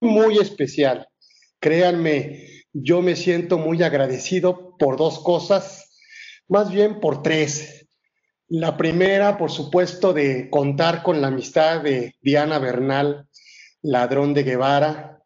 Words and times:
muy 0.00 0.38
especial. 0.38 1.06
Créanme, 1.60 2.64
yo 2.72 3.02
me 3.02 3.16
siento 3.16 3.58
muy 3.58 3.82
agradecido 3.82 4.76
por 4.78 4.96
dos 4.96 5.18
cosas, 5.20 5.98
más 6.48 6.70
bien 6.70 7.00
por 7.00 7.22
tres. 7.22 7.88
La 8.48 8.76
primera, 8.76 9.38
por 9.38 9.50
supuesto, 9.50 10.12
de 10.12 10.50
contar 10.50 11.02
con 11.02 11.20
la 11.20 11.28
amistad 11.28 11.82
de 11.82 12.14
Diana 12.20 12.58
Bernal, 12.58 13.28
ladrón 13.82 14.34
de 14.34 14.42
Guevara, 14.42 15.22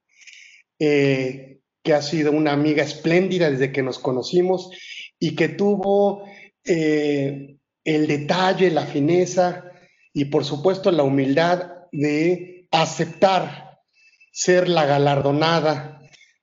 eh, 0.79 1.61
que 1.83 1.95
ha 1.95 2.03
sido 2.03 2.33
una 2.33 2.53
amiga 2.53 2.83
espléndida 2.83 3.51
desde 3.51 3.73
que 3.73 3.83
nos 3.83 3.99
conocimos 3.99 4.71
y 5.19 5.35
que 5.35 5.49
tuvo 5.49 6.25
eh, 6.65 7.57
el 7.85 8.07
detalle, 8.07 8.71
la 8.71 8.87
fineza 8.87 9.65
y 10.13 10.27
por 10.27 10.45
supuesto 10.45 10.91
la 10.91 11.03
humildad 11.03 11.73
de 11.93 12.67
aceptar 12.71 13.64
ser 14.35 14.69
la 14.69 14.85
galardonada 14.85 16.01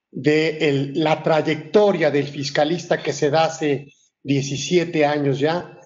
de 0.09 0.91
la 0.95 1.22
trayectoria 1.22 2.09
del 2.09 2.26
fiscalista 2.26 3.04
que 3.04 3.12
se 3.12 3.30
da 3.30 3.45
hace 3.45 3.94
17 4.23 5.05
años 5.05 5.40
ya 5.40 5.77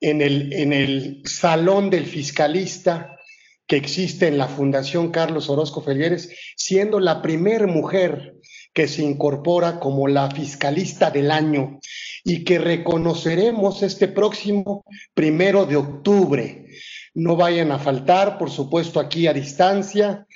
en 0.00 0.22
el, 0.22 1.22
salón 1.24 1.88
del 1.88 2.06
fiscalista 2.06 3.16
que 3.64 3.76
existe 3.76 4.26
en 4.26 4.38
la 4.38 4.48
Fundación 4.48 5.12
Carlos 5.12 5.48
Orozco 5.48 5.82
Felleres, 5.82 6.30
siendo 6.56 6.98
la 6.98 7.22
primera 7.22 7.66
mujer 7.68 8.34
que 8.72 8.88
se 8.88 9.02
incorpora 9.02 9.78
como 9.78 10.08
la 10.08 10.28
fiscalista 10.30 11.10
del 11.10 11.30
año 11.30 11.78
y 12.24 12.42
que 12.42 12.58
reconoceremos 12.58 13.84
este 13.84 14.08
próximo 14.08 14.84
primero 15.14 15.64
de 15.64 15.76
octubre. 15.76 16.66
No 17.14 17.36
vayan 17.36 17.70
a 17.70 17.78
faltar, 17.78 18.36
por 18.36 18.50
supuesto, 18.50 18.98
aquí 18.98 19.28
a 19.28 19.32
distancia, 19.32 20.26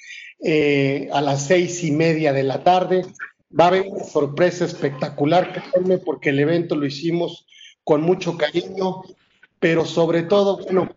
eh, 0.43 1.09
a 1.13 1.21
las 1.21 1.47
seis 1.47 1.85
y 1.85 1.91
media 1.93 2.33
de 2.33 2.43
la 2.43 2.65
tarde. 2.65 3.05
Va 3.59 3.65
a 3.65 3.69
haber 3.69 3.87
una 3.89 4.05
sorpresa 4.05 4.65
espectacular, 4.65 5.63
porque 6.05 6.31
el 6.31 6.39
evento 6.39 6.77
lo 6.77 6.87
hicimos 6.87 7.47
con 7.85 8.03
mucho 8.03 8.37
cariño, 8.37 9.03
pero 9.59 9.85
sobre 9.85 10.23
todo, 10.23 10.59
bueno, 10.59 10.89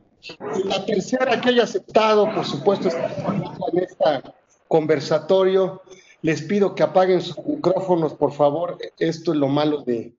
la 0.66 0.86
tercera 0.86 1.42
que 1.42 1.50
haya 1.50 1.64
aceptado, 1.64 2.34
por 2.34 2.46
supuesto, 2.46 2.90
en 2.90 3.80
este 3.80 4.30
conversatorio. 4.68 5.82
Les 6.22 6.42
pido 6.42 6.74
que 6.74 6.84
apaguen 6.84 7.22
sus 7.22 7.38
micrófonos, 7.46 8.14
por 8.14 8.32
favor. 8.32 8.78
Esto 8.98 9.34
es 9.34 9.38
lo 9.38 9.50
malo 9.50 9.82
de, 9.82 10.16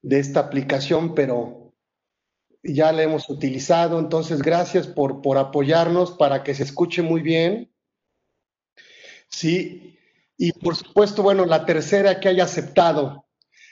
de 0.00 0.18
esta 0.18 0.40
aplicación, 0.40 1.14
pero 1.14 1.72
ya 2.62 2.90
la 2.92 3.02
hemos 3.02 3.28
utilizado. 3.28 3.98
Entonces, 3.98 4.40
gracias 4.40 4.86
por, 4.86 5.20
por 5.20 5.36
apoyarnos 5.36 6.12
para 6.12 6.42
que 6.42 6.54
se 6.54 6.62
escuche 6.62 7.02
muy 7.02 7.20
bien. 7.20 7.70
Sí, 9.30 9.98
y 10.36 10.52
por 10.52 10.76
supuesto, 10.76 11.22
bueno, 11.22 11.46
la 11.46 11.64
tercera 11.64 12.18
que 12.20 12.28
haya 12.28 12.44
aceptado 12.44 13.24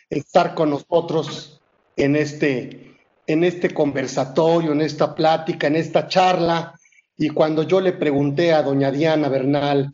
estar 0.09 0.55
con 0.55 0.71
nosotros 0.71 1.61
en 1.97 2.17
este, 2.17 2.97
en 3.27 3.45
este 3.45 3.75
conversatorio, 3.75 4.73
en 4.73 4.81
esta 4.81 5.15
plática, 5.15 5.67
en 5.67 5.77
esta 5.77 6.09
charla. 6.09 6.79
Y 7.17 7.31
cuando 7.31 7.65
yo 7.65 7.81
le 7.81 7.93
pregunté 7.93 8.53
a 8.53 8.63
doña 8.63 8.91
Diana 8.91 9.29
Bernal, 9.29 9.93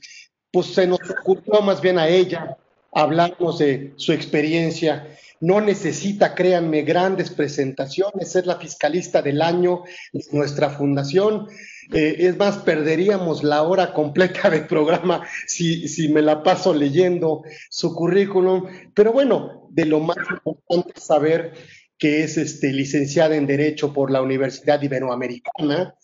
pues 0.53 0.67
se 0.67 0.87
nos 0.87 1.01
ocurrió 1.11 1.61
más 1.63 1.81
bien 1.81 1.99
a 1.99 2.09
ella 2.09 2.57
hablarnos 2.93 3.59
de 3.59 3.93
su 3.97 4.13
experiencia 4.13 5.09
no 5.45 5.61
necesita, 5.61 6.35
créanme, 6.35 6.83
grandes 6.83 7.29
presentaciones, 7.29 8.35
es 8.35 8.47
la 8.47 8.57
fiscalista 8.57 9.21
del 9.21 9.43
año 9.43 9.83
de 10.13 10.25
nuestra 10.33 10.71
fundación. 10.71 11.49
Eh, 11.93 12.17
es 12.21 12.37
más, 12.37 12.59
perderíamos 12.59 13.43
la 13.43 13.63
hora 13.63 13.93
completa 13.93 14.51
del 14.51 14.67
programa 14.67 15.27
si, 15.47 16.09
me 16.09 16.23
la 16.23 16.43
paso 16.43 16.75
leyendo 16.75 17.43
su 17.71 17.95
currículum. 17.95 18.67
Pero 18.95 19.13
bueno, 19.13 19.69
de 19.71 19.87
lo 19.87 20.01
más 20.01 20.17
importante 20.31 20.93
es 20.97 21.05
saber 21.05 21.53
que 21.99 22.25
es 22.25 22.37
este, 22.37 22.73
licenciada 22.73 23.37
en 23.37 23.47
Derecho 23.47 23.93
por 23.93 24.11
la 24.11 24.23
Universidad 24.23 24.83
Iberoamericana, 24.83 25.95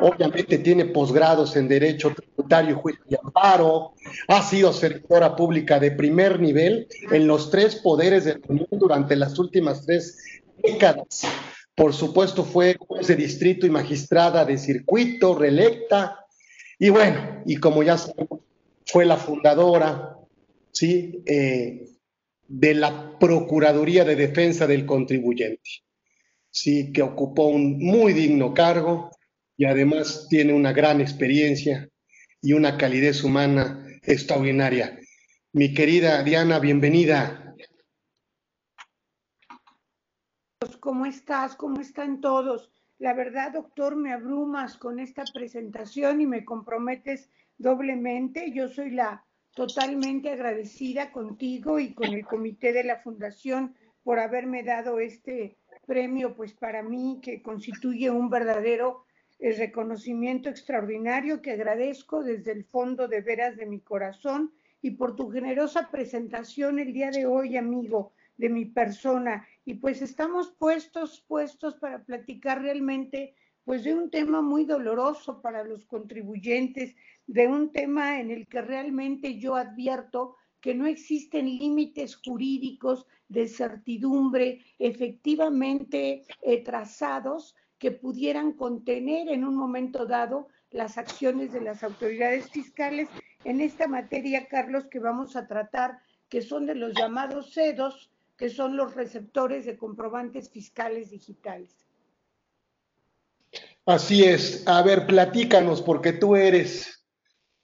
Obviamente 0.00 0.58
tiene 0.58 0.86
posgrados 0.86 1.56
en 1.56 1.68
Derecho 1.68 2.12
Tributario, 2.12 2.76
Juicio 2.76 3.04
y 3.08 3.14
Amparo. 3.14 3.94
Ha 4.28 4.42
sido 4.42 4.72
servidora 4.72 5.36
pública 5.36 5.78
de 5.78 5.92
primer 5.92 6.40
nivel 6.40 6.88
en 7.10 7.26
los 7.26 7.50
tres 7.50 7.76
poderes 7.76 8.24
del 8.24 8.42
Unión 8.48 8.68
durante 8.72 9.16
las 9.16 9.38
últimas 9.38 9.86
tres 9.86 10.18
décadas. 10.62 11.22
Por 11.76 11.92
supuesto, 11.92 12.42
fue 12.42 12.76
juez 12.78 13.06
de 13.06 13.16
distrito 13.16 13.66
y 13.66 13.70
magistrada 13.70 14.44
de 14.46 14.56
circuito, 14.56 15.38
reelecta. 15.38 16.24
Y 16.78 16.88
bueno, 16.88 17.42
y 17.44 17.56
como 17.56 17.82
ya 17.82 17.98
sabemos, 17.98 18.40
fue 18.86 19.04
la 19.04 19.18
fundadora 19.18 20.16
¿sí? 20.72 21.22
Eh, 21.26 21.90
de 22.48 22.74
la 22.74 23.18
Procuraduría 23.18 24.04
de 24.04 24.16
Defensa 24.16 24.66
del 24.66 24.86
Contribuyente, 24.86 25.70
¿sí? 26.50 26.92
que 26.92 27.02
ocupó 27.02 27.48
un 27.48 27.78
muy 27.78 28.12
digno 28.12 28.54
cargo 28.54 29.10
y 29.56 29.64
además 29.64 30.26
tiene 30.30 30.52
una 30.52 30.72
gran 30.72 31.00
experiencia 31.00 31.88
y 32.40 32.52
una 32.52 32.78
calidez 32.78 33.22
humana 33.22 33.86
extraordinaria. 34.02 34.98
Mi 35.52 35.74
querida 35.74 36.22
Diana, 36.22 36.58
bienvenida. 36.58 37.45
¿Cómo 40.86 41.04
estás? 41.04 41.56
¿Cómo 41.56 41.80
están 41.80 42.20
todos? 42.20 42.70
La 43.00 43.12
verdad, 43.12 43.54
doctor, 43.54 43.96
me 43.96 44.12
abrumas 44.12 44.78
con 44.78 45.00
esta 45.00 45.24
presentación 45.34 46.20
y 46.20 46.28
me 46.28 46.44
comprometes 46.44 47.28
doblemente. 47.58 48.52
Yo 48.52 48.68
soy 48.68 48.90
la 48.90 49.24
totalmente 49.56 50.30
agradecida 50.30 51.10
contigo 51.10 51.80
y 51.80 51.92
con 51.92 52.14
el 52.14 52.24
comité 52.24 52.72
de 52.72 52.84
la 52.84 53.00
fundación 53.00 53.74
por 54.04 54.20
haberme 54.20 54.62
dado 54.62 55.00
este 55.00 55.58
premio, 55.88 56.36
pues 56.36 56.54
para 56.54 56.84
mí 56.84 57.18
que 57.20 57.42
constituye 57.42 58.08
un 58.08 58.30
verdadero 58.30 59.06
el 59.40 59.56
reconocimiento 59.56 60.48
extraordinario 60.50 61.42
que 61.42 61.50
agradezco 61.50 62.22
desde 62.22 62.52
el 62.52 62.64
fondo 62.64 63.08
de 63.08 63.22
veras 63.22 63.56
de 63.56 63.66
mi 63.66 63.80
corazón 63.80 64.52
y 64.82 64.92
por 64.92 65.16
tu 65.16 65.32
generosa 65.32 65.90
presentación 65.90 66.78
el 66.78 66.92
día 66.92 67.10
de 67.10 67.26
hoy, 67.26 67.56
amigo, 67.56 68.12
de 68.36 68.48
mi 68.48 68.64
persona. 68.66 69.46
Y 69.64 69.74
pues 69.74 70.02
estamos 70.02 70.52
puestos, 70.58 71.24
puestos 71.26 71.74
para 71.76 72.04
platicar 72.04 72.62
realmente 72.62 73.34
pues 73.64 73.82
de 73.82 73.94
un 73.94 74.10
tema 74.10 74.42
muy 74.42 74.64
doloroso 74.64 75.42
para 75.42 75.64
los 75.64 75.86
contribuyentes, 75.86 76.94
de 77.26 77.48
un 77.48 77.72
tema 77.72 78.20
en 78.20 78.30
el 78.30 78.46
que 78.46 78.62
realmente 78.62 79.38
yo 79.38 79.56
advierto 79.56 80.36
que 80.60 80.74
no 80.74 80.86
existen 80.86 81.46
límites 81.46 82.16
jurídicos 82.16 83.06
de 83.28 83.48
certidumbre 83.48 84.64
efectivamente 84.78 86.22
eh, 86.42 86.62
trazados 86.62 87.56
que 87.78 87.90
pudieran 87.90 88.52
contener 88.52 89.28
en 89.28 89.44
un 89.44 89.56
momento 89.56 90.06
dado 90.06 90.48
las 90.70 90.98
acciones 90.98 91.52
de 91.52 91.60
las 91.60 91.82
autoridades 91.82 92.50
fiscales 92.50 93.08
en 93.44 93.60
esta 93.60 93.86
materia, 93.86 94.46
Carlos, 94.48 94.86
que 94.86 94.98
vamos 94.98 95.36
a 95.36 95.46
tratar, 95.46 95.98
que 96.28 96.42
son 96.42 96.66
de 96.66 96.74
los 96.74 96.94
llamados 96.94 97.52
CEDOS, 97.52 98.10
que 98.36 98.50
son 98.50 98.76
los 98.76 98.94
receptores 98.94 99.64
de 99.64 99.76
comprobantes 99.76 100.50
fiscales 100.50 101.10
digitales. 101.10 101.86
Así 103.86 104.24
es. 104.24 104.66
A 104.66 104.82
ver, 104.82 105.06
platícanos, 105.06 105.80
porque 105.80 106.12
tú 106.12 106.36
eres 106.36 107.04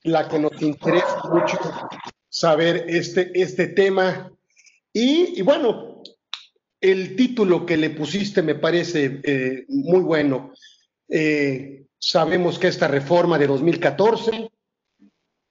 la 0.04 0.28
que 0.28 0.38
nos 0.38 0.60
interesa 0.62 1.22
mucho 1.30 1.58
saber 2.28 2.86
este, 2.88 3.30
este 3.34 3.68
tema. 3.68 4.32
Y, 4.92 5.42
bueno, 5.42 6.02
el 6.80 7.16
título 7.16 7.66
que 7.66 7.76
le 7.76 7.90
pusiste 7.90 8.42
me 8.42 8.54
parece 8.54 9.20
eh, 9.24 9.64
muy 9.68 10.00
bueno. 10.00 10.52
Eh, 11.08 11.86
sabemos 11.98 12.58
que 12.58 12.68
esta 12.68 12.88
reforma 12.88 13.38
de 13.38 13.46
2014 13.46 14.50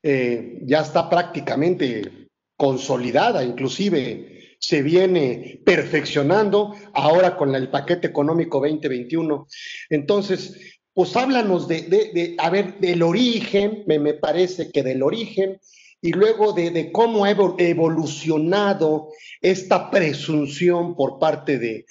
eh, 0.03 0.59
ya 0.63 0.81
está 0.81 1.09
prácticamente 1.09 2.29
consolidada, 2.57 3.43
inclusive 3.43 4.30
se 4.61 4.83
viene 4.83 5.59
perfeccionando 5.65 6.75
ahora 6.93 7.35
con 7.35 7.55
el 7.55 7.69
paquete 7.69 8.07
económico 8.07 8.59
2021. 8.59 9.47
Entonces, 9.89 10.79
pues 10.93 11.15
háblanos 11.15 11.67
de, 11.67 11.81
de, 11.81 12.73
del 12.79 13.01
origen, 13.01 13.83
me, 13.87 13.97
me 13.97 14.13
parece 14.13 14.71
que 14.71 14.83
del 14.83 15.01
origen, 15.01 15.59
y 16.01 16.11
luego 16.11 16.53
de, 16.53 16.91
cómo 16.91 17.25
ha 17.25 17.31
evolucionado 17.31 19.09
esta 19.41 19.91
presunción 19.91 20.95
por 20.95 21.19
parte 21.19 21.59
de, 21.59 21.85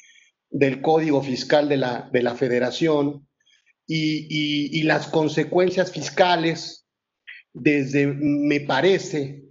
del 0.51 0.81
Código 0.81 1.23
Fiscal 1.23 1.69
de 1.69 1.77
la, 1.77 2.09
de 2.13 2.23
la 2.23 2.35
Federación 2.35 3.27
y, 3.87 4.83
las 4.83 5.09
consecuencias 5.09 5.93
fiscales 5.93 6.87
desde, 7.53 8.07
me 8.07 8.61
parece, 8.61 9.45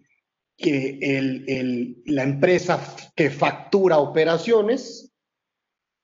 que 0.60 2.02
la 2.06 2.24
empresa 2.24 2.80
que 3.16 3.30
factura 3.30 3.98
operaciones, 3.98 5.12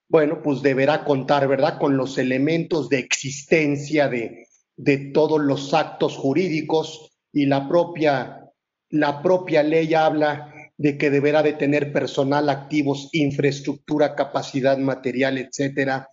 bueno, 0.08 0.40
pues 0.42 0.62
deberá 0.62 1.04
contar, 1.04 1.46
¿verdad?, 1.46 1.78
con 1.78 1.96
los 1.96 2.16
elementos 2.18 2.88
de 2.88 2.98
existencia 2.98 4.08
de, 4.08 4.48
de 4.76 4.98
todos 5.12 5.40
los 5.40 5.74
actos 5.74 6.16
jurídicos 6.16 7.12
y 7.32 7.46
la 7.46 7.68
propia 7.68 8.42
La 8.88 9.20
propia 9.20 9.64
ley 9.64 9.94
habla 9.94 10.52
de 10.78 10.96
que 10.96 11.10
deberá 11.10 11.42
de 11.42 11.54
tener 11.54 11.92
personal, 11.92 12.48
activos, 12.48 13.08
infraestructura, 13.12 14.14
capacidad 14.14 14.78
material, 14.78 15.38
etcétera, 15.38 16.08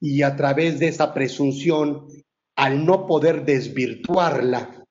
y 0.00 0.22
a 0.22 0.36
través 0.36 0.78
de 0.78 0.86
esa 0.86 1.12
presunción, 1.12 2.06
al 2.54 2.84
no 2.86 3.06
poder 3.06 3.44
desvirtuarla, 3.44 4.84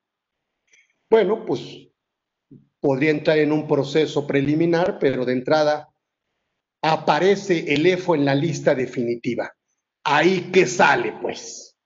bueno, 1.08 1.46
pues 1.46 1.81
podría 2.82 3.12
entrar 3.12 3.38
en 3.38 3.52
un 3.52 3.68
proceso 3.68 4.26
preliminar, 4.26 4.98
pero 4.98 5.24
de 5.24 5.34
entrada 5.34 5.94
aparece 6.82 7.72
el 7.72 7.86
EFO 7.86 8.16
en 8.16 8.24
la 8.24 8.34
lista 8.34 8.74
definitiva. 8.74 9.54
Ahí 10.02 10.50
que 10.50 10.66
sale, 10.66 11.14
pues. 11.22 11.76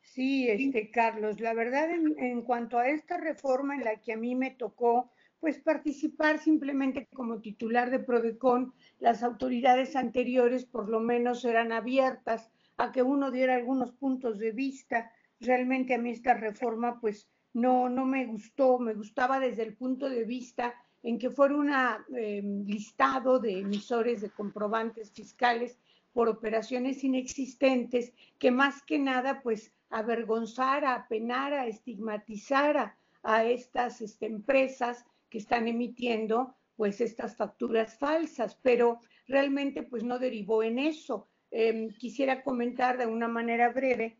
Sí, 0.00 0.48
este 0.48 0.90
Carlos, 0.90 1.38
la 1.38 1.52
verdad 1.52 1.90
en, 1.90 2.40
cuanto 2.40 2.78
a 2.78 2.88
esta 2.88 3.18
reforma 3.18 3.74
en 3.74 3.84
la 3.84 4.00
que 4.00 4.14
a 4.14 4.16
mí 4.16 4.34
me 4.34 4.52
tocó 4.52 5.12
pues 5.38 5.58
participar 5.58 6.38
simplemente 6.38 7.06
como 7.12 7.42
titular 7.42 7.90
de 7.90 7.98
Prodecon, 7.98 8.72
las 8.98 9.22
autoridades 9.22 9.96
anteriores 9.96 10.64
por 10.64 10.88
lo 10.88 10.98
menos 10.98 11.44
eran 11.44 11.72
abiertas 11.72 12.50
a 12.78 12.90
que 12.90 13.02
uno 13.02 13.30
diera 13.30 13.54
algunos 13.54 13.92
puntos 13.92 14.38
de 14.38 14.52
vista. 14.52 15.12
Realmente 15.40 15.92
a 15.92 15.98
mí 15.98 16.08
esta 16.08 16.32
reforma 16.32 16.98
pues 17.02 17.28
no, 17.56 17.88
no 17.88 18.04
me 18.04 18.26
gustó, 18.26 18.78
me 18.78 18.92
gustaba 18.92 19.40
desde 19.40 19.62
el 19.62 19.74
punto 19.74 20.10
de 20.10 20.24
vista 20.24 20.74
en 21.02 21.18
que 21.18 21.30
fuera 21.30 21.56
un 21.56 21.72
eh, 22.14 22.42
listado 22.66 23.38
de 23.38 23.60
emisores 23.60 24.20
de 24.20 24.28
comprobantes 24.28 25.10
fiscales 25.10 25.78
por 26.12 26.28
operaciones 26.28 27.02
inexistentes 27.02 28.12
que 28.38 28.50
más 28.50 28.82
que 28.82 28.98
nada 28.98 29.40
pues 29.42 29.72
avergonzara, 29.88 30.94
apenara, 30.94 31.66
estigmatizara 31.66 32.98
a 33.22 33.44
estas 33.44 34.02
este, 34.02 34.26
empresas 34.26 35.06
que 35.30 35.38
están 35.38 35.66
emitiendo 35.66 36.54
pues 36.76 37.00
estas 37.00 37.36
facturas 37.36 37.96
falsas, 37.96 38.54
pero 38.60 39.00
realmente 39.26 39.82
pues 39.82 40.04
no 40.04 40.18
derivó 40.18 40.62
en 40.62 40.78
eso. 40.78 41.26
Em, 41.50 41.88
quisiera 41.88 42.42
comentar 42.42 42.98
de 42.98 43.06
una 43.06 43.28
manera 43.28 43.70
breve 43.70 44.18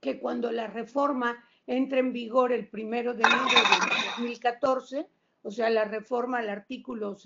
que 0.00 0.18
cuando 0.18 0.50
la 0.50 0.66
reforma 0.66 1.44
entra 1.66 1.98
en 1.98 2.12
vigor 2.12 2.52
el 2.52 2.68
primero 2.68 3.14
de 3.14 3.22
enero 3.22 3.44
de 3.44 4.06
2014, 4.16 5.08
o 5.42 5.50
sea, 5.50 5.70
la 5.70 5.84
reforma 5.84 6.38
al 6.38 6.48
artículo, 6.48 7.16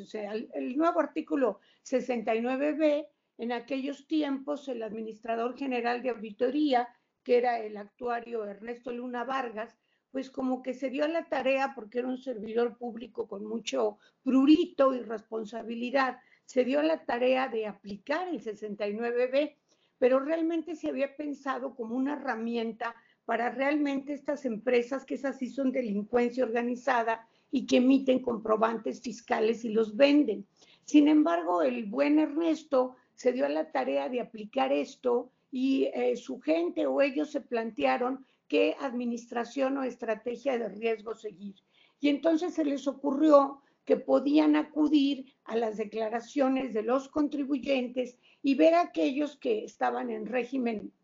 el 0.55 0.77
nuevo 0.77 1.01
artículo 1.01 1.61
69b, 1.85 3.07
en 3.39 3.53
aquellos 3.53 4.07
tiempos 4.07 4.69
el 4.69 4.83
administrador 4.83 5.57
general 5.57 6.03
de 6.03 6.11
auditoría, 6.11 6.89
que 7.23 7.39
era 7.39 7.61
el 7.61 7.77
actuario 7.77 8.45
Ernesto 8.45 8.93
Luna 8.93 9.25
Vargas, 9.25 9.79
pues 10.11 10.31
como 10.31 10.63
que 10.63 10.75
se 10.75 10.91
dio 10.91 11.05
a 11.05 11.09
la 11.09 11.29
tarea, 11.29 11.73
porque 11.75 12.01
era 12.01 12.09
un 12.09 12.19
servidor 12.19 12.77
público 12.77 13.29
con 13.29 13.45
mucho 13.45 13.99
prurito 14.23 14.95
y 14.95 15.01
responsabilidad, 15.01 16.19
se 16.45 16.65
dio 16.65 16.81
a 16.81 16.83
la 16.83 17.05
tarea 17.05 17.49
de 17.49 17.67
aplicar 17.67 18.27
el 18.29 18.43
69B, 18.43 19.55
pero 19.99 20.19
realmente 20.19 20.75
se 20.75 20.89
había 20.89 21.15
pensado 21.17 21.75
como 21.75 21.95
una 21.95 22.15
herramienta 22.15 22.95
para 23.29 23.51
realmente 23.51 24.15
estas 24.15 24.47
empresas, 24.47 25.05
que 25.05 25.17
esas 25.17 25.37
sí 25.37 25.51
son 25.51 25.71
delincuencia 25.71 26.43
organizada 26.43 27.29
y 27.51 27.67
que 27.67 27.77
emiten 27.77 28.23
comprobantes 28.23 29.03
fiscales 29.03 29.67
y 29.67 29.69
los 29.69 29.95
venden. 29.95 30.47
Sin 30.87 31.09
embargo, 31.09 31.61
el 31.61 31.85
buen 31.85 32.19
Ernesto 32.19 32.97
se 33.13 33.35
dio 33.35 33.45
a 33.45 33.51
la 33.51 33.71
tarea 33.71 34.09
de 34.09 34.23
aplicar 34.23 34.73
esto 34.73 35.31
y 35.51 35.91
eh, 35.93 36.17
su 36.17 36.41
gente 36.41 36.87
o 36.87 37.03
ellos 37.03 37.31
se 37.31 37.43
plantearon 37.43 38.25
qué 38.49 38.75
administración 38.81 39.77
o 39.77 39.83
estrategia 39.83 40.57
de 40.57 40.71
riesgo 40.71 41.15
seguir. 41.15 41.57
Y 42.01 42.09
entonces 42.09 42.55
se 42.55 42.65
les 42.65 42.89
ocurrió 42.89 43.61
que 43.85 43.99
podían 43.99 44.57
acudir 44.57 45.35
a 45.45 45.55
las 45.55 45.77
declaraciones 45.77 46.73
de 46.73 46.83
los 46.83 47.11
contribuyentes 47.11 48.17
y 48.41 48.55
ver 48.55 48.73
a 48.73 48.81
aquellos 48.81 49.37
que 49.37 49.65
estaban 49.65 50.09
en 50.09 50.25
régimen 50.25 50.95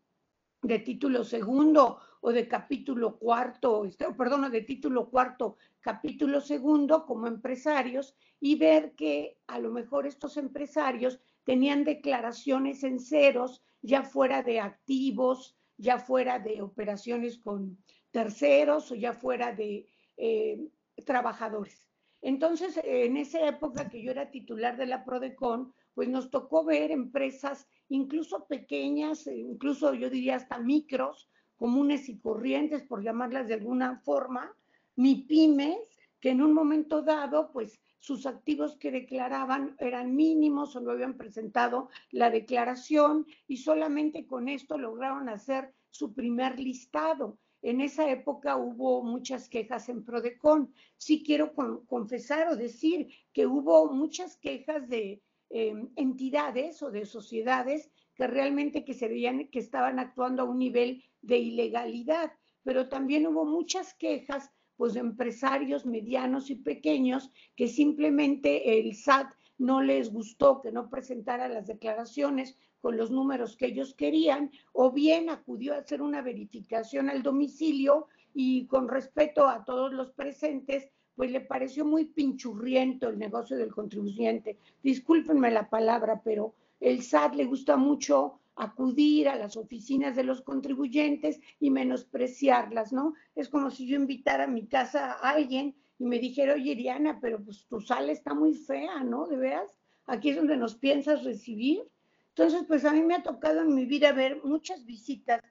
de 0.65 0.79
título 0.79 1.23
segundo 1.23 1.99
o 2.27 2.33
de 2.33 2.47
capítulo 2.47 3.19
cuarto, 3.19 3.85
este, 3.85 4.11
perdón, 4.13 4.49
de 4.49 4.61
título 4.61 5.11
cuarto, 5.11 5.57
capítulo 5.79 6.41
segundo 6.41 7.05
como 7.05 7.27
empresarios 7.27 8.15
y 8.39 8.55
ver 8.55 8.95
que 8.95 9.37
a 9.45 9.59
lo 9.59 9.69
mejor 9.69 10.07
estos 10.07 10.35
empresarios 10.37 11.19
tenían 11.43 11.83
declaraciones 11.83 12.83
en 12.83 12.99
ceros, 12.99 13.61
ya 13.83 14.01
fuera 14.01 14.41
de 14.41 14.59
activos, 14.59 15.55
ya 15.77 15.99
fuera 15.99 16.39
de 16.39 16.63
operaciones 16.63 17.37
con 17.37 17.77
terceros 18.09 18.91
o 18.91 18.95
ya 18.95 19.13
fuera 19.13 19.51
de 19.51 19.85
eh, 20.17 20.67
trabajadores. 21.05 21.87
Entonces, 22.23 22.79
en 22.83 23.17
esa 23.17 23.47
época 23.47 23.87
que 23.87 24.01
yo 24.01 24.09
era 24.09 24.31
titular 24.31 24.77
de 24.77 24.87
la 24.87 25.05
Prodecon, 25.05 25.75
pues 25.93 26.09
nos 26.09 26.31
tocó 26.31 26.65
ver 26.65 26.89
empresas 26.89 27.67
incluso 27.87 28.47
pequeñas, 28.47 29.27
incluso 29.27 29.93
yo 29.93 30.09
diría 30.09 30.37
hasta 30.37 30.57
micros, 30.57 31.29
comunes 31.57 32.09
y 32.09 32.19
corrientes, 32.19 32.83
por 32.83 33.03
llamarlas 33.03 33.47
de 33.47 33.55
alguna 33.55 33.99
forma, 33.99 34.53
ni 34.95 35.23
pymes, 35.23 35.97
que 36.19 36.29
en 36.31 36.41
un 36.41 36.53
momento 36.53 37.01
dado, 37.01 37.51
pues 37.51 37.79
sus 37.99 38.25
activos 38.25 38.77
que 38.77 38.91
declaraban 38.91 39.75
eran 39.79 40.15
mínimos 40.15 40.75
o 40.75 40.79
no 40.79 40.91
habían 40.91 41.17
presentado 41.17 41.89
la 42.11 42.29
declaración 42.29 43.25
y 43.47 43.57
solamente 43.57 44.27
con 44.27 44.47
esto 44.47 44.77
lograron 44.77 45.27
hacer 45.29 45.73
su 45.89 46.13
primer 46.13 46.59
listado. 46.59 47.39
En 47.61 47.81
esa 47.81 48.07
época 48.09 48.57
hubo 48.57 49.03
muchas 49.03 49.49
quejas 49.49 49.89
en 49.89 50.05
Prodecon. 50.05 50.71
Sí 50.97 51.23
quiero 51.23 51.53
confesar 51.87 52.47
o 52.49 52.55
decir 52.55 53.07
que 53.33 53.47
hubo 53.47 53.91
muchas 53.91 54.37
quejas 54.37 54.87
de 54.87 55.23
em, 55.49 55.89
entidades 55.95 56.83
o 56.83 56.91
de 56.91 57.05
sociedades 57.05 57.89
que 58.13 58.27
realmente 58.27 58.85
que 58.85 58.93
se 58.93 59.07
veían 59.07 59.47
que 59.47 59.59
estaban 59.59 59.97
actuando 59.97 60.43
a 60.43 60.45
un 60.45 60.59
nivel 60.59 61.03
de 61.25 61.37
ilegalidad, 61.37 62.31
pero 62.63 62.87
también 62.87 63.27
hubo 63.27 63.45
muchas 63.45 63.93
quejas 63.93 64.51
pues 64.77 64.93
de 64.93 64.99
empresarios 64.99 65.85
medianos 65.85 66.49
y 66.49 66.55
pequeños 66.55 67.31
que 67.55 67.67
simplemente 67.67 68.79
el 68.79 68.95
SAT 68.95 69.33
no 69.57 69.81
les 69.81 70.11
gustó 70.11 70.61
que 70.61 70.71
no 70.71 70.89
presentara 70.89 71.47
las 71.47 71.67
declaraciones 71.67 72.57
con 72.81 72.97
los 72.97 73.09
números 73.09 73.55
que 73.55 73.67
ellos 73.67 73.95
querían, 73.95 74.51
o 74.73 74.91
bien 74.91 75.29
acudió 75.29 75.73
a 75.73 75.79
hacer 75.79 76.01
una 76.01 76.21
verificación 76.21 77.09
al 77.09 77.23
domicilio 77.23 78.07
y 78.33 78.67
con 78.67 78.87
respeto 78.87 79.47
a 79.47 79.63
todos 79.63 79.93
los 79.93 80.11
presentes, 80.11 80.89
pues 81.15 81.31
le 81.31 81.41
pareció 81.41 81.85
muy 81.85 82.05
pinchurriento 82.05 83.07
el 83.07 83.17
negocio 83.17 83.57
del 83.57 83.73
contribuyente. 83.73 84.57
Discúlpenme 84.83 85.49
la 85.49 85.69
palabra, 85.69 86.21
pero 86.23 86.53
el 86.79 87.01
SAT 87.01 87.35
le 87.35 87.45
gusta 87.45 87.77
mucho 87.77 88.39
acudir 88.55 89.27
a 89.27 89.35
las 89.35 89.57
oficinas 89.57 90.15
de 90.15 90.23
los 90.23 90.41
contribuyentes 90.41 91.39
y 91.59 91.71
menospreciarlas, 91.71 92.93
¿no? 92.93 93.13
Es 93.35 93.49
como 93.49 93.69
si 93.69 93.87
yo 93.87 93.95
invitara 93.97 94.45
a 94.45 94.47
mi 94.47 94.67
casa 94.67 95.11
a 95.11 95.31
alguien 95.31 95.75
y 95.99 96.05
me 96.05 96.19
dijera, 96.19 96.53
oye, 96.53 96.75
Diana, 96.75 97.19
pero 97.21 97.43
pues 97.43 97.65
tu 97.67 97.81
sala 97.81 98.11
está 98.11 98.33
muy 98.33 98.53
fea, 98.53 99.03
¿no? 99.03 99.27
¿De 99.27 99.37
veras? 99.37 99.77
Aquí 100.05 100.29
es 100.29 100.37
donde 100.37 100.57
nos 100.57 100.75
piensas 100.75 101.23
recibir. 101.23 101.83
Entonces, 102.29 102.63
pues 102.67 102.85
a 102.85 102.91
mí 102.91 103.01
me 103.01 103.15
ha 103.15 103.23
tocado 103.23 103.61
en 103.61 103.73
mi 103.73 103.85
vida 103.85 104.11
ver 104.11 104.43
muchas 104.43 104.85
visitas 104.85 105.41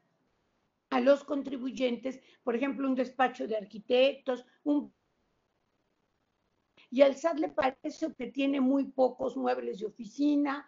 a 0.90 1.00
los 1.00 1.24
contribuyentes, 1.24 2.20
por 2.42 2.54
ejemplo, 2.54 2.86
un 2.86 2.94
despacho 2.94 3.46
de 3.46 3.56
arquitectos, 3.56 4.44
un... 4.62 4.92
Y 6.90 7.02
al 7.02 7.16
SAT 7.16 7.38
le 7.40 7.48
parece 7.48 8.14
que 8.14 8.28
tiene 8.28 8.60
muy 8.60 8.84
pocos 8.84 9.36
muebles 9.36 9.80
de 9.80 9.86
oficina, 9.86 10.64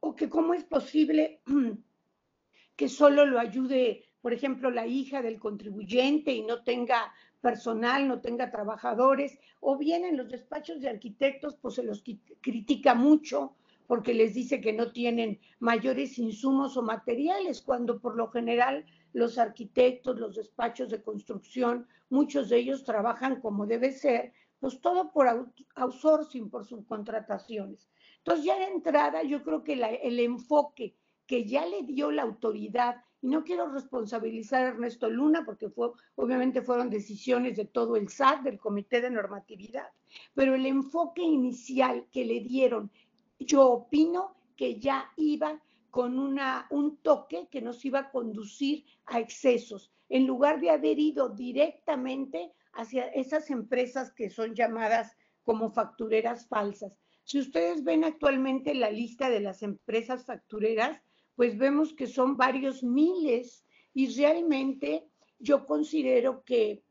o 0.00 0.14
que 0.16 0.28
cómo 0.28 0.54
es 0.54 0.64
posible 0.64 1.40
que 2.76 2.88
solo 2.88 3.26
lo 3.26 3.38
ayude, 3.38 4.04
por 4.20 4.32
ejemplo, 4.32 4.70
la 4.70 4.86
hija 4.86 5.22
del 5.22 5.38
contribuyente 5.38 6.32
y 6.32 6.42
no 6.42 6.64
tenga 6.64 7.12
personal, 7.40 8.06
no 8.08 8.20
tenga 8.20 8.50
trabajadores, 8.50 9.38
o 9.60 9.76
bien 9.76 10.04
en 10.04 10.16
los 10.16 10.30
despachos 10.30 10.80
de 10.80 10.88
arquitectos, 10.88 11.56
pues 11.56 11.74
se 11.74 11.82
los 11.82 12.02
critica 12.40 12.94
mucho 12.94 13.56
porque 13.86 14.14
les 14.14 14.34
dice 14.34 14.60
que 14.60 14.72
no 14.72 14.92
tienen 14.92 15.40
mayores 15.58 16.16
insumos 16.18 16.76
o 16.76 16.82
materiales, 16.82 17.60
cuando 17.60 17.98
por 17.98 18.14
lo 18.16 18.30
general 18.30 18.84
los 19.12 19.36
arquitectos, 19.36 20.18
los 20.18 20.36
despachos 20.36 20.90
de 20.90 21.02
construcción, 21.02 21.88
muchos 22.08 22.48
de 22.48 22.58
ellos 22.58 22.84
trabajan 22.84 23.40
como 23.40 23.66
debe 23.66 23.90
ser, 23.90 24.32
pues 24.60 24.80
todo 24.80 25.10
por 25.10 25.26
outsourcing, 25.74 26.50
por 26.50 26.66
subcontrataciones. 26.66 27.90
Entonces 28.24 28.44
ya 28.44 28.58
de 28.58 28.66
entrada 28.66 29.22
yo 29.22 29.42
creo 29.42 29.64
que 29.64 29.74
el 29.74 30.20
enfoque 30.20 30.94
que 31.26 31.44
ya 31.46 31.64
le 31.64 31.84
dio 31.84 32.10
la 32.10 32.22
autoridad, 32.22 32.96
y 33.22 33.28
no 33.28 33.44
quiero 33.44 33.70
responsabilizar 33.70 34.64
a 34.64 34.68
Ernesto 34.68 35.08
Luna 35.08 35.44
porque 35.44 35.68
fue, 35.68 35.90
obviamente 36.16 36.62
fueron 36.62 36.90
decisiones 36.90 37.56
de 37.56 37.66
todo 37.66 37.96
el 37.96 38.08
SAT, 38.08 38.42
del 38.42 38.58
Comité 38.58 39.00
de 39.00 39.10
Normatividad, 39.10 39.88
pero 40.34 40.54
el 40.54 40.66
enfoque 40.66 41.22
inicial 41.22 42.06
que 42.10 42.24
le 42.24 42.40
dieron, 42.40 42.90
yo 43.38 43.68
opino 43.70 44.34
que 44.56 44.78
ya 44.80 45.10
iba 45.16 45.62
con 45.90 46.18
un 46.18 46.96
toque 47.02 47.48
que 47.50 47.60
nos 47.60 47.84
iba 47.84 48.00
a 48.00 48.10
conducir 48.10 48.84
a 49.06 49.18
excesos, 49.18 49.92
en 50.08 50.26
lugar 50.26 50.60
de 50.60 50.70
haber 50.70 50.98
ido 50.98 51.28
directamente 51.28 52.52
hacia 52.72 53.06
esas 53.08 53.50
empresas 53.50 54.12
que 54.12 54.30
son 54.30 54.54
llamadas 54.54 55.16
como 55.44 55.70
factureras 55.70 56.46
falsas. 56.48 56.92
Si 57.24 57.38
ustedes 57.38 57.84
ven 57.84 58.04
actualmente 58.04 58.74
la 58.74 58.90
lista 58.90 59.30
de 59.30 59.40
las 59.40 59.62
empresas 59.62 60.24
factureras, 60.24 61.00
pues 61.36 61.56
vemos 61.56 61.94
que 61.94 62.06
son 62.06 62.36
varios 62.36 62.82
miles 62.82 63.64
y 63.94 64.14
realmente 64.14 65.06
yo 65.38 65.66
considero 65.66 66.42
que 66.44 66.82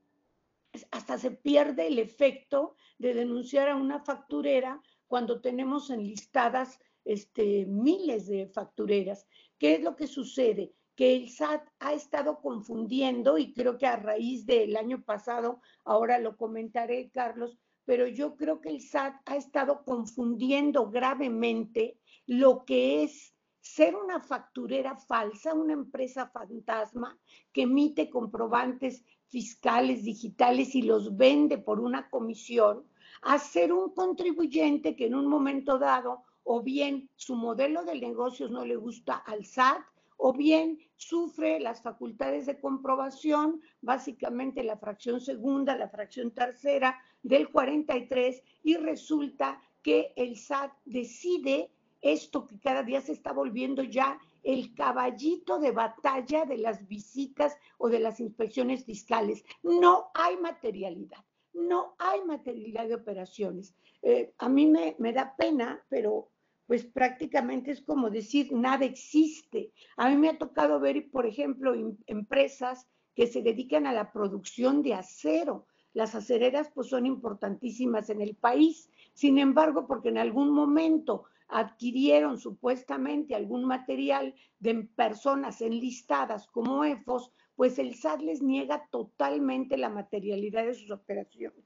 hasta 0.91 1.17
se 1.17 1.31
pierde 1.31 1.87
el 1.87 1.99
efecto 1.99 2.75
de 2.97 3.13
denunciar 3.13 3.69
a 3.69 3.75
una 3.75 3.99
facturera 3.99 4.81
cuando 5.07 5.41
tenemos 5.41 5.89
enlistadas 5.89 6.79
este, 7.05 7.65
miles 7.65 8.27
de 8.27 8.47
factureras. 8.47 9.27
¿Qué 9.57 9.75
es 9.75 9.81
lo 9.81 9.95
que 9.95 10.07
sucede? 10.07 10.73
Que 10.95 11.15
el 11.15 11.29
SAT 11.29 11.67
ha 11.79 11.93
estado 11.93 12.39
confundiendo, 12.41 13.37
y 13.37 13.53
creo 13.53 13.77
que 13.77 13.87
a 13.87 13.95
raíz 13.95 14.45
del 14.45 14.75
año 14.75 15.03
pasado, 15.03 15.61
ahora 15.85 16.19
lo 16.19 16.37
comentaré, 16.37 17.09
Carlos, 17.09 17.57
pero 17.89 18.05
yo 18.05 18.35
creo 18.35 18.61
que 18.61 18.69
el 18.69 18.81
SAT 18.81 19.15
ha 19.25 19.35
estado 19.35 19.83
confundiendo 19.83 20.91
gravemente 20.91 21.97
lo 22.27 22.63
que 22.63 23.01
es 23.01 23.33
ser 23.61 23.95
una 23.95 24.19
facturera 24.19 24.95
falsa, 24.95 25.55
una 25.55 25.73
empresa 25.73 26.27
fantasma 26.27 27.17
que 27.51 27.63
emite 27.63 28.11
comprobantes 28.11 29.03
fiscales 29.29 30.03
digitales 30.03 30.75
y 30.75 30.83
los 30.83 31.17
vende 31.17 31.57
por 31.57 31.79
una 31.79 32.11
comisión, 32.11 32.85
a 33.23 33.39
ser 33.39 33.73
un 33.73 33.91
contribuyente 33.95 34.95
que 34.95 35.07
en 35.07 35.15
un 35.15 35.25
momento 35.25 35.79
dado 35.79 36.21
o 36.43 36.61
bien 36.61 37.09
su 37.15 37.35
modelo 37.35 37.85
de 37.85 37.99
negocios 37.99 38.51
no 38.51 38.65
le 38.65 38.75
gusta 38.75 39.15
al 39.15 39.45
SAT 39.45 39.81
o 40.21 40.33
bien 40.33 40.77
sufre 40.97 41.61
las 41.61 41.81
facultades 41.81 42.45
de 42.45 42.59
comprobación, 42.59 43.61
básicamente 43.81 44.63
la 44.63 44.77
fracción 44.77 45.21
segunda, 45.21 45.77
la 45.77 45.87
fracción 45.87 46.31
tercera 46.31 46.99
del 47.23 47.49
43 47.49 48.43
y 48.63 48.75
resulta 48.75 49.61
que 49.81 50.11
el 50.17 50.35
SAT 50.35 50.73
decide 50.83 51.71
esto 52.01 52.45
que 52.45 52.59
cada 52.59 52.83
día 52.83 52.99
se 52.99 53.13
está 53.13 53.31
volviendo 53.31 53.81
ya 53.81 54.19
el 54.43 54.73
caballito 54.75 55.57
de 55.57 55.71
batalla 55.71 56.43
de 56.43 56.57
las 56.57 56.85
visitas 56.87 57.57
o 57.77 57.87
de 57.87 57.99
las 57.99 58.19
inspecciones 58.19 58.83
fiscales. 58.83 59.45
No 59.63 60.11
hay 60.13 60.35
materialidad, 60.35 61.23
no 61.53 61.95
hay 61.97 62.25
materialidad 62.25 62.89
de 62.89 62.95
operaciones. 62.95 63.73
Eh, 64.01 64.33
a 64.37 64.49
mí 64.49 64.65
me, 64.65 64.97
me 64.99 65.13
da 65.13 65.33
pena, 65.37 65.81
pero 65.87 66.29
pues 66.69 66.85
prácticamente 66.85 67.71
es 67.71 67.81
como 67.81 68.11
decir 68.11 68.53
nada 68.53 68.85
existe. 68.85 69.73
A 69.97 70.07
mí 70.07 70.17
me 70.17 70.29
ha 70.29 70.37
tocado 70.37 70.79
ver, 70.79 71.09
por 71.09 71.25
ejemplo, 71.25 71.73
empresas 72.05 72.87
que 73.15 73.25
se 73.25 73.41
dedican 73.41 73.87
a 73.87 73.91
la 73.91 74.11
producción 74.11 74.83
de 74.83 74.93
acero. 74.93 75.65
Las 75.93 76.13
acereras 76.13 76.69
pues 76.71 76.89
son 76.89 77.07
importantísimas 77.07 78.11
en 78.11 78.21
el 78.21 78.35
país. 78.35 78.87
Sin 79.13 79.39
embargo, 79.39 79.87
porque 79.87 80.09
en 80.09 80.19
algún 80.19 80.51
momento 80.51 81.23
adquirieron 81.47 82.37
supuestamente 82.37 83.33
algún 83.33 83.65
material 83.65 84.35
de 84.59 84.83
personas 84.95 85.61
enlistadas 85.61 86.45
como 86.49 86.83
EFOS, 86.83 87.31
pues 87.55 87.79
el 87.79 87.95
SAT 87.95 88.21
les 88.21 88.43
niega 88.43 88.87
totalmente 88.91 89.75
la 89.75 89.89
materialidad 89.89 90.67
de 90.67 90.75
sus 90.75 90.91
operaciones. 90.91 91.65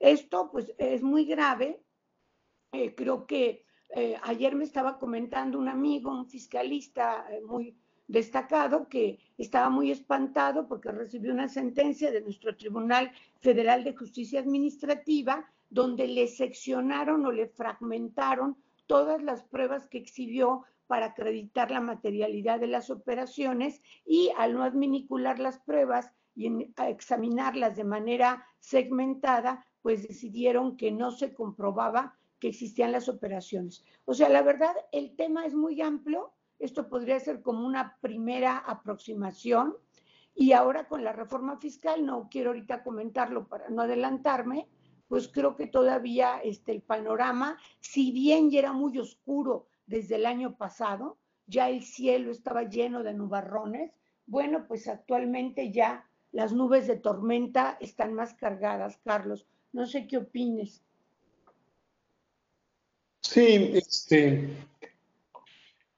Esto 0.00 0.50
pues 0.52 0.70
es 0.76 1.02
muy 1.02 1.24
grave. 1.24 1.82
Eh, 2.72 2.94
creo 2.94 3.26
que 3.26 3.63
eh, 3.96 4.16
ayer 4.24 4.54
me 4.56 4.64
estaba 4.64 4.98
comentando 4.98 5.58
un 5.58 5.68
amigo, 5.68 6.10
un 6.10 6.26
fiscalista 6.26 7.26
eh, 7.30 7.40
muy 7.42 7.76
destacado, 8.08 8.88
que 8.88 9.18
estaba 9.38 9.70
muy 9.70 9.90
espantado 9.90 10.66
porque 10.66 10.90
recibió 10.90 11.32
una 11.32 11.48
sentencia 11.48 12.10
de 12.10 12.20
nuestro 12.20 12.56
Tribunal 12.56 13.12
Federal 13.38 13.84
de 13.84 13.94
Justicia 13.94 14.40
Administrativa 14.40 15.48
donde 15.70 16.06
le 16.06 16.28
seccionaron 16.28 17.24
o 17.24 17.32
le 17.32 17.48
fragmentaron 17.48 18.56
todas 18.86 19.22
las 19.22 19.42
pruebas 19.42 19.86
que 19.86 19.98
exhibió 19.98 20.64
para 20.86 21.06
acreditar 21.06 21.70
la 21.70 21.80
materialidad 21.80 22.60
de 22.60 22.66
las 22.66 22.90
operaciones 22.90 23.80
y 24.04 24.30
al 24.36 24.54
no 24.54 24.62
adminicular 24.62 25.38
las 25.38 25.58
pruebas 25.58 26.12
y 26.36 26.68
examinarlas 26.86 27.76
de 27.76 27.84
manera 27.84 28.44
segmentada, 28.58 29.64
pues 29.82 30.06
decidieron 30.06 30.76
que 30.76 30.90
no 30.90 31.10
se 31.10 31.32
comprobaba 31.32 32.16
que 32.44 32.50
existían 32.50 32.92
las 32.92 33.08
operaciones. 33.08 33.82
O 34.04 34.12
sea, 34.12 34.28
la 34.28 34.42
verdad, 34.42 34.74
el 34.92 35.16
tema 35.16 35.46
es 35.46 35.54
muy 35.54 35.80
amplio. 35.80 36.34
Esto 36.58 36.90
podría 36.90 37.18
ser 37.18 37.40
como 37.40 37.66
una 37.66 37.96
primera 38.02 38.58
aproximación. 38.58 39.74
Y 40.34 40.52
ahora 40.52 40.86
con 40.86 41.02
la 41.02 41.14
reforma 41.14 41.56
fiscal, 41.56 42.04
no 42.04 42.28
quiero 42.30 42.50
ahorita 42.50 42.82
comentarlo 42.82 43.48
para 43.48 43.70
no 43.70 43.80
adelantarme, 43.80 44.68
pues 45.08 45.28
creo 45.28 45.56
que 45.56 45.68
todavía 45.68 46.38
este, 46.44 46.72
el 46.72 46.82
panorama, 46.82 47.56
si 47.80 48.12
bien 48.12 48.50
ya 48.50 48.58
era 48.58 48.72
muy 48.74 48.98
oscuro 48.98 49.66
desde 49.86 50.16
el 50.16 50.26
año 50.26 50.54
pasado, 50.58 51.16
ya 51.46 51.70
el 51.70 51.82
cielo 51.82 52.30
estaba 52.30 52.64
lleno 52.64 53.02
de 53.02 53.14
nubarrones, 53.14 53.90
bueno, 54.26 54.66
pues 54.68 54.86
actualmente 54.86 55.72
ya 55.72 56.04
las 56.30 56.52
nubes 56.52 56.88
de 56.88 56.96
tormenta 56.96 57.78
están 57.80 58.12
más 58.12 58.34
cargadas, 58.34 58.98
Carlos. 59.02 59.46
No 59.72 59.86
sé 59.86 60.06
qué 60.06 60.18
opines. 60.18 60.84
Sí, 63.24 63.72
este, 63.74 64.48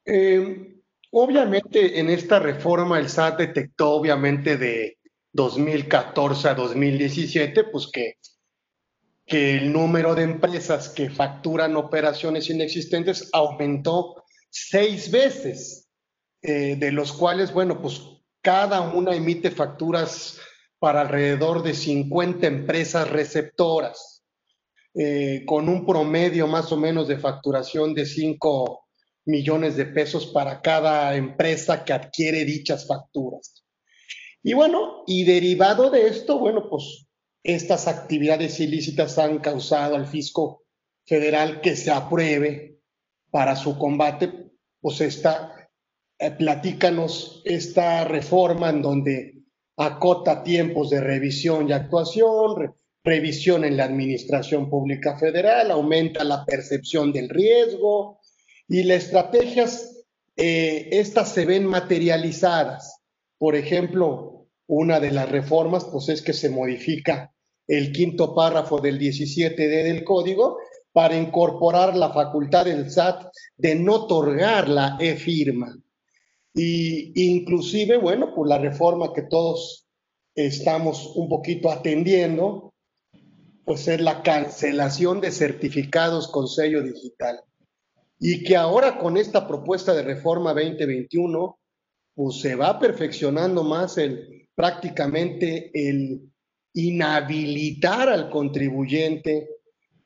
eh, 0.05 0.75
obviamente 1.11 2.01
en 2.01 2.09
esta 2.09 2.39
reforma 2.39 2.99
el 2.99 3.09
SAT 3.09 3.39
detectó 3.39 3.91
obviamente 3.91 4.57
de 4.57 4.99
2014 5.33 6.49
a 6.49 6.55
2017, 6.55 7.65
pues 7.65 7.89
que 7.93 8.17
que 9.27 9.57
el 9.57 9.73
número 9.73 10.15
de 10.15 10.23
empresas 10.23 10.89
que 10.89 11.11
facturan 11.11 11.77
operaciones 11.77 12.49
inexistentes 12.49 13.29
aumentó 13.33 14.25
seis 14.51 15.11
veces, 15.11 15.89
eh, 16.43 16.77
de 16.79 16.93
los 16.93 17.13
cuales, 17.13 17.53
bueno, 17.53 17.83
pues 17.83 18.01
cada 18.41 18.81
una 18.81 19.15
emite 19.15 19.51
facturas 19.51 20.39
para 20.79 21.01
alrededor 21.01 21.65
de 21.65 21.75
50 21.75 22.47
empresas 22.47 23.11
receptoras, 23.11 24.16
eh, 24.99 25.45
con 25.45 25.69
un 25.69 25.85
promedio 25.85 26.47
más 26.47 26.73
o 26.73 26.79
menos 26.79 27.07
de 27.07 27.19
facturación 27.19 27.93
de 27.93 28.07
5 28.07 28.87
millones 29.27 29.77
de 29.77 29.85
pesos 29.85 30.27
para 30.27 30.63
cada 30.63 31.15
empresa 31.17 31.85
que 31.85 31.93
adquiere 31.93 32.47
dichas 32.47 32.87
facturas. 32.87 33.63
Y 34.43 34.55
bueno, 34.55 35.03
y 35.07 35.25
derivado 35.25 35.91
de 35.91 36.07
esto, 36.07 36.39
bueno, 36.39 36.71
pues 36.71 37.07
estas 37.43 37.89
actividades 37.89 38.59
ilícitas 38.59 39.19
han 39.19 39.39
causado 39.39 39.97
al 39.97 40.07
fisco 40.07 40.65
federal 41.05 41.61
que 41.61 41.77
se 41.77 41.91
apruebe 41.91 42.81
para 43.31 43.55
su 43.55 43.79
combate, 43.79 44.51
pues 44.81 45.03
esta, 45.03 45.69
eh, 46.19 46.31
platícanos 46.31 47.43
esta 47.45 48.05
reforma 48.05 48.71
en 48.71 48.81
donde 48.81 49.43
acota 49.77 50.43
tiempos 50.43 50.89
de 50.89 51.01
revisión 51.01 51.69
y 51.69 51.73
actuación, 51.73 52.75
revisión 53.07 53.65
en 53.65 53.77
la 53.77 53.85
administración 53.85 54.69
pública 54.69 55.17
federal, 55.17 55.71
aumenta 55.71 56.25
la 56.25 56.45
percepción 56.45 57.13
del 57.13 57.29
riesgo 57.29 58.21
y 58.69 58.83
las 58.83 59.05
estrategias, 59.05 60.05
eh, 60.37 60.89
estas 60.91 61.33
se 61.33 61.47
ven 61.47 61.65
materializadas. 61.65 63.01
Por 63.39 63.55
ejemplo, 63.55 64.49
una 64.67 64.99
de 64.99 65.13
las 65.13 65.31
reformas, 65.31 65.85
pues 65.85 66.09
es 66.09 66.21
que 66.21 66.33
se 66.33 66.51
modifica 66.51 67.33
el 67.69 67.93
quinto 67.93 68.35
párrafo 68.35 68.81
del 68.81 68.99
17D 68.99 69.85
del 69.85 70.03
código 70.03 70.59
para 70.93 71.17
incorporar 71.17 71.97
la 71.97 72.13
facultad 72.13 72.65
del 72.65 72.91
SAT 72.91 73.29
de 73.57 73.77
no 73.77 73.95
otorgar 73.95 74.69
la 74.69 74.97
e-firma. 74.99 75.77
Y 76.55 77.13
inclusive, 77.35 77.99
bueno, 77.99 78.35
por 78.35 78.49
la 78.49 78.59
reforma 78.59 79.13
que 79.13 79.23
todos 79.23 79.87
estamos 80.35 81.13
un 81.15 81.29
poquito 81.29 81.71
atendiendo, 81.71 82.73
pues 83.67 83.89
es 83.89 84.01
la 84.01 84.23
cancelación 84.23 85.21
de 85.21 85.33
certificados 85.33 86.29
con 86.29 86.47
sello 86.47 86.85
digital. 86.85 87.41
Y 88.21 88.45
que 88.45 88.57
ahora 88.57 88.97
con 88.97 89.17
esta 89.17 89.49
propuesta 89.49 89.93
de 89.93 90.05
reforma 90.05 90.55
2021, 90.55 91.59
pues 92.15 92.41
se 92.41 92.55
va 92.55 92.79
perfeccionando 92.79 93.65
más 93.65 93.99
el 93.99 94.49
prácticamente 94.55 95.71
el 95.75 96.33
inhabilitar 96.75 98.09
al 98.09 98.31
contribuyente 98.31 99.49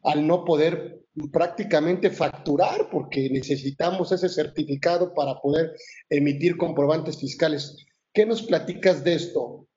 al 0.05 0.27
no 0.27 0.43
poder 0.45 1.03
prácticamente 1.31 2.11
facturar 2.11 2.89
porque 2.91 3.29
necesitamos 3.29 4.11
ese 4.11 4.31
certificado 4.31 5.13
para 5.13 5.39
poder 5.39 5.73
emitir 6.09 6.57
comprobantes 6.57 7.21
fiscales. 7.21 7.77
¿Qué 8.15 8.25
nos 8.25 8.43
platicas 8.43 9.05
de 9.05 9.15
esto? 9.15 9.69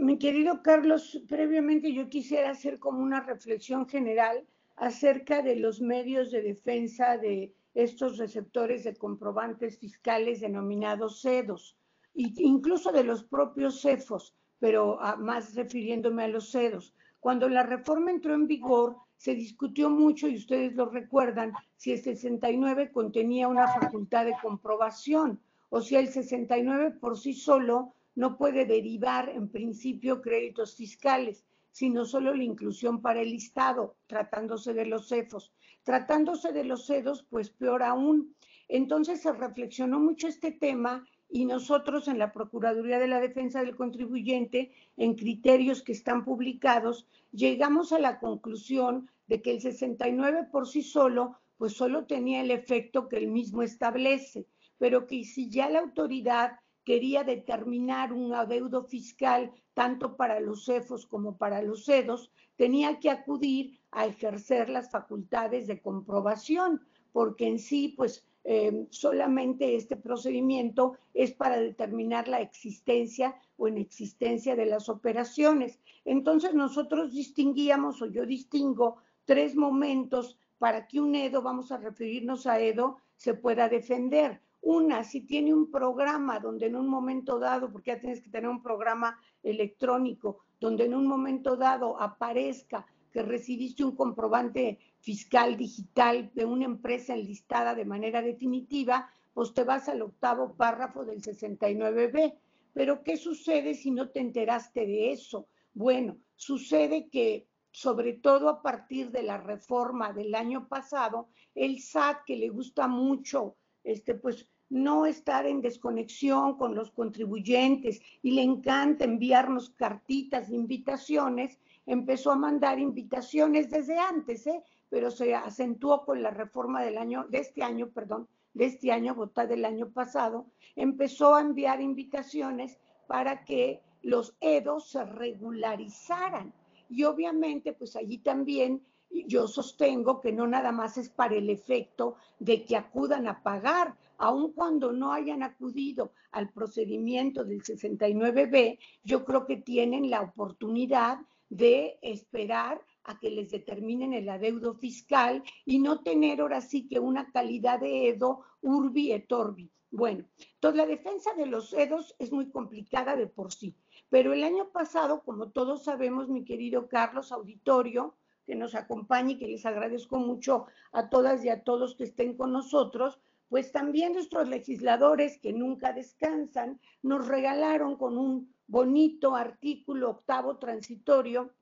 Mi 0.00 0.18
querido 0.18 0.62
Carlos, 0.62 1.22
previamente 1.28 1.92
yo 1.92 2.08
quisiera 2.08 2.48
hacer 2.48 2.78
como 2.78 3.00
una 3.00 3.20
reflexión 3.20 3.86
general 3.86 4.46
acerca 4.76 5.42
de 5.42 5.56
los 5.56 5.82
medios 5.82 6.30
de 6.30 6.40
defensa 6.40 7.18
de 7.18 7.52
estos 7.74 8.16
receptores 8.16 8.84
de 8.84 8.96
comprobantes 8.96 9.78
fiscales 9.78 10.40
denominados 10.40 11.20
CEDOS, 11.20 11.76
e 12.14 12.32
incluso 12.38 12.92
de 12.92 13.04
los 13.04 13.24
propios 13.24 13.82
CEFOS 13.82 14.34
pero 14.58 14.96
ah, 15.02 15.16
más 15.16 15.54
refiriéndome 15.54 16.24
a 16.24 16.28
los 16.28 16.50
CEDOS. 16.50 16.94
Cuando 17.20 17.50
la 17.50 17.62
reforma 17.62 18.10
entró 18.10 18.32
en 18.32 18.46
vigor, 18.46 18.96
se 19.18 19.34
discutió 19.34 19.90
mucho, 19.90 20.28
y 20.28 20.36
ustedes 20.36 20.74
lo 20.76 20.86
recuerdan, 20.86 21.52
si 21.76 21.92
el 21.92 22.00
69 22.00 22.90
contenía 22.90 23.48
una 23.48 23.68
facultad 23.68 24.24
de 24.24 24.34
comprobación, 24.40 25.38
o 25.68 25.82
si 25.82 25.96
el 25.96 26.08
69 26.08 26.92
por 26.92 27.18
sí 27.18 27.34
solo 27.34 27.94
no 28.20 28.36
puede 28.36 28.66
derivar 28.66 29.30
en 29.30 29.48
principio 29.48 30.20
créditos 30.20 30.76
fiscales, 30.76 31.46
sino 31.70 32.04
solo 32.04 32.34
la 32.34 32.44
inclusión 32.44 33.00
para 33.00 33.22
el 33.22 33.30
listado, 33.30 33.96
tratándose 34.06 34.74
de 34.74 34.84
los 34.84 35.08
CEFOS. 35.08 35.54
Tratándose 35.84 36.52
de 36.52 36.64
los 36.64 36.86
CEDOS, 36.86 37.22
pues 37.30 37.48
peor 37.48 37.82
aún. 37.82 38.36
Entonces 38.68 39.22
se 39.22 39.32
reflexionó 39.32 39.98
mucho 39.98 40.28
este 40.28 40.52
tema 40.52 41.06
y 41.30 41.46
nosotros 41.46 42.08
en 42.08 42.18
la 42.18 42.30
Procuraduría 42.30 42.98
de 42.98 43.08
la 43.08 43.20
Defensa 43.20 43.60
del 43.60 43.74
Contribuyente, 43.74 44.70
en 44.98 45.14
criterios 45.14 45.82
que 45.82 45.92
están 45.92 46.22
publicados, 46.22 47.06
llegamos 47.32 47.90
a 47.90 47.98
la 47.98 48.20
conclusión 48.20 49.08
de 49.28 49.40
que 49.40 49.52
el 49.52 49.62
69 49.62 50.48
por 50.52 50.68
sí 50.68 50.82
solo, 50.82 51.38
pues 51.56 51.72
solo 51.72 52.04
tenía 52.04 52.42
el 52.42 52.50
efecto 52.50 53.08
que 53.08 53.16
el 53.16 53.28
mismo 53.28 53.62
establece, 53.62 54.46
pero 54.76 55.06
que 55.06 55.24
si 55.24 55.48
ya 55.48 55.70
la 55.70 55.80
autoridad 55.80 56.58
quería 56.84 57.24
determinar 57.24 58.12
un 58.12 58.34
adeudo 58.34 58.84
fiscal 58.84 59.52
tanto 59.74 60.16
para 60.16 60.40
los 60.40 60.64
CEFOS 60.64 61.06
como 61.06 61.36
para 61.36 61.62
los 61.62 61.84
CEDOS, 61.84 62.30
tenía 62.56 62.98
que 62.98 63.10
acudir 63.10 63.80
a 63.90 64.06
ejercer 64.06 64.68
las 64.68 64.90
facultades 64.90 65.66
de 65.66 65.80
comprobación, 65.80 66.80
porque 67.12 67.46
en 67.46 67.58
sí, 67.58 67.94
pues 67.96 68.24
Em, 68.42 68.86
solamente 68.90 69.76
este 69.76 69.96
procedimiento 69.96 70.96
es 71.12 71.32
para 71.32 71.58
determinar 71.58 72.26
la 72.26 72.40
existencia 72.40 73.36
o 73.58 73.68
inexistencia 73.68 74.56
de 74.56 74.64
las 74.64 74.88
operaciones. 74.88 75.78
Entonces 76.06 76.54
nosotros 76.54 77.12
distinguíamos 77.12 78.00
o 78.00 78.06
yo 78.06 78.24
distingo 78.24 78.96
tres 79.26 79.54
momentos 79.56 80.38
para 80.58 80.86
que 80.86 81.00
un 81.00 81.14
EDO, 81.14 81.42
vamos 81.42 81.70
a 81.70 81.76
referirnos 81.76 82.46
a 82.46 82.60
EDO, 82.60 82.96
se 83.16 83.34
pueda 83.34 83.68
defender. 83.68 84.40
Una, 84.62 85.04
si 85.04 85.22
tiene 85.22 85.54
un 85.54 85.70
programa 85.70 86.38
donde 86.38 86.66
en 86.66 86.76
un 86.76 86.86
momento 86.86 87.38
dado, 87.38 87.72
porque 87.72 87.92
ya 87.92 88.00
tienes 88.00 88.20
que 88.20 88.30
tener 88.30 88.48
un 88.48 88.62
programa 88.62 89.18
electrónico, 89.42 90.44
donde 90.60 90.84
en 90.84 90.94
un 90.94 91.06
momento 91.06 91.56
dado 91.56 92.00
aparezca 92.00 92.86
que 93.12 93.22
recibiste 93.22 93.84
un 93.84 93.96
comprobante 93.96 94.78
fiscal 95.00 95.56
digital 95.56 96.30
de 96.34 96.44
una 96.44 96.66
empresa 96.66 97.14
enlistada 97.14 97.74
de 97.74 97.84
manera 97.84 98.22
definitiva, 98.22 99.10
pues 99.32 99.54
te 99.54 99.64
vas 99.64 99.88
al 99.88 100.02
octavo 100.02 100.54
párrafo 100.54 101.04
del 101.04 101.22
69B. 101.22 102.34
Pero 102.72 103.02
¿qué 103.02 103.16
sucede 103.16 103.74
si 103.74 103.90
no 103.90 104.10
te 104.10 104.20
enteraste 104.20 104.86
de 104.86 105.12
eso? 105.12 105.48
Bueno, 105.72 106.18
sucede 106.36 107.08
que 107.08 107.48
sobre 107.72 108.14
todo 108.14 108.48
a 108.48 108.62
partir 108.62 109.10
de 109.10 109.22
la 109.22 109.38
reforma 109.38 110.12
del 110.12 110.34
año 110.34 110.68
pasado, 110.68 111.28
el 111.54 111.80
SAT, 111.80 112.24
que 112.26 112.36
le 112.36 112.48
gusta 112.48 112.88
mucho, 112.88 113.56
este, 113.84 114.14
pues 114.14 114.48
no 114.68 115.04
estar 115.04 115.46
en 115.46 115.60
desconexión 115.60 116.56
con 116.56 116.74
los 116.74 116.90
contribuyentes 116.92 118.00
y 118.22 118.30
le 118.32 118.42
encanta 118.42 119.04
enviarnos 119.04 119.70
cartitas, 119.70 120.50
invitaciones, 120.50 121.58
empezó 121.86 122.30
a 122.30 122.36
mandar 122.36 122.78
invitaciones 122.78 123.68
desde 123.70 123.98
antes, 123.98 124.46
¿eh? 124.46 124.62
pero 124.88 125.10
se 125.10 125.34
acentuó 125.34 126.04
con 126.04 126.22
la 126.22 126.30
reforma 126.30 126.82
del 126.82 126.98
año, 126.98 127.26
de 127.28 127.38
este 127.38 127.62
año, 127.62 127.90
perdón, 127.90 128.28
de 128.54 128.66
este 128.66 128.92
año, 128.92 129.14
votada 129.14 129.48
del 129.48 129.64
año 129.64 129.90
pasado, 129.90 130.46
empezó 130.76 131.34
a 131.34 131.40
enviar 131.40 131.80
invitaciones 131.80 132.78
para 133.06 133.44
que 133.44 133.80
los 134.02 134.36
EDOS 134.40 134.90
se 134.90 135.04
regularizaran. 135.04 136.52
Y 136.88 137.04
obviamente, 137.04 137.72
pues 137.72 137.96
allí 137.96 138.18
también 138.18 138.82
yo 139.10 139.46
sostengo 139.46 140.20
que 140.20 140.32
no 140.32 140.46
nada 140.46 140.72
más 140.72 140.96
es 140.98 141.08
para 141.08 141.34
el 141.34 141.50
efecto 141.50 142.16
de 142.38 142.64
que 142.64 142.76
acudan 142.76 143.26
a 143.28 143.42
pagar, 143.42 143.96
aun 144.18 144.52
cuando 144.52 144.92
no 144.92 145.12
hayan 145.12 145.42
acudido 145.42 146.12
al 146.32 146.50
procedimiento 146.50 147.44
del 147.44 147.62
69B, 147.62 148.78
yo 149.02 149.24
creo 149.24 149.46
que 149.46 149.56
tienen 149.56 150.10
la 150.10 150.22
oportunidad 150.22 151.18
de 151.48 151.98
esperar 152.02 152.80
a 153.04 153.18
que 153.18 153.30
les 153.30 153.50
determinen 153.50 154.12
el 154.12 154.28
adeudo 154.28 154.74
fiscal 154.74 155.42
y 155.64 155.78
no 155.78 156.02
tener 156.02 156.40
ahora 156.40 156.60
sí 156.60 156.86
que 156.86 157.00
una 157.00 157.30
calidad 157.32 157.80
de 157.80 158.08
EDO 158.08 158.44
urbi 158.62 159.12
et 159.12 159.30
orbi. 159.32 159.70
Bueno, 159.90 160.24
entonces 160.38 160.76
la 160.76 160.86
defensa 160.86 161.34
de 161.34 161.46
los 161.46 161.72
EDOS 161.72 162.14
es 162.20 162.30
muy 162.30 162.48
complicada 162.50 163.16
de 163.16 163.26
por 163.26 163.52
sí, 163.52 163.74
pero 164.08 164.32
el 164.32 164.44
año 164.44 164.70
pasado, 164.70 165.22
como 165.24 165.50
todos 165.50 165.82
sabemos, 165.82 166.28
mi 166.28 166.44
querido 166.44 166.88
Carlos 166.88 167.32
Auditorio, 167.32 168.14
que 168.46 168.54
nos 168.54 168.74
acompaña 168.74 169.32
y 169.32 169.38
que 169.38 169.48
les 169.48 169.66
agradezco 169.66 170.18
mucho 170.18 170.66
a 170.92 171.08
todas 171.08 171.44
y 171.44 171.48
a 171.48 171.62
todos 171.62 171.94
que 171.94 172.04
estén 172.04 172.36
con 172.36 172.52
nosotros, 172.52 173.20
pues 173.48 173.72
también 173.72 174.12
nuestros 174.12 174.48
legisladores 174.48 175.38
que 175.38 175.52
nunca 175.52 175.92
descansan 175.92 176.80
nos 177.02 177.26
regalaron 177.26 177.96
con 177.96 178.16
un 178.16 178.54
bonito 178.66 179.34
artículo 179.34 180.10
octavo 180.10 180.58
transitorio 180.58 181.52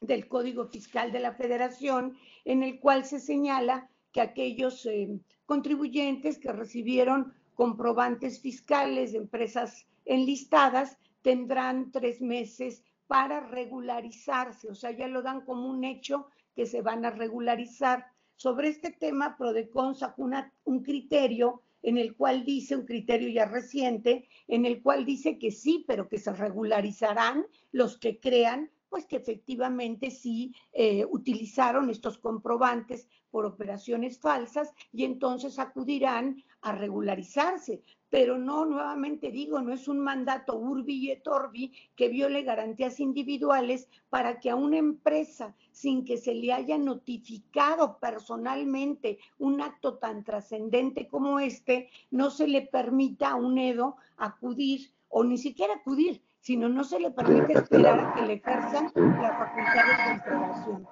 del 0.00 0.28
Código 0.28 0.66
Fiscal 0.66 1.10
de 1.12 1.20
la 1.20 1.32
Federación, 1.32 2.18
en 2.44 2.62
el 2.62 2.78
cual 2.78 3.06
se 3.06 3.18
señala 3.18 3.88
que 4.12 4.20
aquellos 4.20 4.84
eh, 4.86 5.18
contribuyentes 5.46 6.38
que 6.38 6.52
recibieron 6.52 7.32
comprobantes 7.54 8.40
fiscales 8.40 9.12
de 9.12 9.18
empresas 9.18 9.86
enlistadas 10.04 10.98
tendrán 11.22 11.90
tres 11.90 12.20
meses 12.20 12.84
para 13.06 13.40
regularizarse, 13.40 14.68
o 14.68 14.74
sea, 14.74 14.90
ya 14.90 15.08
lo 15.08 15.22
dan 15.22 15.42
como 15.42 15.68
un 15.68 15.84
hecho 15.84 16.28
que 16.54 16.66
se 16.66 16.82
van 16.82 17.04
a 17.04 17.10
regularizar. 17.10 18.06
Sobre 18.36 18.68
este 18.68 18.90
tema, 18.90 19.36
Prodecon 19.36 19.94
sacó 19.94 20.28
un 20.64 20.82
criterio 20.82 21.62
en 21.82 21.98
el 21.98 22.16
cual 22.16 22.44
dice, 22.44 22.74
un 22.74 22.84
criterio 22.84 23.28
ya 23.28 23.46
reciente, 23.46 24.28
en 24.48 24.66
el 24.66 24.82
cual 24.82 25.04
dice 25.04 25.38
que 25.38 25.50
sí, 25.50 25.84
pero 25.86 26.08
que 26.08 26.18
se 26.18 26.32
regularizarán 26.32 27.46
los 27.70 27.98
que 27.98 28.18
crean 28.18 28.70
pues 28.88 29.06
que 29.06 29.16
efectivamente 29.16 30.10
sí 30.10 30.54
eh, 30.72 31.04
utilizaron 31.04 31.90
estos 31.90 32.18
comprobantes 32.18 33.08
por 33.30 33.44
operaciones 33.44 34.18
falsas 34.18 34.72
y 34.92 35.04
entonces 35.04 35.58
acudirán 35.58 36.42
a 36.62 36.72
regularizarse. 36.72 37.82
Pero 38.08 38.38
no, 38.38 38.64
nuevamente 38.64 39.30
digo, 39.30 39.60
no 39.60 39.72
es 39.72 39.88
un 39.88 40.00
mandato 40.00 40.56
urbi 40.56 41.10
et 41.10 41.26
orbi 41.26 41.72
que 41.96 42.08
viole 42.08 42.42
garantías 42.42 43.00
individuales 43.00 43.88
para 44.08 44.38
que 44.38 44.50
a 44.50 44.56
una 44.56 44.78
empresa, 44.78 45.54
sin 45.72 46.04
que 46.04 46.16
se 46.16 46.34
le 46.34 46.52
haya 46.52 46.78
notificado 46.78 47.98
personalmente 47.98 49.18
un 49.38 49.60
acto 49.60 49.98
tan 49.98 50.22
trascendente 50.22 51.08
como 51.08 51.40
este, 51.40 51.90
no 52.10 52.30
se 52.30 52.46
le 52.46 52.62
permita 52.62 53.30
a 53.30 53.34
un 53.34 53.58
EDO 53.58 53.96
acudir 54.16 54.92
o 55.08 55.24
ni 55.24 55.38
siquiera 55.38 55.74
acudir, 55.74 56.22
sino 56.40 56.68
no 56.68 56.84
se 56.84 57.00
le 57.00 57.10
permite 57.10 57.54
esperar 57.54 57.98
a 57.98 58.14
que 58.14 58.22
le 58.22 58.32
ejerzan 58.34 58.92
la 58.94 59.32
facultad 59.36 59.84
de 59.86 60.22
comprobación. 60.22 60.88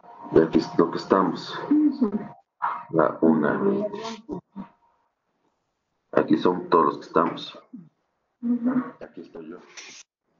Aquí 0.49 0.59
es 0.59 0.79
lo 0.79 0.91
que 0.91 0.99
estamos. 0.99 1.55
La 2.91 3.19
una. 3.21 3.61
Aquí 6.17 6.37
son 6.37 6.69
todos 6.71 6.87
los 6.87 6.99
que 6.99 7.07
estamos. 7.07 7.59
Aquí 9.01 9.21
estoy 9.23 9.49
yo. 9.49 9.59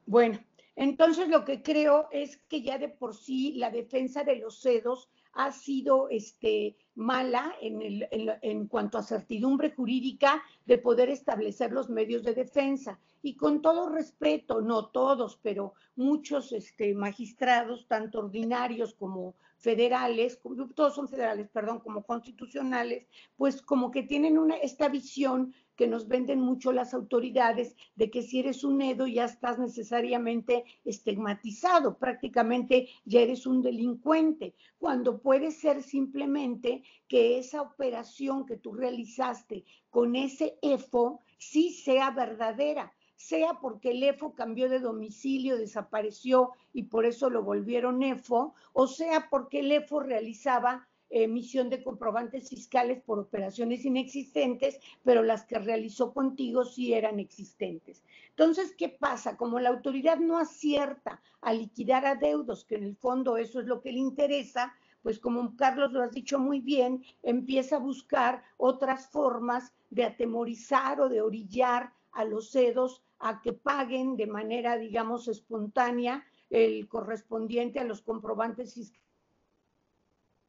Bueno, 0.05 0.39
entonces 0.75 1.29
lo 1.29 1.43
que 1.43 1.61
creo 1.61 2.07
es 2.11 2.37
que 2.47 2.61
ya 2.61 2.77
de 2.77 2.89
por 2.89 3.15
sí 3.15 3.53
la 3.53 3.71
defensa 3.71 4.23
de 4.23 4.37
los 4.37 4.61
cedos 4.61 5.09
ha 5.33 5.51
sido 5.51 6.07
este, 6.09 6.77
mala 6.95 7.55
en, 7.61 7.81
el, 7.81 8.07
en, 8.11 8.67
cuanto 8.67 8.97
a 8.97 9.03
certidumbre 9.03 9.71
jurídica 9.71 10.41
de 10.65 10.77
poder 10.77 11.09
establecer 11.09 11.71
los 11.73 11.89
medios 11.89 12.23
de 12.23 12.33
defensa. 12.33 12.99
Y 13.21 13.35
con 13.35 13.61
todo 13.61 13.89
respeto, 13.89 14.61
no 14.61 14.87
todos, 14.87 15.39
pero 15.41 15.73
muchos 15.95 16.53
este, 16.53 16.93
magistrados, 16.93 17.85
tanto 17.87 18.19
ordinarios 18.19 18.93
como 18.93 19.35
federales, 19.57 20.39
todos 20.75 20.95
son 20.95 21.09
federales, 21.09 21.49
perdón, 21.49 21.79
como 21.79 22.03
constitucionales, 22.03 23.07
pues 23.35 23.61
como 23.61 23.89
que 23.89 24.03
tienen 24.03 24.37
una, 24.37 24.55
esta 24.57 24.89
visión 24.89 25.53
que 25.75 25.87
nos 25.87 26.07
venden 26.07 26.39
mucho 26.39 26.71
las 26.71 26.93
autoridades 26.93 27.75
de 27.95 28.09
que 28.09 28.21
si 28.21 28.39
eres 28.39 28.63
un 28.63 28.81
EDO 28.81 29.07
ya 29.07 29.25
estás 29.25 29.59
necesariamente 29.59 30.63
estigmatizado, 30.83 31.97
prácticamente 31.97 32.89
ya 33.05 33.21
eres 33.21 33.45
un 33.45 33.61
delincuente, 33.61 34.55
cuando 34.77 35.19
puede 35.19 35.51
ser 35.51 35.83
simplemente 35.83 36.83
que 37.07 37.37
esa 37.37 37.61
operación 37.61 38.45
que 38.45 38.57
tú 38.57 38.73
realizaste 38.73 39.65
con 39.89 40.15
ese 40.15 40.57
EFO 40.61 41.21
sí 41.37 41.71
sea 41.71 42.11
verdadera 42.11 42.93
sea 43.15 43.59
porque 43.61 43.91
el 43.91 44.03
EFO 44.03 44.35
cambió 44.35 44.69
de 44.69 44.79
domicilio, 44.79 45.57
desapareció 45.57 46.51
y 46.73 46.83
por 46.83 47.05
eso 47.05 47.29
lo 47.29 47.43
volvieron 47.43 48.03
EFO, 48.03 48.53
o 48.73 48.87
sea 48.87 49.29
porque 49.29 49.61
el 49.61 49.71
EFO 49.71 50.01
realizaba 50.01 50.87
emisión 51.09 51.69
de 51.69 51.83
comprobantes 51.83 52.49
fiscales 52.49 53.01
por 53.01 53.19
operaciones 53.19 53.85
inexistentes, 53.85 54.79
pero 55.03 55.23
las 55.23 55.45
que 55.45 55.59
realizó 55.59 56.13
contigo 56.13 56.65
sí 56.65 56.93
eran 56.93 57.19
existentes. 57.19 58.03
Entonces, 58.29 58.73
¿qué 58.77 58.89
pasa? 58.89 59.37
Como 59.37 59.59
la 59.59 59.69
autoridad 59.69 60.17
no 60.17 60.37
acierta 60.37 61.21
a 61.41 61.53
liquidar 61.53 62.05
adeudos, 62.05 62.65
que 62.65 62.75
en 62.75 62.83
el 62.83 62.95
fondo 62.95 63.37
eso 63.37 63.59
es 63.59 63.65
lo 63.65 63.81
que 63.81 63.91
le 63.91 63.99
interesa, 63.99 64.73
pues 65.03 65.19
como 65.19 65.55
Carlos 65.55 65.93
lo 65.93 66.01
has 66.01 66.11
dicho 66.11 66.39
muy 66.39 66.59
bien, 66.59 67.03
empieza 67.21 67.75
a 67.75 67.79
buscar 67.79 68.43
otras 68.57 69.07
formas 69.09 69.71
de 69.91 70.03
atemorizar 70.03 70.99
o 70.99 71.09
de 71.09 71.21
orillar 71.21 71.93
a 72.11 72.25
los 72.25 72.49
cedos 72.51 73.03
a 73.19 73.41
que 73.41 73.53
paguen 73.53 74.17
de 74.17 74.27
manera, 74.27 74.77
digamos, 74.77 75.27
espontánea 75.27 76.25
el 76.49 76.87
correspondiente 76.87 77.79
a 77.79 77.83
los 77.83 78.01
comprobantes 78.01 78.73
fiscales 78.73 79.04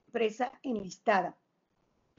empresa 0.06 0.52
enlistada. 0.62 1.36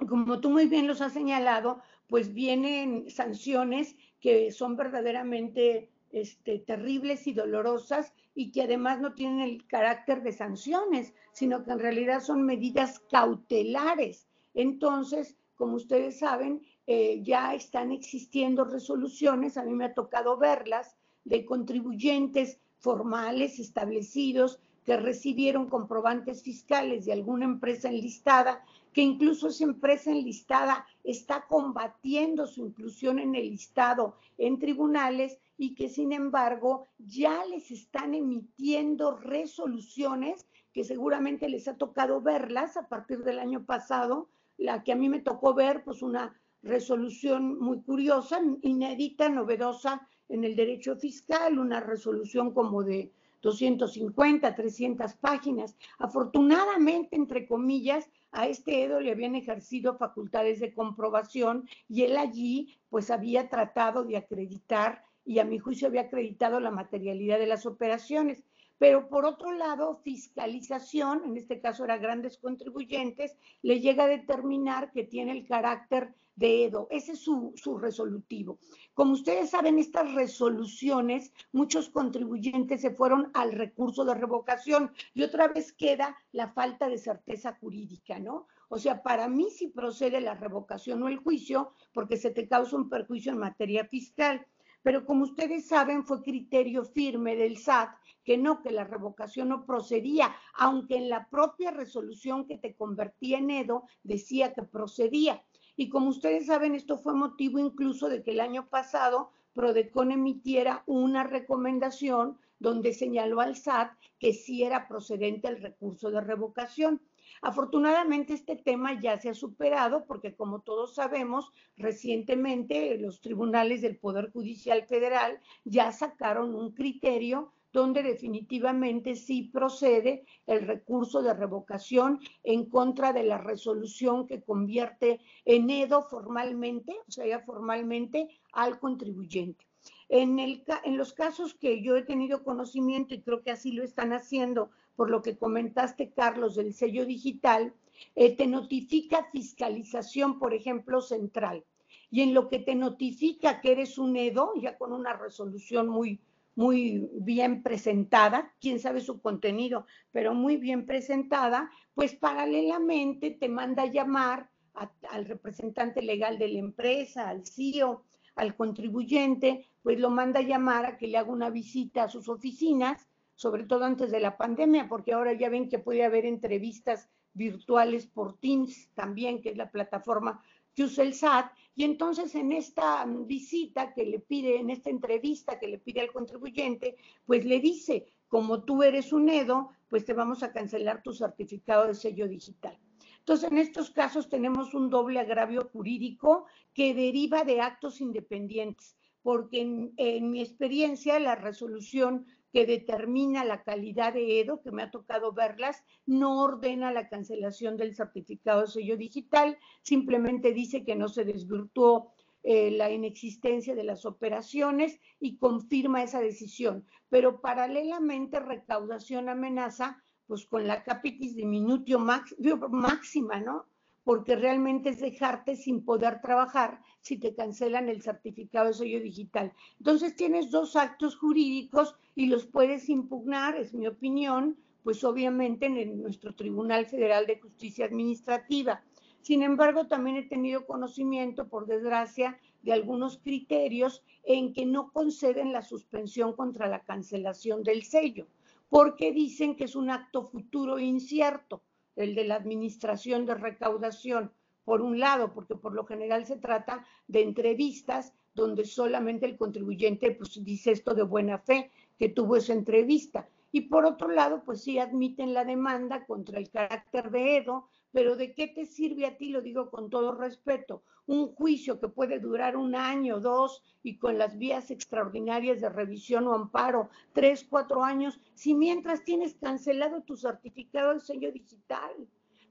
Como 0.07 0.39
tú 0.39 0.49
muy 0.49 0.67
bien 0.67 0.87
los 0.87 1.01
has 1.01 1.13
señalado, 1.13 1.81
pues 2.07 2.33
vienen 2.33 3.09
sanciones 3.09 3.95
que 4.19 4.51
son 4.51 4.77
verdaderamente 4.77 5.89
este, 6.11 6.59
terribles 6.59 7.27
y 7.27 7.33
dolorosas 7.33 8.13
y 8.35 8.51
que 8.51 8.63
además 8.63 9.01
no 9.01 9.13
tienen 9.13 9.41
el 9.41 9.65
carácter 9.65 10.21
de 10.21 10.31
sanciones, 10.31 11.13
sino 11.33 11.63
que 11.63 11.71
en 11.71 11.79
realidad 11.79 12.21
son 12.21 12.43
medidas 12.43 12.99
cautelares. 13.09 14.27
Entonces, 14.53 15.35
como 15.55 15.75
ustedes 15.75 16.19
saben, 16.19 16.61
eh, 16.85 17.21
ya 17.23 17.55
están 17.55 17.91
existiendo 17.91 18.63
resoluciones, 18.63 19.57
a 19.57 19.63
mí 19.63 19.73
me 19.73 19.85
ha 19.85 19.93
tocado 19.93 20.37
verlas, 20.37 20.95
de 21.25 21.45
contribuyentes 21.45 22.59
formales 22.77 23.59
establecidos 23.59 24.59
que 24.87 24.95
recibieron 24.95 25.67
comprobantes 25.67 26.43
fiscales 26.43 27.03
de 27.03 27.11
alguna 27.11 27.43
empresa 27.43 27.89
enlistada, 27.89 28.63
que 28.93 29.01
incluso 29.01 29.49
esa 29.49 29.65
empresa 29.65 30.11
enlistada 30.11 30.87
está 31.03 31.45
combatiendo 31.45 32.47
su 32.47 32.67
inclusión 32.67 33.19
en 33.19 33.35
el 33.35 33.49
listado 33.49 34.15
en 34.37 34.59
tribunales 34.59 35.39
y 35.57 35.75
que 35.75 35.89
sin 35.89 36.13
embargo 36.13 36.87
ya 36.99 37.43
les 37.47 37.69
están 37.69 38.13
emitiendo 38.13 39.17
resoluciones 39.17 40.47
que 40.71 40.85
seguramente 40.85 41.49
les 41.49 41.67
ha 41.67 41.75
tocado 41.75 42.21
verlas 42.21 42.77
a 42.77 42.87
partir 42.87 43.25
del 43.25 43.39
año 43.39 43.65
pasado, 43.65 44.29
la 44.57 44.85
que 44.85 44.93
a 44.93 44.95
mí 44.95 45.09
me 45.09 45.19
tocó 45.19 45.53
ver, 45.53 45.83
pues 45.83 46.01
una 46.01 46.33
resolución 46.63 47.59
muy 47.59 47.81
curiosa, 47.81 48.39
inédita, 48.61 49.27
novedosa 49.27 50.07
en 50.29 50.45
el 50.45 50.55
derecho 50.55 50.95
fiscal, 50.95 51.59
una 51.59 51.81
resolución 51.81 52.53
como 52.53 52.83
de 52.83 53.11
250, 53.41 54.55
300 54.55 55.13
páginas. 55.15 55.75
Afortunadamente, 55.99 57.15
entre 57.15 57.47
comillas, 57.47 58.09
a 58.31 58.47
este 58.47 58.83
Edo 58.83 58.99
le 58.99 59.11
habían 59.11 59.35
ejercido 59.35 59.97
facultades 59.97 60.59
de 60.59 60.73
comprobación 60.73 61.67
y 61.87 62.03
él 62.03 62.17
allí 62.17 62.77
pues 62.89 63.09
había 63.09 63.49
tratado 63.49 64.03
de 64.03 64.17
acreditar 64.17 65.03
y 65.25 65.39
a 65.39 65.45
mi 65.45 65.59
juicio 65.59 65.87
había 65.87 66.01
acreditado 66.01 66.59
la 66.59 66.71
materialidad 66.71 67.39
de 67.39 67.47
las 67.47 67.65
operaciones. 67.65 68.43
Pero 68.77 69.09
por 69.09 69.25
otro 69.25 69.51
lado, 69.51 70.01
fiscalización, 70.03 71.23
en 71.25 71.37
este 71.37 71.59
caso 71.59 71.83
era 71.83 71.97
grandes 71.97 72.37
contribuyentes, 72.37 73.35
le 73.61 73.79
llega 73.79 74.03
a 74.03 74.07
determinar 74.07 74.91
que 74.91 75.03
tiene 75.03 75.31
el 75.31 75.47
carácter 75.47 76.13
de 76.37 76.65
Edo. 76.65 76.87
Ese 76.91 77.13
es 77.13 77.19
su, 77.19 77.53
resolutivo. 77.81 78.59
Como 78.93 79.13
ustedes 79.13 79.49
saben, 79.49 79.79
estas 79.79 80.13
resoluciones, 80.13 81.33
muchos 81.51 81.89
contribuyentes 81.89 82.81
se 82.81 82.91
fueron 82.91 83.31
al 83.33 83.51
recurso 83.51 84.05
de 84.05 84.13
revocación 84.13 84.91
y 85.15 85.23
otra 85.23 85.47
vez 85.47 85.73
queda 85.73 86.15
la 86.31 86.49
falta 86.49 86.87
de 86.87 86.99
certeza 86.99 87.57
jurídica, 87.59 88.19
¿no? 88.19 88.47
O 88.69 88.77
sea, 88.77 89.01
para 89.01 89.27
mí 89.27 89.49
sí 89.49 89.69
procede 89.69 90.21
la 90.21 90.35
revocación 90.35 91.01
o 91.01 91.07
el 91.07 91.17
juicio 91.17 91.71
porque 91.93 92.17
se 92.17 92.29
te 92.29 92.47
causa 92.47 92.75
un 92.75 92.89
perjuicio 92.89 93.31
en 93.31 93.39
materia 93.39 93.85
fiscal. 93.85 94.45
Pero 94.83 95.05
como 95.05 95.23
ustedes 95.23 95.67
saben, 95.67 96.05
fue 96.05 96.21
criterio 96.21 96.83
firme 96.83 97.35
del 97.35 97.57
SAT 97.57 97.89
que 98.27 98.37
no, 98.37 98.61
que 98.61 98.71
la 98.71 98.83
revocación 98.83 99.47
no 99.47 99.65
procedía, 99.65 100.35
aunque 100.53 100.97
en 100.97 101.07
la 101.07 101.29
propia 101.29 101.71
resolución 101.71 102.45
que 102.45 102.57
te 102.57 102.75
convertía 102.75 103.37
en 103.37 103.49
Edo 103.49 103.85
decía 104.03 104.53
que 104.53 104.63
procedía. 104.63 105.45
Y 105.77 105.87
como 105.87 106.09
ustedes 106.09 106.47
saben, 106.47 106.75
esto 106.75 106.97
fue 106.97 107.13
motivo 107.13 107.57
incluso 107.57 108.09
de 108.09 108.23
que 108.23 108.31
el 108.31 108.41
año 108.41 108.67
pasado 108.67 109.31
Prodecon 109.53 110.11
emitiera 110.11 110.83
una 110.87 111.23
recomendación 111.23 112.37
donde 112.59 112.93
señaló 112.93 113.39
al 113.39 113.55
SAT 113.55 113.93
que 114.19 114.33
sí 114.33 114.61
era 114.61 114.89
procedente 114.89 115.47
el 115.47 115.61
recurso 115.61 116.11
de 116.11 116.19
revocación. 116.19 117.01
Afortunadamente 117.41 118.33
este 118.33 118.57
tema 118.57 118.99
ya 118.99 119.17
se 119.21 119.29
ha 119.29 119.35
superado 119.35 120.03
porque 120.05 120.35
como 120.35 120.59
todos 120.59 120.95
sabemos, 120.95 121.53
recientemente 121.77 122.97
los 122.97 123.21
tribunales 123.21 123.81
del 123.81 123.97
Poder 123.97 124.31
Judicial 124.33 124.83
Federal 124.85 125.39
ya 125.63 125.93
sacaron 125.93 126.55
un 126.55 126.73
criterio 126.73 127.53
donde 127.71 128.03
definitivamente 128.03 129.15
sí 129.15 129.43
procede 129.43 130.25
el 130.45 130.65
recurso 130.67 131.21
de 131.21 131.33
revocación 131.33 132.19
en 132.43 132.65
contra 132.65 133.13
de 133.13 133.23
la 133.23 133.37
resolución 133.37 134.27
que 134.27 134.41
convierte 134.41 135.19
en 135.45 135.69
EDO 135.69 136.03
formalmente, 136.03 136.95
o 137.07 137.11
sea, 137.11 137.27
ya 137.27 137.39
formalmente 137.39 138.29
al 138.53 138.79
contribuyente. 138.79 139.65
En, 140.09 140.39
el, 140.39 140.63
en 140.83 140.97
los 140.97 141.13
casos 141.13 141.53
que 141.53 141.81
yo 141.81 141.97
he 141.97 142.03
tenido 142.03 142.43
conocimiento, 142.43 143.13
y 143.13 143.21
creo 143.21 143.43
que 143.43 143.51
así 143.51 143.71
lo 143.71 143.83
están 143.83 144.13
haciendo, 144.13 144.71
por 144.95 145.09
lo 145.09 145.21
que 145.21 145.37
comentaste, 145.37 146.11
Carlos, 146.11 146.55
del 146.55 146.73
sello 146.73 147.05
digital, 147.05 147.73
eh, 148.15 148.35
te 148.35 148.47
notifica 148.47 149.29
fiscalización, 149.31 150.39
por 150.39 150.53
ejemplo, 150.53 151.01
central. 151.01 151.63
Y 152.09 152.21
en 152.21 152.33
lo 152.33 152.47
que 152.47 152.59
te 152.59 152.75
notifica 152.75 153.59
que 153.61 153.73
eres 153.73 153.97
un 153.97 154.15
EDO, 154.15 154.53
ya 154.55 154.77
con 154.77 154.93
una 154.93 155.13
resolución 155.13 155.87
muy, 155.89 156.19
muy 156.57 157.07
bien 157.13 157.61
presentada, 157.61 158.51
quién 158.59 158.79
sabe 158.79 158.99
su 158.99 159.21
contenido, 159.21 159.85
pero 160.11 160.33
muy 160.33 160.57
bien 160.57 160.87
presentada, 160.87 161.69
pues 161.93 162.15
paralelamente 162.15 163.29
te 163.29 163.47
manda 163.47 163.83
a 163.83 163.91
llamar 163.91 164.49
al 164.73 165.25
representante 165.25 166.01
legal 166.01 166.39
de 166.39 166.47
la 166.47 166.57
empresa, 166.57 167.29
al 167.29 167.45
CEO, 167.45 168.05
al 168.35 168.55
contribuyente, 168.55 169.67
pues 169.83 169.99
lo 169.99 170.09
manda 170.09 170.39
a 170.39 170.43
llamar 170.43 170.87
a 170.87 170.97
que 170.97 171.05
le 171.05 171.19
haga 171.19 171.31
una 171.31 171.51
visita 171.51 172.05
a 172.05 172.09
sus 172.09 172.27
oficinas, 172.27 173.07
sobre 173.35 173.65
todo 173.65 173.85
antes 173.85 174.09
de 174.09 174.19
la 174.19 174.35
pandemia, 174.35 174.89
porque 174.89 175.13
ahora 175.13 175.33
ya 175.33 175.49
ven 175.49 175.69
que 175.69 175.77
puede 175.77 176.03
haber 176.03 176.25
entrevistas 176.25 177.07
virtuales 177.33 178.07
por 178.07 178.39
Teams 178.39 178.89
también, 178.95 179.43
que 179.43 179.49
es 179.49 179.57
la 179.57 179.69
plataforma 179.69 180.41
que 180.73 180.85
usa 180.85 181.03
el 181.03 181.13
SAT, 181.13 181.51
y 181.77 181.83
entonces 181.83 182.33
en 182.33 182.53
esta 182.53 183.05
visita 183.05 183.93
que 183.93 184.03
le 184.03 184.19
pide, 184.19 184.57
en 184.57 184.71
esta 184.71 184.89
entrevista 184.89 185.59
que 185.59 185.67
le 185.67 185.77
pide 185.77 186.01
al 186.01 186.11
contribuyente, 186.11 186.97
pues 187.23 187.45
le 187.45 187.59
dice, 187.59 188.07
como 188.27 188.63
tú 188.63 188.81
eres 188.81 189.13
un 189.13 189.29
EDO, 189.29 189.69
pues 189.87 190.03
te 190.03 190.13
vamos 190.13 190.41
a 190.41 190.51
cancelar 190.51 191.03
tu 191.03 191.13
certificado 191.13 191.85
de 191.85 191.93
sello 191.93 192.27
digital. 192.27 192.75
Entonces, 193.19 193.51
en 193.51 193.59
estos 193.59 193.91
casos 193.91 194.27
tenemos 194.27 194.73
un 194.73 194.89
doble 194.89 195.19
agravio 195.19 195.69
jurídico 195.71 196.47
que 196.73 196.95
deriva 196.95 197.43
de 197.43 197.61
actos 197.61 198.01
independientes, 198.01 198.97
porque 199.21 199.61
en, 199.61 199.93
en 199.97 200.31
mi 200.31 200.41
experiencia 200.41 201.19
la 201.19 201.35
resolución 201.35 202.25
que 202.51 202.65
determina 202.65 203.43
la 203.43 203.63
calidad 203.63 204.13
de 204.13 204.39
EDO, 204.39 204.61
que 204.61 204.71
me 204.71 204.83
ha 204.83 204.91
tocado 204.91 205.33
verlas, 205.33 205.83
no 206.05 206.41
ordena 206.41 206.91
la 206.91 207.09
cancelación 207.09 207.77
del 207.77 207.95
certificado 207.95 208.61
de 208.61 208.67
sello 208.67 208.97
digital, 208.97 209.57
simplemente 209.81 210.53
dice 210.53 210.83
que 210.83 210.95
no 210.95 211.09
se 211.09 211.25
desvirtuó 211.25 212.13
eh, 212.43 212.71
la 212.71 212.89
inexistencia 212.91 213.75
de 213.75 213.83
las 213.83 214.05
operaciones 214.05 214.99
y 215.19 215.37
confirma 215.37 216.03
esa 216.03 216.21
decisión. 216.21 216.85
Pero 217.09 217.41
paralelamente, 217.41 218.39
recaudación 218.39 219.27
amenaza 219.29 220.01
pues 220.27 220.45
con 220.45 220.67
la 220.67 220.83
capitis 220.83 221.35
diminutio 221.35 221.99
máxima, 221.99 223.39
¿no? 223.39 223.65
Porque 224.07 224.37
realmente 224.37 224.91
es 224.91 225.01
dejarte 225.01 225.57
sin 225.57 225.83
poder 225.83 226.21
trabajar 226.21 226.79
si 227.01 227.17
te 227.17 227.35
cancelan 227.35 227.89
el 227.89 228.01
certificado 228.01 228.67
de 228.67 228.73
sello 228.73 229.01
digital. 229.01 229.51
Entonces 229.79 230.15
tienes 230.15 230.49
dos 230.49 230.77
actos 230.77 231.17
jurídicos 231.17 231.93
y 232.15 232.27
los 232.27 232.45
puedes 232.45 232.87
impugnar, 232.87 233.57
es 233.57 233.73
mi 233.73 233.85
opinión, 233.85 234.57
pues 234.83 235.03
obviamente 235.03 235.65
en 235.65 236.01
nuestro 236.01 236.33
Tribunal 236.33 236.85
Federal 236.85 237.27
de 237.27 237.41
Justicia 237.41 237.83
Administrativa. 237.83 238.81
Sin 239.19 239.43
embargo, 239.43 239.87
también 239.87 240.15
he 240.15 240.23
tenido 240.23 240.65
conocimiento, 240.65 241.49
por 241.49 241.65
desgracia, 241.67 242.39
de 242.61 242.71
algunos 242.71 243.17
criterios 243.17 244.05
en 244.23 244.53
que 244.53 244.65
no 244.65 244.89
conceden 244.93 245.51
la 245.51 245.63
suspensión 245.63 246.31
contra 246.31 246.69
la 246.69 246.85
cancelación 246.85 247.61
del 247.61 247.83
sello, 247.83 248.25
porque 248.69 249.11
dicen 249.11 249.57
que 249.57 249.65
es 249.65 249.75
un 249.75 249.89
acto 249.89 250.23
futuro 250.23 250.79
incierto 250.79 251.61
el 251.97 252.15
de 252.15 252.23
la 252.23 252.35
administración 252.35 253.25
de 253.25 253.35
recaudación, 253.35 254.31
por 254.63 254.81
un 254.81 254.99
lado, 254.99 255.33
porque 255.33 255.55
por 255.55 255.73
lo 255.73 255.85
general 255.85 256.25
se 256.25 256.37
trata 256.37 256.85
de 257.07 257.23
entrevistas 257.23 258.13
donde 258.33 258.65
solamente 258.65 259.25
el 259.25 259.37
contribuyente 259.37 260.11
pues, 260.11 260.43
dice 260.43 260.71
esto 260.71 260.93
de 260.93 261.03
buena 261.03 261.39
fe, 261.39 261.71
que 261.97 262.09
tuvo 262.09 262.35
esa 262.35 262.53
entrevista. 262.53 263.27
Y 263.51 263.61
por 263.61 263.85
otro 263.85 264.09
lado, 264.09 264.43
pues 264.45 264.61
sí 264.61 264.77
admiten 264.77 265.33
la 265.33 265.43
demanda 265.43 266.05
contra 266.05 266.37
el 266.37 266.49
carácter 266.49 267.09
de 267.11 267.37
Edo, 267.37 267.67
pero 267.97 268.15
¿de 268.15 268.35
qué 268.35 268.47
te 268.47 268.67
sirve 268.67 269.07
a 269.07 269.17
ti? 269.17 269.29
Lo 269.29 269.41
digo 269.41 269.71
con 269.71 269.89
todo 269.89 270.11
respeto. 270.11 270.83
Un 271.07 271.33
juicio 271.33 271.79
que 271.79 271.87
puede 271.87 272.19
durar 272.19 272.55
un 272.55 272.75
año, 272.75 273.19
dos, 273.19 273.63
y 273.81 273.97
con 273.97 274.19
las 274.19 274.37
vías 274.37 274.69
extraordinarias 274.69 275.61
de 275.61 275.69
revisión 275.69 276.27
o 276.27 276.35
amparo, 276.35 276.91
tres, 277.13 277.43
cuatro 277.43 277.83
años, 277.83 278.19
si 278.35 278.53
mientras 278.53 279.03
tienes 279.03 279.33
cancelado 279.33 280.03
tu 280.03 280.15
certificado 280.15 280.93
de 280.93 280.99
sello 280.99 281.31
digital. 281.31 282.07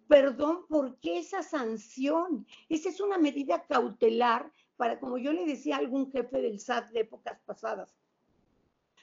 Perdón, 0.09 0.67
¿por 0.69 0.99
qué 0.99 1.19
esa 1.19 1.45
sanción? 1.45 2.45
Esa 2.69 2.89
es 2.89 3.01
una 3.01 3.17
medida 3.17 3.65
cautelar 3.69 4.51
para, 4.77 4.99
como 4.99 5.17
yo 5.17 5.33
le 5.33 5.47
decía 5.47 5.77
a 5.77 5.79
algún 5.79 6.11
jefe 6.11 6.43
del 6.43 6.59
SAT 6.59 6.91
de 6.91 7.01
épocas 7.03 7.39
pasadas, 7.47 7.97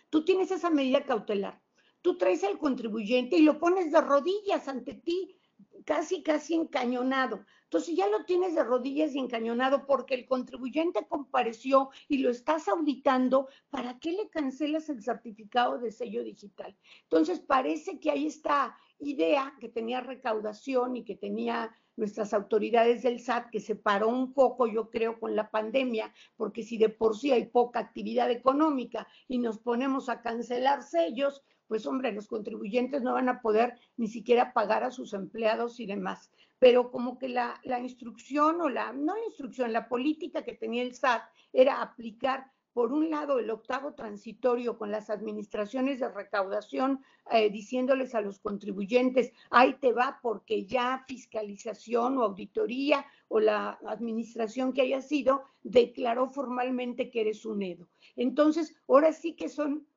tú 0.09 0.25
tienes 0.25 0.51
esa 0.51 0.69
medida 0.69 1.05
cautelar, 1.05 1.61
tú 2.01 2.17
traes 2.17 2.43
al 2.43 2.59
contribuyente 2.59 3.37
y 3.37 3.43
lo 3.43 3.59
pones 3.59 3.93
de 3.93 4.01
rodillas 4.01 4.67
ante 4.67 4.95
ti, 4.95 5.37
casi, 5.85 6.23
casi 6.23 6.55
encañonado. 6.55 7.45
Entonces 7.63 7.95
ya 7.95 8.07
lo 8.07 8.25
tienes 8.25 8.55
de 8.55 8.63
rodillas 8.63 9.15
y 9.15 9.19
encañonado 9.19 9.85
porque 9.85 10.15
el 10.15 10.25
contribuyente 10.25 11.07
compareció 11.07 11.89
y 12.07 12.19
lo 12.19 12.29
estás 12.29 12.67
auditando, 12.67 13.47
¿para 13.69 13.99
qué 13.99 14.11
le 14.11 14.29
cancelas 14.29 14.89
el 14.89 15.01
certificado 15.01 15.79
de 15.79 15.91
sello 15.91 16.23
digital? 16.23 16.77
Entonces 17.03 17.39
parece 17.39 17.99
que 17.99 18.11
hay 18.11 18.27
esta 18.27 18.77
idea 18.99 19.55
que 19.59 19.69
tenía 19.69 20.01
recaudación 20.01 20.95
y 20.95 21.03
que 21.03 21.15
tenía 21.15 21.75
nuestras 21.95 22.33
autoridades 22.33 23.03
del 23.03 23.19
SAT, 23.19 23.49
que 23.49 23.59
se 23.59 23.75
paró 23.75 24.09
un 24.09 24.33
poco, 24.33 24.67
yo 24.67 24.89
creo, 24.89 25.19
con 25.19 25.35
la 25.35 25.49
pandemia, 25.49 26.13
porque 26.35 26.63
si 26.63 26.77
de 26.77 26.89
por 26.89 27.17
sí 27.17 27.31
hay 27.31 27.45
poca 27.45 27.79
actividad 27.79 28.31
económica 28.31 29.07
y 29.27 29.37
nos 29.37 29.59
ponemos 29.59 30.09
a 30.09 30.21
cancelar 30.21 30.83
sellos, 30.83 31.43
pues 31.67 31.85
hombre, 31.85 32.11
los 32.11 32.27
contribuyentes 32.27 33.01
no 33.01 33.13
van 33.13 33.29
a 33.29 33.41
poder 33.41 33.79
ni 33.97 34.07
siquiera 34.07 34.53
pagar 34.53 34.83
a 34.83 34.91
sus 34.91 35.13
empleados 35.13 35.79
y 35.79 35.85
demás. 35.85 36.31
Pero 36.59 36.91
como 36.91 37.17
que 37.17 37.29
la, 37.29 37.59
la 37.63 37.79
instrucción 37.79 38.61
o 38.61 38.69
la, 38.69 38.93
no 38.93 39.15
la 39.15 39.25
instrucción, 39.25 39.73
la 39.73 39.87
política 39.87 40.43
que 40.43 40.53
tenía 40.53 40.83
el 40.83 40.93
SAT 40.93 41.23
era 41.51 41.81
aplicar 41.81 42.51
por 42.73 42.91
un 42.91 43.09
lado, 43.09 43.37
el 43.39 43.49
octavo 43.51 43.93
transitorio 43.93 44.77
con 44.77 44.89
las 44.89 45.09
administraciones 45.09 45.99
de 45.99 46.09
recaudación 46.09 47.03
eh, 47.31 47.49
diciéndoles 47.49 48.15
a 48.15 48.21
los 48.21 48.39
contribuyentes, 48.39 49.31
ahí 49.51 49.75
te 49.75 49.93
va 49.93 50.19
porque 50.21 50.65
ya 50.65 51.03
fiscalización 51.07 52.17
o 52.17 52.23
auditoría 52.23 53.05
o 53.27 53.39
la 53.39 53.79
administración 53.85 54.73
que 54.73 54.81
haya 54.81 55.01
sido 55.01 55.43
declaró 55.61 56.29
formalmente 56.29 57.11
que 57.11 57.21
eres 57.21 57.45
un 57.45 57.61
EDO. 57.61 57.87
Entonces, 58.15 58.75
ahora 58.87 59.13
sí 59.13 59.33
que 59.33 59.49
son, 59.49 59.87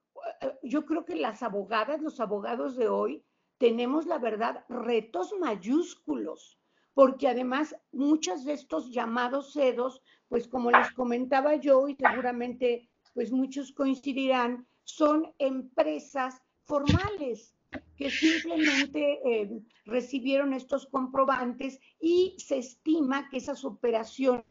eh, 0.42 0.52
yo 0.62 0.84
creo 0.84 1.04
que 1.04 1.16
las 1.16 1.42
abogadas, 1.42 2.02
los 2.02 2.20
abogados 2.20 2.76
de 2.76 2.88
hoy, 2.88 3.24
tenemos 3.58 4.06
la 4.06 4.18
verdad 4.18 4.64
retos 4.68 5.32
mayúsculos 5.40 6.58
porque 6.96 7.28
además 7.28 7.76
muchos 7.92 8.46
de 8.46 8.54
estos 8.54 8.90
llamados 8.90 9.52
CEDOS, 9.52 10.00
pues 10.30 10.48
como 10.48 10.70
les 10.70 10.90
comentaba 10.92 11.56
yo 11.56 11.88
y 11.88 11.94
seguramente 11.94 12.88
pues 13.12 13.30
muchos 13.30 13.72
coincidirán, 13.72 14.66
son 14.82 15.30
empresas 15.38 16.40
formales 16.64 17.54
que 17.98 18.10
simplemente 18.10 19.20
eh, 19.26 19.60
recibieron 19.84 20.54
estos 20.54 20.86
comprobantes 20.86 21.80
y 22.00 22.34
se 22.38 22.56
estima 22.56 23.28
que 23.28 23.36
esas 23.36 23.66
operaciones, 23.66 24.46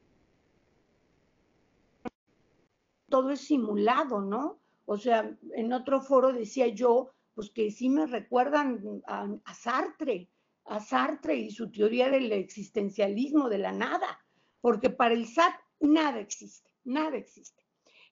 todo 3.10 3.32
es 3.32 3.42
simulado, 3.42 4.22
¿no? 4.22 4.60
O 4.86 4.98
sea, 4.98 5.36
en 5.56 5.74
otro 5.74 6.00
foro 6.00 6.32
decía 6.32 6.68
yo, 6.68 7.10
pues 7.34 7.50
que 7.50 7.72
sí 7.72 7.90
me 7.90 8.06
recuerdan 8.06 9.02
a 9.08 9.54
Sartre, 9.56 10.30
a 10.66 10.80
Sartre 10.80 11.36
y 11.36 11.52
su 11.52 11.72
teoría 11.72 12.10
del 12.10 12.32
existencialismo 12.32 13.50
de 13.50 13.60
la 13.60 13.72
nada, 13.72 14.26
porque 14.62 14.90
para 14.90 15.14
el 15.14 15.28
SAT 15.28 15.54
nada 15.80 16.20
existe, 16.20 16.70
nada 16.84 17.16
existe. 17.18 17.64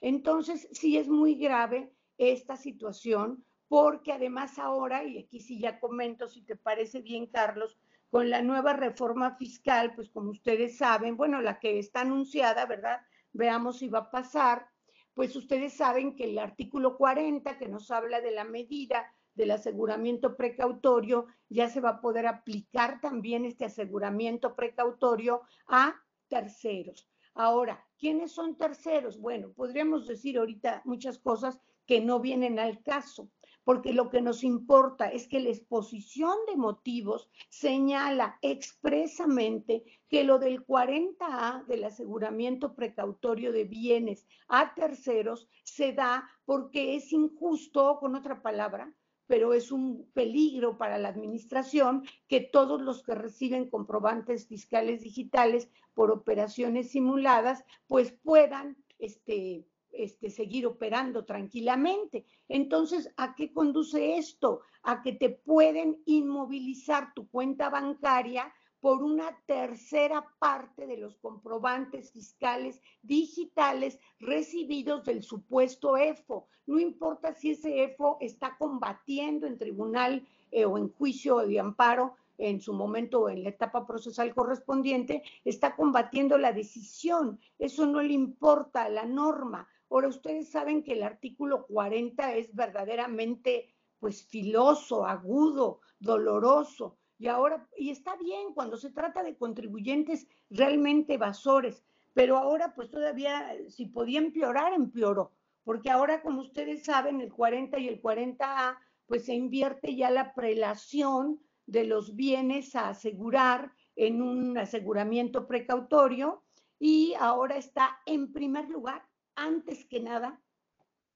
Entonces, 0.01 0.67
sí 0.71 0.97
es 0.97 1.07
muy 1.07 1.35
grave 1.35 1.91
esta 2.17 2.55
situación, 2.55 3.43
porque 3.67 4.11
además 4.11 4.59
ahora, 4.59 5.03
y 5.03 5.17
aquí 5.17 5.39
sí 5.39 5.59
ya 5.59 5.79
comento, 5.79 6.27
si 6.27 6.43
te 6.43 6.55
parece 6.55 7.01
bien, 7.01 7.27
Carlos, 7.27 7.77
con 8.11 8.29
la 8.29 8.43
nueva 8.43 8.73
reforma 8.73 9.35
fiscal, 9.37 9.95
pues 9.95 10.09
como 10.09 10.29
ustedes 10.29 10.77
saben, 10.77 11.17
bueno, 11.17 11.41
la 11.41 11.57
que 11.57 11.79
está 11.79 12.01
anunciada, 12.01 12.67
¿verdad? 12.67 13.01
Veamos 13.31 13.79
si 13.79 13.87
va 13.87 13.99
a 13.99 14.11
pasar, 14.11 14.67
pues 15.15 15.35
ustedes 15.35 15.73
saben 15.73 16.15
que 16.15 16.25
el 16.25 16.37
artículo 16.37 16.97
40, 16.97 17.57
que 17.57 17.67
nos 17.67 17.89
habla 17.89 18.21
de 18.21 18.31
la 18.31 18.43
medida 18.43 19.11
del 19.35 19.51
aseguramiento 19.51 20.35
precautorio, 20.35 21.27
ya 21.49 21.69
se 21.69 21.81
va 21.81 21.89
a 21.89 22.01
poder 22.01 22.27
aplicar 22.27 23.01
también 23.01 23.45
este 23.45 23.65
aseguramiento 23.65 24.55
precautorio 24.55 25.41
a 25.67 25.95
terceros. 26.27 27.07
Ahora, 27.35 27.83
¿quiénes 27.97 28.31
son 28.31 28.57
terceros? 28.57 29.19
Bueno, 29.19 29.51
podríamos 29.53 30.07
decir 30.07 30.37
ahorita 30.37 30.83
muchas 30.85 31.17
cosas 31.17 31.59
que 31.85 31.99
no 31.99 32.19
vienen 32.19 32.59
al 32.59 32.81
caso, 32.83 33.29
porque 33.63 33.93
lo 33.93 34.09
que 34.09 34.21
nos 34.21 34.43
importa 34.43 35.09
es 35.09 35.27
que 35.27 35.39
la 35.39 35.49
exposición 35.49 36.35
de 36.47 36.57
motivos 36.57 37.29
señala 37.49 38.37
expresamente 38.41 39.83
que 40.09 40.23
lo 40.23 40.37
del 40.37 40.65
40A 40.65 41.65
del 41.65 41.85
aseguramiento 41.85 42.75
precautorio 42.75 43.51
de 43.51 43.63
bienes 43.63 44.27
a 44.47 44.75
terceros 44.75 45.47
se 45.63 45.93
da 45.93 46.29
porque 46.45 46.95
es 46.95 47.11
injusto, 47.13 47.97
con 47.99 48.15
otra 48.15 48.41
palabra, 48.41 48.93
pero 49.27 49.53
es 49.53 49.71
un 49.71 50.09
peligro 50.13 50.77
para 50.77 50.97
la 50.97 51.09
administración 51.09 52.03
que 52.27 52.41
todos 52.41 52.81
los 52.81 53.03
que 53.03 53.15
reciben 53.15 53.69
comprobantes 53.69 54.47
fiscales 54.47 55.01
digitales 55.01 55.69
por 55.93 56.11
operaciones 56.11 56.91
simuladas, 56.91 57.63
pues 57.87 58.11
puedan 58.11 58.77
este, 58.99 59.65
este, 59.91 60.29
seguir 60.29 60.65
operando 60.65 61.23
tranquilamente. 61.25 62.25
Entonces, 62.47 63.13
¿a 63.17 63.35
qué 63.35 63.53
conduce 63.53 64.17
esto? 64.17 64.61
A 64.81 65.01
que 65.01 65.13
te 65.13 65.29
pueden 65.29 66.01
inmovilizar 66.05 67.13
tu 67.13 67.29
cuenta 67.29 67.69
bancaria 67.69 68.51
por 68.83 69.01
una 69.01 69.33
tercera 69.45 70.27
parte 70.39 70.85
de 70.85 70.97
los 70.97 71.15
comprobantes 71.15 72.11
fiscales 72.11 72.81
digitales 73.01 73.97
recibidos 74.19 75.05
del 75.05 75.23
supuesto 75.23 75.95
EFO. 75.95 76.49
No 76.65 76.77
importa 76.77 77.33
si 77.33 77.51
ese 77.51 77.85
EFO 77.85 78.17
está 78.19 78.57
combatiendo 78.57 79.47
en 79.47 79.57
tribunal 79.57 80.27
eh, 80.51 80.65
o 80.65 80.77
en 80.77 80.91
juicio 80.91 81.37
de 81.37 81.61
amparo 81.61 82.15
en 82.37 82.59
su 82.59 82.73
momento 82.73 83.29
en 83.29 83.43
la 83.43 83.51
etapa 83.51 83.87
procesal 83.87 84.35
correspondiente, 84.35 85.23
está 85.45 85.77
combatiendo 85.77 86.37
la 86.37 86.51
decisión. 86.51 87.39
Eso 87.57 87.85
no 87.85 88.01
le 88.01 88.11
importa 88.11 88.83
a 88.83 88.89
la 88.89 89.05
norma. 89.05 89.65
Ahora, 89.89 90.09
ustedes 90.09 90.51
saben 90.51 90.83
que 90.83 90.91
el 90.91 91.03
artículo 91.03 91.65
40 91.67 92.35
es 92.35 92.53
verdaderamente 92.53 93.73
pues 94.01 94.25
filoso, 94.25 95.05
agudo, 95.05 95.79
doloroso 95.99 96.97
y 97.17 97.27
ahora, 97.27 97.67
y 97.77 97.89
está 97.89 98.15
bien 98.15 98.53
cuando 98.53 98.77
se 98.77 98.89
trata 98.89 99.23
de 99.23 99.37
contribuyentes 99.37 100.27
realmente 100.49 101.13
evasores, 101.13 101.83
pero 102.13 102.37
ahora 102.37 102.73
pues 102.75 102.89
todavía 102.91 103.55
si 103.69 103.85
podía 103.85 104.19
empeorar, 104.19 104.73
empeoró, 104.73 105.31
porque 105.63 105.89
ahora 105.89 106.21
como 106.21 106.41
ustedes 106.41 106.83
saben, 106.83 107.21
el 107.21 107.31
40 107.31 107.79
y 107.79 107.87
el 107.87 108.01
40A, 108.01 108.77
pues 109.05 109.25
se 109.25 109.33
invierte 109.33 109.95
ya 109.95 110.09
la 110.09 110.33
prelación 110.33 111.41
de 111.65 111.85
los 111.85 112.15
bienes 112.15 112.75
a 112.75 112.89
asegurar 112.89 113.73
en 113.95 114.21
un 114.21 114.57
aseguramiento 114.57 115.47
precautorio 115.47 116.43
y 116.79 117.13
ahora 117.19 117.55
está 117.55 117.99
en 118.05 118.33
primer 118.33 118.69
lugar, 118.69 119.07
antes 119.35 119.85
que 119.85 120.01
nada, 120.01 120.41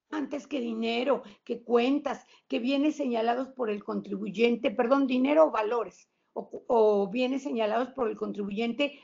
antes 0.10 0.48
que 0.48 0.60
dinero, 0.60 1.24
que 1.44 1.64
cuentas, 1.64 2.26
que 2.48 2.60
bienes 2.60 2.96
señalados 2.96 3.50
por 3.50 3.70
el 3.70 3.84
contribuyente, 3.84 4.72
perdón, 4.72 5.08
dinero 5.08 5.46
o 5.46 5.52
valores, 5.52 6.10
o, 6.34 7.10
bienes 7.10 7.44
señalados 7.44 7.90
por 7.90 8.10
el 8.10 8.16
contribuyente, 8.16 9.00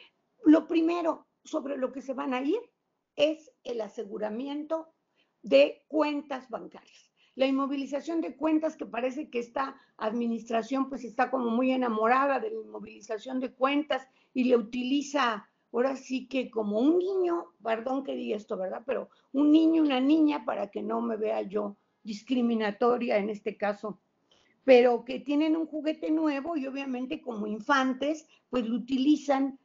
lo 0.46 0.68
primero 0.68 1.28
sobre 1.44 1.78
lo 1.78 1.92
que 1.92 2.02
se 2.02 2.14
van 2.14 2.34
a 2.34 2.42
ir 2.42 2.60
es 3.16 3.52
el 3.64 3.82
aseguramiento 3.82 4.94
de 5.42 5.84
cuentas 5.88 6.50
bancarias. 6.50 7.12
La 7.36 7.48
inmovilización 7.48 8.22
de 8.22 8.36
cuentas, 8.36 8.78
que 8.78 8.86
parece 8.86 9.30
que 9.30 9.40
esta 9.40 9.76
administración 9.98 10.90
pues 10.90 11.04
está 11.04 11.32
como 11.32 11.50
muy 11.50 11.72
enamorada 11.72 12.40
de 12.40 12.52
la 12.52 12.60
inmovilización 12.60 13.40
de 13.40 13.54
cuentas 13.54 14.08
y 14.34 14.44
le 14.44 14.56
utiliza 14.56 15.50
ahora 15.74 15.96
sí 15.96 16.28
que 16.28 16.50
como 16.50 16.80
un 16.80 17.00
niño, 17.00 17.48
perdón 17.64 18.04
que 18.04 18.16
diga 18.16 18.38
esto, 18.38 18.58
¿verdad? 18.58 18.84
Pero 18.86 19.10
un 19.32 19.52
niño, 19.52 19.82
una 19.82 20.00
niña, 20.00 20.46
para 20.46 20.70
que 20.70 20.82
no 20.82 21.02
me 21.02 21.18
vea 21.18 21.42
yo 21.42 21.76
discriminatoria 22.04 23.18
en 23.18 23.30
este 23.30 23.58
caso, 23.58 24.00
pero 24.64 25.04
que 25.04 25.20
tienen 25.20 25.56
un 25.58 25.66
juguete 25.66 26.12
nuevo 26.12 26.56
y 26.56 26.68
obviamente 26.68 27.22
como 27.22 27.48
infantes, 27.48 28.28
pues 28.50 28.68
lo 28.68 28.76
utilizan 28.76 29.60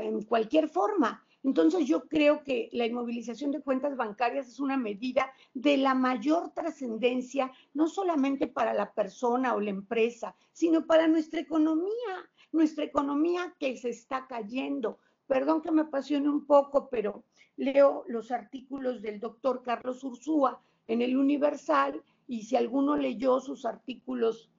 en 0.00 0.22
cualquier 0.22 0.68
forma. 0.68 1.22
Entonces 1.42 1.86
yo 1.86 2.08
creo 2.08 2.42
que 2.42 2.68
la 2.72 2.86
inmovilización 2.86 3.52
de 3.52 3.60
cuentas 3.60 3.96
bancarias 3.96 4.48
es 4.48 4.58
una 4.58 4.76
medida 4.76 5.30
de 5.54 5.76
la 5.76 5.94
mayor 5.94 6.50
trascendencia, 6.50 7.52
no 7.72 7.88
solamente 7.88 8.48
para 8.48 8.74
la 8.74 8.92
persona 8.92 9.54
o 9.54 9.60
la 9.60 9.70
empresa, 9.70 10.34
sino 10.52 10.86
para 10.86 11.06
nuestra 11.06 11.40
economía, 11.40 12.30
nuestra 12.52 12.84
economía 12.84 13.54
que 13.60 13.76
se 13.76 13.90
está 13.90 14.26
cayendo. 14.26 14.98
Perdón 15.26 15.60
que 15.60 15.72
me 15.72 15.82
apasione 15.82 16.28
un 16.28 16.46
poco, 16.46 16.88
pero 16.88 17.24
leo 17.56 18.04
los 18.06 18.30
artículos 18.30 19.02
del 19.02 19.18
doctor 19.18 19.62
Carlos 19.62 20.04
Ursúa 20.04 20.60
en 20.86 21.02
el 21.02 21.16
Universal 21.16 22.02
y 22.28 22.42
si 22.42 22.56
alguno 22.56 22.96
leyó 22.96 23.40
sus 23.40 23.64
artículos 23.64 24.50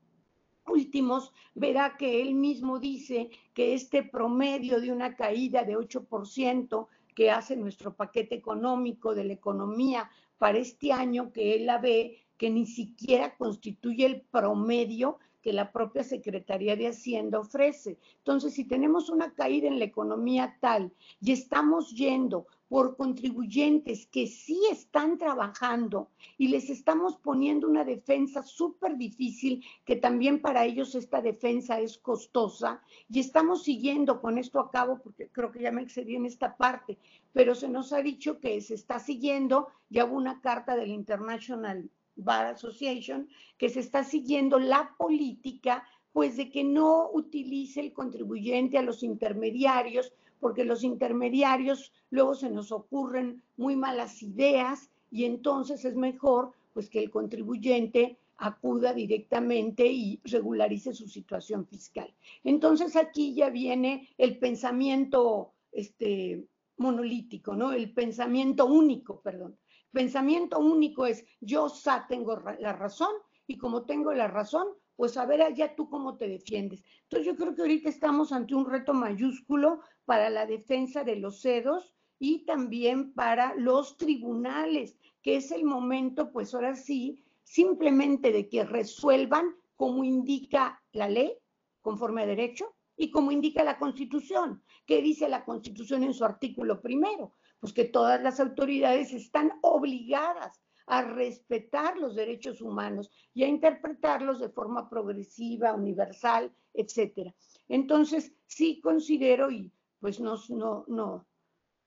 últimos, 0.66 1.32
verá 1.56 1.96
que 1.98 2.22
él 2.22 2.36
mismo 2.36 2.80
dice 2.80 3.30
que 3.54 3.74
este 3.74 4.04
promedio 4.04 4.82
de 4.82 4.92
una 4.92 5.16
caída 5.16 5.64
de 5.64 5.78
8% 5.78 6.88
que 7.16 7.32
hace 7.32 7.56
nuestro 7.56 7.96
paquete 7.96 8.36
económico 8.36 9.16
de 9.16 9.24
la 9.24 9.34
economía 9.34 10.10
para 10.38 10.58
este 10.58 10.92
año, 10.92 11.32
que 11.32 11.56
él 11.56 11.66
la 11.66 11.80
ve, 11.80 12.20
que 12.38 12.50
ni 12.50 12.66
siquiera 12.68 13.36
constituye 13.38 14.06
el 14.06 14.22
promedio 14.22 15.18
que 15.48 15.54
la 15.54 15.72
propia 15.72 16.04
Secretaría 16.04 16.76
de 16.76 16.90
Hacienda 16.90 17.40
ofrece. 17.40 17.98
Entonces, 18.18 18.54
si 18.54 18.66
tenemos 18.66 19.10
una 19.10 19.34
caída 19.34 19.70
en 19.70 19.80
la 19.80 19.86
economía 19.86 20.58
tal 20.60 20.92
y 21.22 21.32
estamos 21.32 21.92
yendo 21.92 22.48
por 22.68 22.98
contribuyentes 22.98 24.08
que 24.08 24.28
sí 24.28 24.60
están 24.70 25.18
trabajando 25.18 26.10
y 26.38 26.50
les 26.50 26.70
estamos 26.70 27.16
poniendo 27.16 27.66
una 27.66 27.86
defensa 27.86 28.44
súper 28.44 28.98
difícil, 28.98 29.64
que 29.86 29.96
también 29.96 30.42
para 30.42 30.66
ellos 30.66 30.96
esta 30.96 31.22
defensa 31.22 31.80
es 31.80 31.98
costosa, 31.98 32.82
y 33.10 33.22
estamos 33.22 33.64
siguiendo 33.64 34.20
con 34.20 34.38
esto 34.38 34.60
a 34.60 34.70
cabo, 34.70 35.00
porque 35.02 35.30
creo 35.30 35.50
que 35.50 35.62
ya 35.62 35.72
me 35.72 35.82
excedí 35.82 36.18
en 36.18 36.26
esta 36.26 36.58
parte, 36.58 36.98
pero 37.32 37.56
se 37.56 37.70
nos 37.70 37.94
ha 37.94 38.02
dicho 38.02 38.42
que 38.42 38.60
se 38.60 38.74
está 38.74 39.00
siguiendo, 39.00 39.70
ya 39.90 40.04
hubo 40.04 40.18
una 40.18 40.42
carta 40.42 40.76
del 40.76 40.90
International 40.90 41.90
Bar 42.18 42.48
Association, 42.48 43.30
que 43.58 43.70
se 43.70 43.80
está 43.80 44.04
siguiendo 44.04 44.60
la 44.60 44.94
política, 44.98 45.84
pues 46.14 46.38
de 46.38 46.50
que 46.50 46.64
no 46.64 47.10
utilice 47.14 47.80
el 47.80 47.94
contribuyente 47.94 48.78
a 48.78 48.82
los 48.82 49.04
intermediarios, 49.04 50.14
porque 50.40 50.66
los 50.66 50.84
intermediarios 50.84 51.94
luego 52.10 52.36
se 52.36 52.50
nos 52.50 52.72
ocurren 52.72 53.42
muy 53.56 53.76
malas 53.76 54.22
ideas 54.22 54.90
y 55.12 55.26
entonces 55.26 55.86
es 55.86 55.96
mejor 55.96 56.52
pues 56.74 56.90
que 56.90 57.00
el 57.00 57.10
contribuyente 57.10 58.18
acuda 58.38 58.94
directamente 58.94 59.88
y 59.88 60.20
regularice 60.24 60.94
su 60.94 61.08
situación 61.08 61.66
fiscal. 61.66 62.14
Entonces 62.44 62.96
aquí 62.96 63.34
ya 63.34 63.50
viene 63.50 64.10
el 64.18 64.38
pensamiento 64.38 65.54
este, 65.72 66.46
monolítico, 66.78 67.56
¿no? 67.56 67.72
El 67.72 67.92
pensamiento 67.94 68.66
único, 68.66 69.22
perdón. 69.22 69.58
Pensamiento 69.92 70.60
único 70.60 71.06
es 71.06 71.26
yo 71.40 71.70
sa 71.70 72.06
tengo 72.08 72.40
la 72.60 72.74
razón 72.74 73.12
y 73.48 73.58
como 73.58 73.86
tengo 73.86 74.14
la 74.14 74.28
razón, 74.28 74.68
pues 74.96 75.16
a 75.16 75.26
ver 75.26 75.42
allá 75.42 75.76
tú 75.76 75.90
cómo 75.90 76.18
te 76.18 76.28
defiendes. 76.28 76.84
Entonces 77.04 77.28
yo 77.28 77.36
creo 77.36 77.56
que 77.56 77.62
ahorita 77.62 77.90
estamos 77.90 78.32
ante 78.32 78.56
un 78.56 78.70
reto 78.70 78.94
mayúsculo 78.94 79.80
para 80.06 80.30
la 80.30 80.46
defensa 80.46 81.04
de 81.04 81.16
los 81.16 81.42
cedos 81.42 81.96
y 82.20 82.46
también 82.46 83.14
para 83.14 83.56
los 83.56 83.98
tribunales, 83.98 84.98
que 85.22 85.38
es 85.38 85.52
el 85.52 85.64
momento, 85.64 86.32
pues 86.32 86.54
ahora 86.54 86.76
sí, 86.76 87.24
simplemente 87.44 88.32
de 88.32 88.50
que 88.50 88.66
resuelvan 88.66 89.56
como 89.76 90.04
indica 90.04 90.82
la 90.92 91.08
ley, 91.08 91.34
conforme 91.82 92.24
a 92.24 92.26
derecho, 92.26 92.76
y 92.98 93.12
como 93.12 93.32
indica 93.32 93.64
la 93.64 93.78
Constitución. 93.78 94.64
¿Qué 94.86 95.02
dice 95.02 95.30
la 95.30 95.46
Constitución 95.46 96.04
en 96.04 96.14
su 96.14 96.26
artículo 96.26 96.82
primero? 96.82 97.37
Pues 97.60 97.74
que 97.74 97.86
todas 97.86 98.22
las 98.22 98.40
autoridades 98.40 99.14
están 99.14 99.54
obligadas 99.62 100.62
a 100.88 101.02
respetar 101.02 101.98
los 101.98 102.16
derechos 102.16 102.62
humanos 102.62 103.12
y 103.34 103.44
a 103.44 103.48
interpretarlos 103.48 104.40
de 104.40 104.50
forma 104.50 104.90
progresiva, 104.90 105.74
universal, 105.74 106.52
etcétera. 106.74 107.34
Entonces, 107.68 108.34
sí 108.46 108.80
considero, 108.82 109.52
y 109.52 109.72
pues 110.00 110.20
no, 110.20 110.38
no, 110.50 110.86
no, 110.88 111.28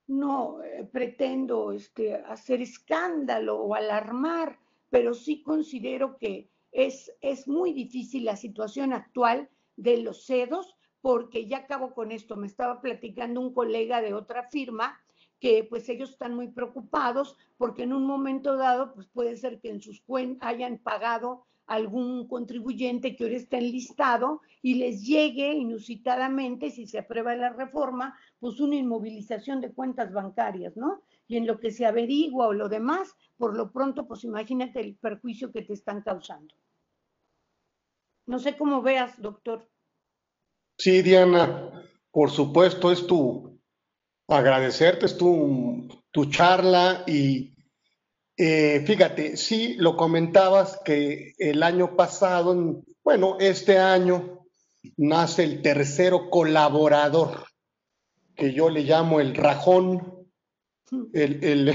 no 0.07 0.63
eh, 0.63 0.89
pretendo 0.93 1.73
este, 1.73 2.15
hacer 2.15 2.61
escándalo 2.61 3.57
o 3.59 3.75
alarmar, 3.75 4.59
pero 4.91 5.15
sí 5.15 5.43
considero 5.43 6.19
que 6.19 6.51
es, 6.73 7.11
es 7.21 7.49
muy 7.49 7.73
difícil 7.73 8.25
la 8.25 8.37
situación 8.37 8.93
actual 8.93 9.49
de 9.77 9.99
los 9.99 10.27
cedos, 10.27 10.77
porque 11.01 11.47
ya 11.47 11.59
acabo 11.59 11.95
con 11.95 12.13
esto, 12.13 12.37
me 12.37 12.47
estaba 12.47 12.83
platicando 12.83 13.41
un 13.41 13.55
colega 13.55 14.03
de 14.03 14.13
otra 14.13 14.49
firma 14.51 15.01
que 15.41 15.67
pues 15.69 15.89
ellos 15.89 16.11
están 16.11 16.35
muy 16.35 16.49
preocupados 16.49 17.37
porque 17.57 17.83
en 17.83 17.93
un 17.93 18.07
momento 18.07 18.57
dado 18.57 18.95
pues 18.95 19.09
puede 19.09 19.37
ser 19.37 19.59
que 19.61 19.71
en 19.71 19.81
sus 19.81 20.03
cuentas 20.03 20.51
hayan 20.51 20.79
pagado 20.79 21.47
algún 21.67 22.27
contribuyente 22.27 23.15
que 23.15 23.25
ahora 23.25 23.37
está 23.37 23.57
enlistado 23.59 24.41
y 24.61 24.75
les 24.75 25.07
llegue 25.07 25.53
inusitadamente, 25.53 26.71
si 26.71 26.87
se 26.87 26.99
aprueba 26.99 27.37
la 27.37 27.51
reforma, 27.51 28.19
pues 28.41 28.59
una 28.59 28.75
inmovilización 28.75 29.61
de 29.61 29.73
cuentas 29.73 30.13
bancarias, 30.13 30.77
¿no? 30.77 31.03
Y 31.29 31.37
en 31.37 31.47
lo 31.47 31.61
que 31.61 31.71
se 31.71 31.87
averigua 31.87 32.49
o 32.49 32.53
lo 32.53 32.69
demás, 32.69 33.15
por 33.37 33.57
lo 33.57 33.71
pronto, 33.71 34.09
pues 34.09 34.25
imagínate 34.25 34.81
el 34.81 34.97
perjuicio 34.97 35.53
que 35.53 35.63
te 35.63 35.75
están 35.75 36.03
causando. 36.03 36.57
No 38.27 38.41
sé 38.41 38.57
cómo 38.57 38.83
veas, 38.83 39.21
doctor. 39.23 39.69
Sí, 40.77 41.03
Diana, 41.03 41.85
por 42.11 42.31
supuesto, 42.31 42.91
es 42.91 43.07
tu 43.07 43.50
agradecerte, 44.31 45.07
es 45.07 45.17
tu, 45.17 45.89
tu 46.11 46.27
charla 46.27 47.05
y 47.07 47.53
eh, 48.37 48.83
fíjate, 48.87 49.37
sí, 49.37 49.75
lo 49.77 49.97
comentabas 49.97 50.81
que 50.85 51.35
el 51.39 51.63
año 51.63 51.95
pasado, 51.97 52.83
bueno, 53.05 53.37
este 53.39 53.79
año 53.79 54.47
nace 54.97 55.45
el 55.45 55.61
tercero 55.61 56.31
colaborador, 56.31 57.45
que 58.35 58.55
yo 58.55 58.71
le 58.71 58.85
llamo 58.85 59.21
el 59.21 59.35
rajón, 59.35 60.27
el, 61.13 61.75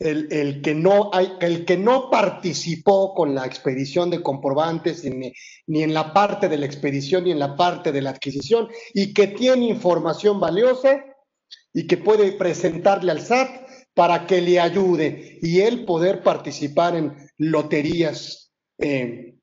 el, 0.00 0.60
que, 0.62 0.74
no 0.74 1.10
hay, 1.12 1.32
el 1.40 1.64
que 1.64 1.76
no 1.76 2.10
participó 2.10 3.14
con 3.14 3.34
la 3.34 3.46
expedición 3.46 4.10
de 4.10 4.22
comprobantes 4.22 5.04
ni, 5.04 5.32
ni 5.66 5.82
en 5.82 5.94
la 5.94 6.12
parte 6.12 6.48
de 6.48 6.58
la 6.58 6.66
expedición 6.66 7.24
ni 7.24 7.30
en 7.30 7.38
la 7.38 7.56
parte 7.56 7.90
de 7.90 8.02
la 8.02 8.10
adquisición 8.10 8.68
y 8.92 9.14
que 9.14 9.28
tiene 9.28 9.66
información 9.66 10.38
valiosa 10.40 11.04
y 11.72 11.86
que 11.86 11.96
puede 11.96 12.32
presentarle 12.32 13.12
al 13.12 13.20
SAT 13.20 13.68
para 13.94 14.26
que 14.26 14.40
le 14.40 14.60
ayude 14.60 15.38
y 15.42 15.60
él 15.60 15.84
poder 15.84 16.22
participar 16.22 16.96
en 16.96 17.14
loterías 17.38 18.52
eh, 18.78 19.36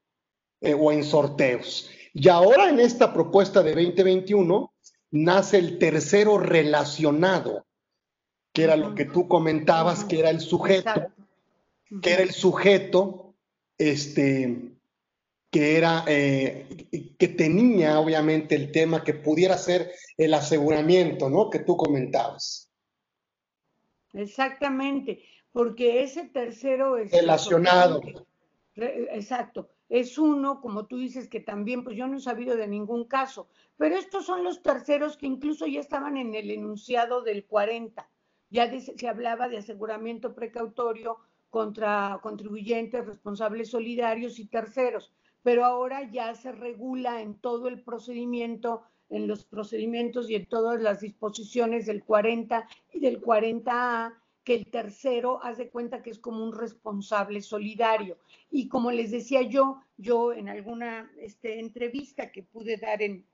eh, 0.62 0.74
o 0.74 0.92
en 0.92 1.04
sorteos. 1.04 1.90
Y 2.14 2.30
ahora 2.30 2.70
en 2.70 2.80
esta 2.80 3.14
propuesta 3.14 3.62
de 3.62 3.76
2021 3.76 4.74
nace 5.12 5.58
el 5.58 5.78
tercero 5.78 6.38
relacionado, 6.38 7.66
que 8.54 8.64
era 8.64 8.76
lo 8.76 8.96
que 8.96 9.06
tú 9.06 9.28
comentabas, 9.28 10.04
que 10.04 10.20
era 10.20 10.30
el 10.30 10.40
sujeto, 10.40 11.12
que 12.02 12.14
era 12.14 12.24
el 12.24 12.32
sujeto, 12.32 13.36
este, 13.78 14.77
que 15.58 15.76
era, 15.76 16.04
eh, 16.06 16.68
que 17.18 17.30
tenía 17.30 18.00
obviamente 18.00 18.54
el 18.54 18.72
tema 18.72 19.04
que 19.04 19.16
pudiera 19.16 19.58
ser 19.58 19.92
el 20.16 20.36
aseguramiento, 20.36 21.32
¿no? 21.32 21.50
Que 21.50 21.58
tú 21.58 21.76
comentabas. 21.76 22.70
Exactamente, 24.14 25.24
porque 25.52 26.04
ese 26.04 26.26
tercero 26.26 27.00
es... 27.00 27.12
Relacionado. 27.12 28.04
Exacto, 28.76 29.72
es 29.90 30.20
uno, 30.20 30.62
como 30.62 30.86
tú 30.86 31.00
dices, 31.00 31.28
que 31.28 31.40
también, 31.40 31.84
pues 31.84 31.98
yo 31.98 32.06
no 32.06 32.18
he 32.18 32.22
sabido 32.22 32.56
de 32.56 32.68
ningún 32.68 33.06
caso, 33.06 33.48
pero 33.78 33.96
estos 33.98 34.28
son 34.28 34.44
los 34.44 34.62
terceros 34.62 35.18
que 35.18 35.26
incluso 35.26 35.66
ya 35.66 35.80
estaban 35.80 36.18
en 36.18 36.36
el 36.36 36.52
enunciado 36.52 37.24
del 37.24 37.48
40. 37.48 38.08
Ya 38.52 38.80
se 38.80 39.08
hablaba 39.08 39.50
de 39.50 39.58
aseguramiento 39.58 40.36
precautorio 40.36 41.18
contra 41.50 42.20
contribuyentes, 42.22 43.08
responsables 43.08 43.72
solidarios 43.72 44.38
y 44.38 44.46
terceros, 44.46 45.12
pero 45.44 45.66
ahora 45.66 46.10
ya 46.12 46.36
se 46.36 46.52
regula 46.52 47.22
en 47.22 47.36
todo 47.36 47.68
el 47.68 47.82
procedimiento 47.84 48.84
en 49.10 49.28
los 49.28 49.46
procedimientos 49.46 50.30
y 50.30 50.36
en 50.36 50.46
todas 50.46 50.82
las 50.82 51.02
disposiciones 51.02 51.86
del 51.86 52.04
40 52.04 52.68
y 52.94 53.00
del 53.00 53.22
40A, 53.22 54.14
que 54.44 54.56
el 54.56 54.68
tercero 54.68 55.44
hace 55.44 55.70
cuenta 55.70 56.02
que 56.02 56.10
es 56.10 56.20
como 56.20 56.44
un 56.44 56.58
responsable 56.58 57.42
solidario. 57.42 58.18
Y 58.50 58.70
como 58.70 58.92
les 58.92 59.12
decía 59.12 59.42
yo, 59.42 59.82
yo 59.98 60.34
en 60.34 60.50
alguna 60.50 61.12
este, 61.20 61.60
entrevista 61.60 62.32
que 62.32 62.44
pude 62.44 62.78
dar 62.78 63.02
en, 63.02 63.26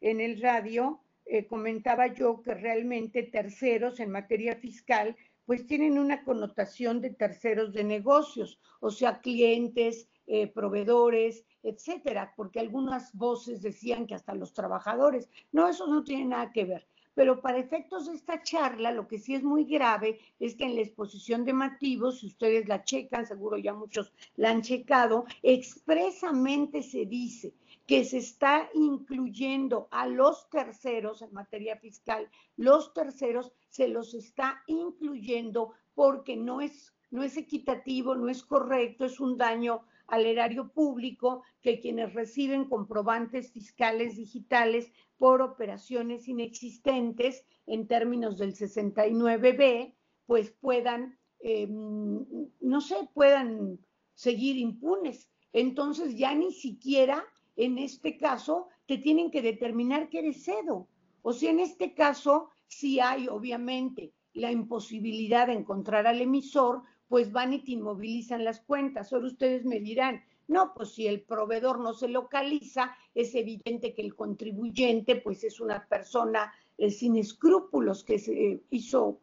en 0.00 0.20
el 0.20 0.40
radio, 0.40 1.00
eh, 1.26 1.46
comentaba 1.46 2.08
yo 2.08 2.42
que 2.42 2.54
realmente 2.54 3.22
terceros 3.22 4.00
en 4.00 4.10
materia 4.10 4.56
fiscal 4.56 5.16
pues 5.44 5.66
tienen 5.66 5.98
una 5.98 6.22
connotación 6.22 7.00
de 7.00 7.10
terceros 7.10 7.72
de 7.72 7.82
negocios, 7.82 8.60
o 8.78 8.90
sea, 8.92 9.20
clientes, 9.20 10.08
eh, 10.32 10.46
proveedores, 10.46 11.44
etcétera, 11.64 12.34
porque 12.36 12.60
algunas 12.60 13.12
voces 13.14 13.62
decían 13.62 14.06
que 14.06 14.14
hasta 14.14 14.32
los 14.32 14.52
trabajadores. 14.54 15.28
No, 15.50 15.66
eso 15.66 15.88
no 15.88 16.04
tiene 16.04 16.26
nada 16.26 16.52
que 16.52 16.64
ver. 16.64 16.86
pero 17.14 17.40
para 17.40 17.58
efectos 17.58 18.06
de 18.06 18.14
esta 18.14 18.40
charla, 18.40 18.92
lo 18.92 19.08
que 19.08 19.18
sí 19.18 19.34
es 19.34 19.42
muy 19.42 19.64
grave 19.64 20.20
es 20.38 20.54
que 20.54 20.66
en 20.66 20.76
la 20.76 20.82
exposición 20.82 21.44
de 21.44 21.52
motivos, 21.52 22.20
si 22.20 22.28
ustedes 22.28 22.68
la 22.68 22.84
checan, 22.84 23.26
seguro 23.26 23.58
ya 23.58 23.74
muchos 23.74 24.12
la 24.36 24.50
han 24.50 24.62
checado, 24.62 25.24
expresamente 25.42 26.84
se 26.84 27.06
dice 27.06 27.52
que 27.88 28.04
se 28.04 28.18
está 28.18 28.70
incluyendo 28.74 29.88
a 29.90 30.06
los 30.06 30.48
terceros 30.48 31.22
en 31.22 31.32
materia 31.32 31.76
fiscal, 31.76 32.30
los 32.56 32.94
terceros 32.94 33.50
se 33.68 33.88
los 33.88 34.14
está 34.14 34.62
incluyendo 34.68 35.72
porque 35.96 36.36
no 36.36 36.60
es, 36.60 36.94
no 37.10 37.24
es 37.24 37.36
equitativo, 37.36 38.14
no 38.14 38.28
es 38.28 38.44
correcto, 38.44 39.04
es 39.04 39.18
un 39.18 39.36
daño 39.36 39.82
al 40.10 40.26
erario 40.26 40.72
público 40.72 41.42
que 41.62 41.80
quienes 41.80 42.12
reciben 42.14 42.68
comprobantes 42.68 43.52
fiscales 43.52 44.16
digitales 44.16 44.92
por 45.16 45.40
operaciones 45.40 46.28
inexistentes 46.28 47.44
en 47.66 47.86
términos 47.86 48.38
del 48.38 48.54
69B, 48.54 49.94
pues 50.26 50.50
puedan, 50.50 51.18
em, 51.40 52.26
no 52.60 52.80
sé, 52.80 52.96
puedan 53.14 53.78
seguir 54.14 54.56
impunes. 54.56 55.30
Entonces 55.52 56.16
ya 56.16 56.34
ni 56.34 56.52
siquiera 56.52 57.24
en 57.56 57.78
este 57.78 58.16
caso 58.16 58.68
te 58.86 58.98
tienen 58.98 59.30
que 59.30 59.42
determinar 59.42 60.08
que 60.08 60.20
eres 60.20 60.44
cedo. 60.44 60.88
O 61.22 61.32
sea, 61.32 61.50
en 61.50 61.60
este 61.60 61.94
caso, 61.94 62.48
si 62.66 63.00
hay 63.00 63.28
obviamente 63.28 64.12
la 64.32 64.50
imposibilidad 64.50 65.46
de 65.46 65.54
encontrar 65.54 66.06
al 66.06 66.20
emisor, 66.20 66.82
pues 67.10 67.32
van 67.32 67.52
y 67.52 67.58
te 67.58 67.72
inmovilizan 67.72 68.44
las 68.44 68.60
cuentas. 68.60 69.12
Ahora 69.12 69.26
ustedes 69.26 69.64
me 69.64 69.80
dirán, 69.80 70.22
no, 70.46 70.72
pues 70.74 70.90
si 70.90 71.08
el 71.08 71.22
proveedor 71.22 71.80
no 71.80 71.92
se 71.92 72.06
localiza, 72.06 72.96
es 73.16 73.34
evidente 73.34 73.94
que 73.94 74.02
el 74.02 74.14
contribuyente 74.14 75.16
pues 75.16 75.42
es 75.42 75.58
una 75.58 75.84
persona 75.88 76.54
eh, 76.78 76.88
sin 76.88 77.16
escrúpulos 77.16 78.04
que 78.04 78.20
se 78.20 78.32
eh, 78.32 78.60
hizo 78.70 79.18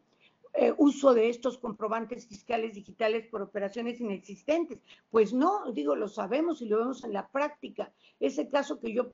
eh, 0.52 0.74
uso 0.76 1.14
de 1.14 1.30
estos 1.30 1.56
comprobantes 1.56 2.26
fiscales 2.26 2.74
digitales 2.74 3.26
por 3.26 3.40
operaciones 3.40 4.02
inexistentes. 4.02 4.80
Pues 5.10 5.32
no, 5.32 5.72
digo, 5.72 5.96
lo 5.96 6.08
sabemos 6.08 6.60
y 6.60 6.66
lo 6.66 6.80
vemos 6.80 7.04
en 7.04 7.14
la 7.14 7.28
práctica. 7.28 7.90
Ese 8.20 8.50
caso 8.50 8.80
que 8.80 8.92
yo 8.92 9.12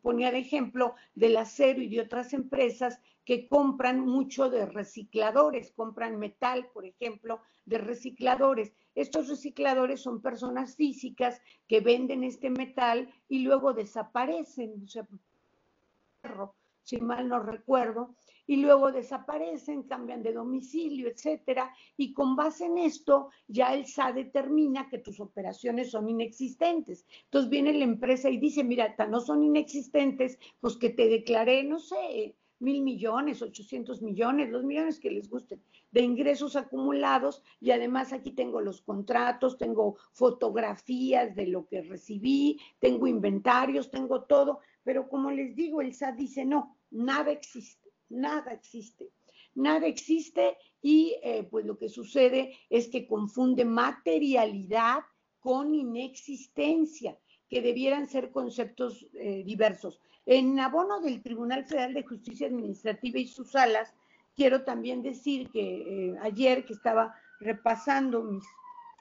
ponía 0.00 0.30
de 0.30 0.38
ejemplo 0.38 0.94
del 1.16 1.38
acero 1.38 1.82
y 1.82 1.88
de 1.88 2.02
otras 2.02 2.32
empresas 2.34 3.00
que 3.26 3.48
compran 3.48 4.00
mucho 4.00 4.48
de 4.48 4.66
recicladores, 4.66 5.72
compran 5.72 6.16
metal, 6.16 6.68
por 6.72 6.86
ejemplo, 6.86 7.40
de 7.64 7.78
recicladores. 7.78 8.72
Estos 8.94 9.28
recicladores 9.28 10.00
son 10.00 10.22
personas 10.22 10.76
físicas 10.76 11.42
que 11.66 11.80
venden 11.80 12.22
este 12.22 12.50
metal 12.50 13.12
y 13.28 13.40
luego 13.40 13.74
desaparecen, 13.74 14.84
o 14.84 14.88
sea, 14.88 15.06
si 16.84 16.98
mal 16.98 17.28
no 17.28 17.40
recuerdo, 17.40 18.14
y 18.46 18.58
luego 18.58 18.92
desaparecen, 18.92 19.82
cambian 19.82 20.22
de 20.22 20.32
domicilio, 20.32 21.08
etcétera, 21.08 21.74
y 21.96 22.12
con 22.12 22.36
base 22.36 22.66
en 22.66 22.78
esto 22.78 23.30
ya 23.48 23.74
el 23.74 23.86
SA 23.86 24.12
determina 24.12 24.88
que 24.88 24.98
tus 24.98 25.18
operaciones 25.18 25.90
son 25.90 26.08
inexistentes. 26.08 27.04
Entonces 27.24 27.50
viene 27.50 27.72
la 27.72 27.84
empresa 27.84 28.30
y 28.30 28.36
dice, 28.36 28.62
mira, 28.62 28.94
no 29.10 29.18
son 29.18 29.42
inexistentes, 29.42 30.38
pues 30.60 30.76
que 30.76 30.90
te 30.90 31.08
declaré, 31.08 31.64
no 31.64 31.80
sé, 31.80 32.36
mil 32.58 32.82
millones, 32.82 33.42
ochocientos 33.42 34.02
millones, 34.02 34.50
los 34.50 34.64
millones 34.64 34.98
que 34.98 35.10
les 35.10 35.28
gusten 35.28 35.62
de 35.90 36.02
ingresos 36.02 36.56
acumulados 36.56 37.42
y 37.60 37.70
además 37.70 38.12
aquí 38.12 38.32
tengo 38.32 38.60
los 38.60 38.82
contratos, 38.82 39.58
tengo 39.58 39.96
fotografías 40.12 41.34
de 41.34 41.46
lo 41.46 41.66
que 41.66 41.82
recibí, 41.82 42.58
tengo 42.78 43.06
inventarios, 43.06 43.90
tengo 43.90 44.24
todo, 44.24 44.60
pero 44.82 45.08
como 45.08 45.30
les 45.30 45.54
digo, 45.54 45.80
el 45.80 45.94
SAT 45.94 46.16
dice 46.16 46.44
no, 46.44 46.76
nada 46.90 47.30
existe, 47.30 47.90
nada 48.08 48.52
existe. 48.52 49.10
Nada 49.56 49.86
existe 49.86 50.58
y 50.82 51.16
eh, 51.22 51.48
pues 51.50 51.64
lo 51.64 51.78
que 51.78 51.88
sucede 51.88 52.54
es 52.68 52.88
que 52.88 53.06
confunde 53.06 53.64
materialidad 53.64 54.98
con 55.40 55.74
inexistencia, 55.74 57.18
que 57.48 57.62
debieran 57.62 58.08
ser 58.08 58.30
conceptos 58.30 59.06
eh, 59.14 59.42
diversos. 59.44 60.00
En 60.24 60.58
abono 60.58 61.00
del 61.00 61.22
Tribunal 61.22 61.64
Federal 61.64 61.94
de 61.94 62.02
Justicia 62.02 62.48
Administrativa 62.48 63.18
y 63.18 63.28
sus 63.28 63.52
salas, 63.52 63.94
quiero 64.34 64.64
también 64.64 65.02
decir 65.02 65.50
que 65.50 66.10
eh, 66.10 66.14
ayer 66.22 66.64
que 66.64 66.72
estaba 66.72 67.14
repasando 67.40 68.22
mis 68.22 68.44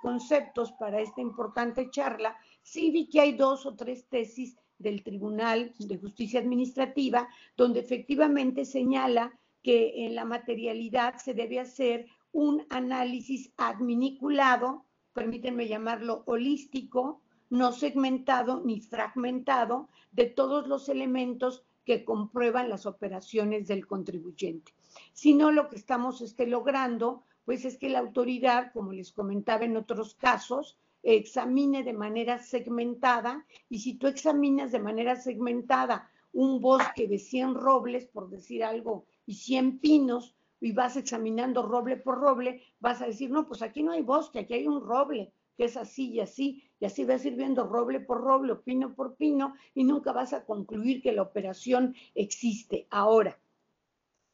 conceptos 0.02 0.72
para 0.74 1.02
esta 1.02 1.22
importante 1.22 1.90
charla, 1.90 2.38
sí 2.62 2.92
vi 2.92 3.10
que 3.10 3.22
hay 3.22 3.34
dos 3.34 3.66
o 3.66 3.76
tres 3.76 4.06
tesis 4.08 4.56
del 4.78 5.04
Tribunal 5.04 5.74
de 5.80 5.98
Justicia 5.98 6.40
Administrativa 6.40 7.28
donde 7.56 7.80
efectivamente 7.80 8.66
señala 8.66 9.34
que 9.64 10.06
en 10.06 10.14
la 10.14 10.26
materialidad 10.26 11.16
se 11.18 11.34
debe 11.34 11.60
hacer 11.60 12.06
un 12.32 12.66
análisis 12.70 13.52
adminiculado, 13.58 14.86
permítanme 15.14 15.68
llamarlo 15.68 16.24
holístico, 16.28 17.22
no 17.50 17.72
segmentado 17.72 18.62
ni 18.64 18.80
fragmentado 18.80 19.90
de 20.12 20.26
todos 20.26 20.68
los 20.68 20.90
elementos 20.90 21.64
que 21.86 22.04
comprueban 22.04 22.70
las 22.70 22.86
operaciones 22.86 23.68
del 23.68 23.86
contribuyente. 23.86 24.74
Sino 25.14 25.52
lo 25.52 25.70
que 25.70 25.76
estamos 25.76 26.22
este, 26.22 26.48
logrando, 26.48 27.24
pues 27.46 27.64
es 27.66 27.78
que 27.78 27.90
la 27.90 28.00
autoridad, 28.00 28.72
como 28.74 28.92
les 28.92 29.12
comentaba 29.12 29.66
en 29.66 29.78
otros 29.78 30.16
casos, 30.16 30.78
examine 31.04 31.84
de 31.84 31.94
manera 31.94 32.40
segmentada 32.40 33.46
y 33.70 33.80
si 33.80 33.94
tú 33.94 34.08
examinas 34.08 34.72
de 34.72 34.80
manera 34.80 35.16
segmentada 35.16 36.10
un 36.34 36.60
bosque 36.60 37.08
de 37.08 37.20
100 37.20 37.56
robles, 37.56 38.08
por 38.08 38.30
decir 38.30 38.64
algo, 38.64 39.06
y 39.26 39.36
100 39.36 39.80
pinos, 39.80 40.36
y 40.60 40.72
vas 40.72 40.98
examinando 40.98 41.62
roble 41.62 41.96
por 41.96 42.20
roble, 42.20 42.62
vas 42.80 43.02
a 43.02 43.06
decir, 43.06 43.30
no, 43.30 43.48
pues 43.48 43.62
aquí 43.62 43.84
no 43.84 43.92
hay 43.92 44.02
bosque, 44.02 44.40
aquí 44.40 44.56
hay 44.56 44.68
un 44.68 44.82
roble, 44.82 45.32
que 45.56 45.66
es 45.66 45.78
así 45.78 46.10
y 46.12 46.20
así, 46.20 46.64
y 46.80 46.86
así 46.86 47.06
vas 47.06 47.24
a 47.24 47.28
ir 47.28 47.36
viendo 47.36 47.66
roble 47.66 48.00
por 48.00 48.22
roble 48.22 48.56
pino 48.56 48.94
por 48.96 49.16
pino 49.16 49.56
y 49.74 49.84
nunca 49.84 50.12
vas 50.12 50.34
a 50.34 50.46
concluir 50.46 51.02
que 51.02 51.14
la 51.14 51.22
operación 51.22 51.96
existe. 52.14 52.88
Ahora, 52.90 53.40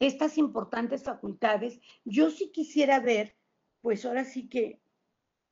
estas 0.00 0.36
importantes 0.38 1.04
facultades, 1.04 1.80
yo 2.04 2.30
sí 2.30 2.50
quisiera 2.50 2.98
ver, 2.98 3.36
pues 3.80 4.04
ahora 4.04 4.24
sí 4.24 4.48
que, 4.48 4.80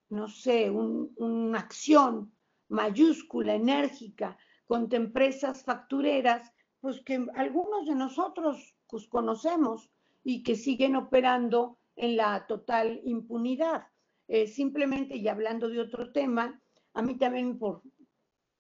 no 0.09 0.29
sé, 0.29 0.71
una 0.71 1.59
acción 1.59 2.33
mayúscula, 2.69 3.55
enérgica, 3.55 4.37
contra 4.67 4.99
empresas 4.99 5.65
factureras, 5.65 6.53
pues 6.81 7.01
que 7.03 7.27
algunos 7.35 7.87
de 7.87 7.95
nosotros 7.95 8.75
pues, 8.89 9.07
conocemos 9.07 9.91
y 10.25 10.43
que 10.43 10.57
siguen 10.57 10.97
operando 10.97 11.79
en 11.97 12.17
la 12.17 12.47
total 12.47 13.01
impunidad. 13.05 13.87
Eh, 14.29 14.47
simplemente, 14.47 15.17
y 15.17 15.29
hablando 15.29 15.69
de 15.69 15.81
otro 15.81 16.13
tema, 16.13 16.61
a 16.95 17.03
mí 17.03 17.17
también 17.17 17.59
por 17.59 17.83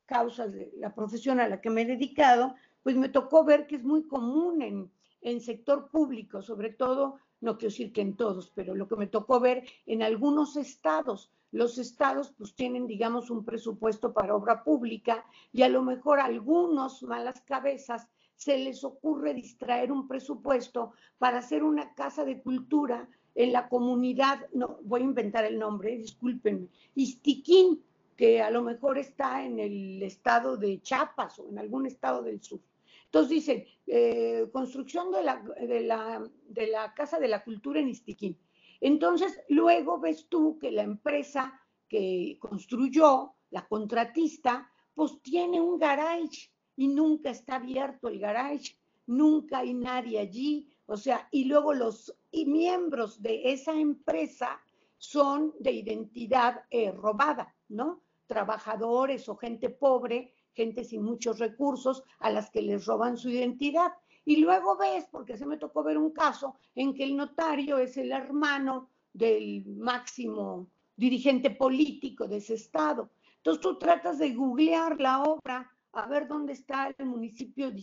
causas 0.06 0.52
de 0.52 0.72
la 0.76 0.94
profesión 0.94 1.40
a 1.40 1.48
la 1.48 1.60
que 1.60 1.70
me 1.70 1.82
he 1.82 1.86
dedicado, 1.86 2.54
pues 2.82 2.96
me 2.96 3.08
tocó 3.08 3.44
ver 3.44 3.66
que 3.66 3.76
es 3.76 3.84
muy 3.84 4.06
común 4.06 4.62
en, 4.62 4.90
en 5.20 5.40
sector 5.40 5.90
público, 5.90 6.42
sobre 6.42 6.70
todo, 6.70 7.16
no 7.40 7.56
quiero 7.56 7.70
decir 7.70 7.92
que 7.92 8.00
en 8.00 8.16
todos, 8.16 8.50
pero 8.54 8.74
lo 8.74 8.88
que 8.88 8.96
me 8.96 9.06
tocó 9.06 9.40
ver 9.40 9.64
en 9.86 10.02
algunos 10.02 10.56
estados, 10.56 11.30
los 11.52 11.78
estados 11.78 12.32
pues 12.36 12.54
tienen, 12.54 12.86
digamos, 12.86 13.30
un 13.30 13.44
presupuesto 13.44 14.12
para 14.12 14.34
obra 14.34 14.62
pública 14.62 15.24
y 15.52 15.62
a 15.62 15.68
lo 15.68 15.82
mejor 15.82 16.20
algunos 16.20 17.02
malas 17.02 17.40
cabezas 17.42 18.08
se 18.36 18.58
les 18.58 18.84
ocurre 18.84 19.34
distraer 19.34 19.92
un 19.92 20.08
presupuesto 20.08 20.92
para 21.18 21.38
hacer 21.38 21.62
una 21.62 21.94
casa 21.94 22.24
de 22.24 22.40
cultura 22.40 23.08
en 23.34 23.52
la 23.52 23.68
comunidad, 23.68 24.48
no, 24.52 24.78
voy 24.82 25.02
a 25.02 25.04
inventar 25.04 25.44
el 25.44 25.58
nombre, 25.58 25.96
discúlpenme, 25.96 26.68
Istiquín, 26.94 27.82
que 28.20 28.42
a 28.42 28.50
lo 28.50 28.60
mejor 28.60 28.98
está 28.98 29.42
en 29.42 29.58
el 29.58 30.02
estado 30.02 30.58
de 30.58 30.82
Chiapas 30.82 31.38
o 31.38 31.48
en 31.48 31.58
algún 31.58 31.86
estado 31.86 32.20
del 32.22 32.42
sur. 32.42 32.60
Entonces 33.06 33.30
dicen, 33.30 33.64
eh, 33.86 34.46
construcción 34.52 35.10
de 35.10 35.22
la, 35.22 35.42
de, 35.58 35.80
la, 35.80 36.22
de 36.46 36.66
la 36.66 36.92
Casa 36.92 37.18
de 37.18 37.28
la 37.28 37.42
Cultura 37.42 37.80
en 37.80 37.88
Istiquín. 37.88 38.36
Entonces, 38.78 39.40
luego 39.48 39.98
ves 39.98 40.26
tú 40.28 40.58
que 40.58 40.70
la 40.70 40.82
empresa 40.82 41.58
que 41.88 42.36
construyó, 42.38 43.36
la 43.52 43.66
contratista, 43.66 44.70
pues 44.94 45.22
tiene 45.22 45.58
un 45.58 45.78
garage 45.78 46.50
y 46.76 46.88
nunca 46.88 47.30
está 47.30 47.54
abierto 47.54 48.08
el 48.08 48.18
garage, 48.18 48.76
nunca 49.06 49.60
hay 49.60 49.72
nadie 49.72 50.18
allí, 50.18 50.68
o 50.84 50.98
sea, 50.98 51.26
y 51.30 51.46
luego 51.46 51.72
los 51.72 52.14
miembros 52.32 53.22
de 53.22 53.50
esa 53.50 53.72
empresa 53.72 54.60
son 54.98 55.54
de 55.58 55.72
identidad 55.72 56.64
eh, 56.68 56.92
robada, 56.92 57.56
¿no? 57.70 58.02
Trabajadores 58.30 59.28
o 59.28 59.34
gente 59.34 59.70
pobre, 59.70 60.32
gente 60.52 60.84
sin 60.84 61.02
muchos 61.02 61.40
recursos 61.40 62.04
a 62.20 62.30
las 62.30 62.48
que 62.48 62.62
les 62.62 62.86
roban 62.86 63.16
su 63.16 63.28
identidad. 63.28 63.92
Y 64.24 64.36
luego 64.36 64.76
ves, 64.76 65.08
porque 65.10 65.36
se 65.36 65.46
me 65.46 65.56
tocó 65.56 65.82
ver 65.82 65.98
un 65.98 66.12
caso 66.12 66.54
en 66.76 66.94
que 66.94 67.02
el 67.02 67.16
notario 67.16 67.78
es 67.78 67.96
el 67.96 68.12
hermano 68.12 68.88
del 69.12 69.66
máximo 69.66 70.68
dirigente 70.94 71.50
político 71.50 72.28
de 72.28 72.36
ese 72.36 72.54
estado. 72.54 73.10
Entonces 73.38 73.60
tú 73.60 73.76
tratas 73.78 74.20
de 74.20 74.32
googlear 74.32 75.00
la 75.00 75.24
obra 75.24 75.68
a 75.92 76.06
ver 76.06 76.28
dónde 76.28 76.52
está 76.52 76.94
el 76.96 77.06
municipio 77.06 77.72
de 77.72 77.82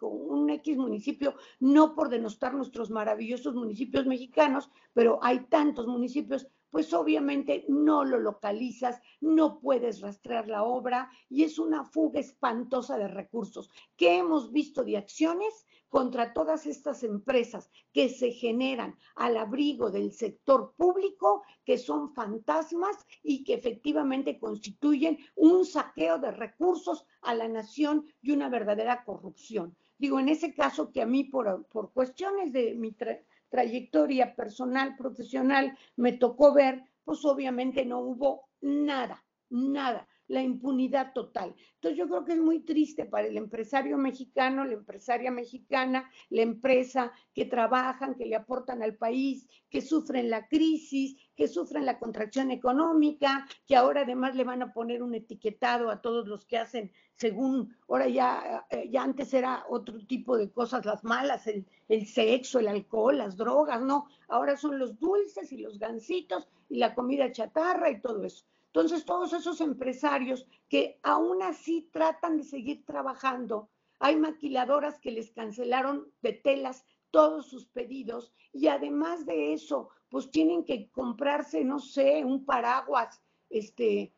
o 0.00 0.06
un 0.06 0.50
X 0.50 0.76
municipio, 0.76 1.34
no 1.58 1.94
por 1.96 2.08
denostar 2.08 2.54
nuestros 2.54 2.90
maravillosos 2.90 3.56
municipios 3.56 4.06
mexicanos, 4.06 4.70
pero 4.92 5.18
hay 5.20 5.40
tantos 5.46 5.88
municipios, 5.88 6.46
pues 6.74 6.92
obviamente 6.92 7.64
no 7.68 8.04
lo 8.04 8.18
localizas, 8.18 9.00
no 9.20 9.60
puedes 9.60 10.00
rastrear 10.00 10.48
la 10.48 10.64
obra 10.64 11.08
y 11.28 11.44
es 11.44 11.60
una 11.60 11.84
fuga 11.84 12.18
espantosa 12.18 12.98
de 12.98 13.06
recursos. 13.06 13.70
¿Qué 13.96 14.16
hemos 14.16 14.50
visto 14.50 14.82
de 14.82 14.96
acciones? 14.96 15.66
contra 15.88 16.32
todas 16.32 16.66
estas 16.66 17.04
empresas 17.04 17.70
que 17.92 18.08
se 18.08 18.32
generan 18.32 18.98
al 19.14 19.36
abrigo 19.36 19.92
del 19.92 20.10
sector 20.10 20.74
público, 20.76 21.44
que 21.64 21.78
son 21.78 22.12
fantasmas 22.12 22.96
y 23.22 23.44
que 23.44 23.54
efectivamente 23.54 24.40
constituyen 24.40 25.18
un 25.36 25.64
saqueo 25.64 26.18
de 26.18 26.32
recursos 26.32 27.06
a 27.22 27.36
la 27.36 27.46
nación 27.46 28.08
y 28.22 28.32
una 28.32 28.48
verdadera 28.48 29.04
corrupción. 29.04 29.76
Digo, 29.96 30.18
en 30.18 30.28
ese 30.28 30.52
caso 30.52 30.90
que 30.90 31.00
a 31.00 31.06
mí 31.06 31.22
por, 31.22 31.64
por 31.66 31.92
cuestiones 31.92 32.52
de 32.52 32.74
mi 32.74 32.90
trayectoria 33.54 34.34
personal, 34.34 34.96
profesional, 34.96 35.78
me 35.94 36.10
tocó 36.10 36.52
ver, 36.52 36.82
pues 37.04 37.24
obviamente 37.24 37.86
no 37.86 38.00
hubo 38.00 38.48
nada, 38.60 39.24
nada 39.48 40.08
la 40.28 40.42
impunidad 40.42 41.12
total. 41.12 41.54
Entonces 41.74 41.98
yo 41.98 42.08
creo 42.08 42.24
que 42.24 42.32
es 42.32 42.40
muy 42.40 42.60
triste 42.60 43.04
para 43.04 43.26
el 43.26 43.36
empresario 43.36 43.98
mexicano, 43.98 44.64
la 44.64 44.74
empresaria 44.74 45.30
mexicana, 45.30 46.10
la 46.30 46.42
empresa 46.42 47.12
que 47.34 47.44
trabajan, 47.44 48.14
que 48.14 48.26
le 48.26 48.36
aportan 48.36 48.82
al 48.82 48.96
país, 48.96 49.46
que 49.68 49.80
sufren 49.80 50.30
la 50.30 50.48
crisis, 50.48 51.16
que 51.36 51.48
sufren 51.48 51.84
la 51.84 51.98
contracción 51.98 52.50
económica, 52.50 53.46
que 53.66 53.76
ahora 53.76 54.02
además 54.02 54.34
le 54.34 54.44
van 54.44 54.62
a 54.62 54.72
poner 54.72 55.02
un 55.02 55.14
etiquetado 55.14 55.90
a 55.90 56.00
todos 56.00 56.26
los 56.26 56.46
que 56.46 56.58
hacen 56.58 56.92
según, 57.16 57.76
ahora 57.88 58.08
ya, 58.08 58.66
eh, 58.70 58.88
ya 58.90 59.02
antes 59.02 59.32
era 59.34 59.64
otro 59.68 60.04
tipo 60.06 60.36
de 60.36 60.50
cosas, 60.50 60.84
las 60.84 61.04
malas, 61.04 61.46
el, 61.46 61.64
el 61.88 62.06
sexo, 62.06 62.58
el 62.58 62.68
alcohol, 62.68 63.18
las 63.18 63.36
drogas, 63.36 63.82
no, 63.82 64.08
ahora 64.28 64.56
son 64.56 64.78
los 64.78 64.98
dulces 64.98 65.52
y 65.52 65.58
los 65.58 65.78
gansitos 65.78 66.48
y 66.68 66.78
la 66.78 66.94
comida 66.94 67.30
chatarra 67.30 67.90
y 67.90 68.00
todo 68.00 68.24
eso. 68.24 68.44
Entonces, 68.74 69.04
todos 69.04 69.32
esos 69.32 69.60
empresarios 69.60 70.48
que 70.68 70.98
aún 71.04 71.42
así 71.42 71.88
tratan 71.92 72.38
de 72.38 72.42
seguir 72.42 72.84
trabajando, 72.84 73.68
hay 74.00 74.16
maquiladoras 74.16 74.98
que 74.98 75.12
les 75.12 75.30
cancelaron 75.30 76.10
de 76.22 76.32
telas 76.32 76.84
todos 77.12 77.46
sus 77.46 77.66
pedidos 77.66 78.32
y 78.52 78.66
además 78.66 79.26
de 79.26 79.52
eso, 79.52 79.90
pues 80.08 80.28
tienen 80.32 80.64
que 80.64 80.90
comprarse, 80.90 81.62
no 81.62 81.78
sé, 81.78 82.24
un 82.24 82.44
paraguas, 82.44 83.22
este, 83.48 84.12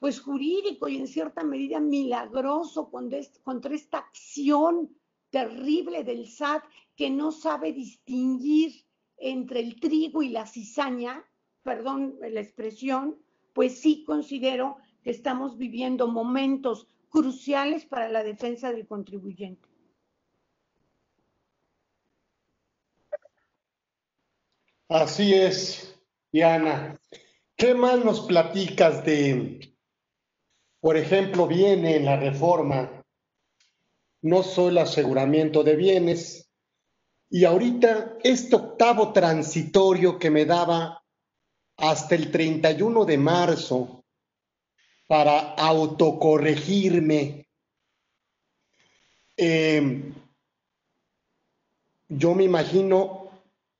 pues 0.00 0.20
jurídico 0.20 0.88
y 0.88 0.96
en 0.96 1.06
cierta 1.06 1.44
medida 1.44 1.78
milagroso 1.78 2.90
contra 2.90 3.74
esta 3.76 3.98
acción 3.98 4.90
terrible 5.30 6.02
del 6.02 6.26
SAT 6.26 6.64
que 6.96 7.10
no 7.10 7.30
sabe 7.30 7.72
distinguir 7.72 8.84
entre 9.18 9.60
el 9.60 9.78
trigo 9.78 10.20
y 10.20 10.30
la 10.30 10.48
cizaña, 10.48 11.24
perdón 11.62 12.16
la 12.20 12.40
expresión, 12.40 13.22
pues 13.52 13.80
sí 13.80 14.04
considero 14.04 14.78
que 15.02 15.10
estamos 15.10 15.58
viviendo 15.58 16.08
momentos 16.08 16.86
cruciales 17.08 17.84
para 17.84 18.08
la 18.08 18.22
defensa 18.22 18.72
del 18.72 18.86
contribuyente. 18.86 19.68
Así 24.88 25.34
es, 25.34 25.98
Diana. 26.30 26.98
¿Qué 27.56 27.74
más 27.74 28.04
nos 28.04 28.20
platicas 28.20 29.04
de, 29.04 29.76
por 30.80 30.96
ejemplo, 30.96 31.46
viene 31.46 31.96
en 31.96 32.04
la 32.04 32.16
reforma 32.16 33.02
no 34.22 34.42
solo 34.42 34.80
aseguramiento 34.80 35.64
de 35.64 35.76
bienes, 35.76 36.48
y 37.28 37.44
ahorita 37.44 38.18
este 38.22 38.56
octavo 38.56 39.12
transitorio 39.12 40.18
que 40.18 40.30
me 40.30 40.44
daba 40.44 41.01
hasta 41.82 42.14
el 42.14 42.30
31 42.30 43.04
de 43.04 43.18
marzo 43.18 44.04
para 45.08 45.54
autocorregirme. 45.54 47.48
Em, 49.36 50.14
yo 52.08 52.36
me 52.36 52.44
imagino 52.44 53.32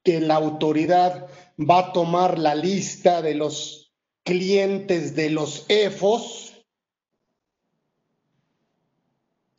que 0.03 0.21
la 0.21 0.35
autoridad 0.35 1.29
va 1.59 1.79
a 1.79 1.93
tomar 1.93 2.41
la 2.41 2.57
lista 2.57 3.23
de 3.23 3.37
los 3.37 3.93
clientes 4.25 5.15
de 5.15 5.31
los 5.31 5.65
EFOS 5.69 6.61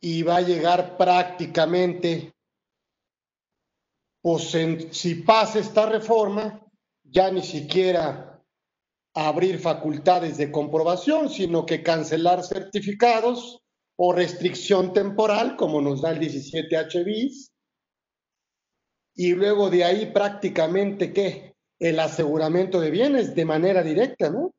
y 0.02 0.22
va 0.22 0.36
a 0.36 0.42
llegar 0.42 0.98
prácticamente, 0.98 2.34
pues 4.20 4.54
si 4.90 5.14
pasa 5.14 5.60
esta 5.60 5.86
reforma, 5.86 6.60
ya 7.04 7.30
ni 7.30 7.42
siquiera 7.42 8.33
abrir 9.14 9.58
facultades 9.58 10.36
de 10.36 10.50
comprobación, 10.50 11.30
sino 11.30 11.64
que 11.64 11.82
cancelar 11.82 12.42
certificados 12.42 13.62
o 13.96 14.12
restricción 14.12 14.92
temporal, 14.92 15.56
como 15.56 15.80
nos 15.80 16.02
da 16.02 16.10
el 16.10 16.20
17H 16.20 17.04
bis. 17.04 17.52
Y 19.14 19.34
luego 19.34 19.70
de 19.70 19.84
ahí 19.84 20.06
prácticamente, 20.06 21.12
¿qué? 21.12 21.54
El 21.78 22.00
aseguramiento 22.00 22.80
de 22.80 22.90
bienes 22.90 23.34
de 23.36 23.44
manera 23.44 23.82
directa, 23.84 24.30
¿no? 24.30 24.52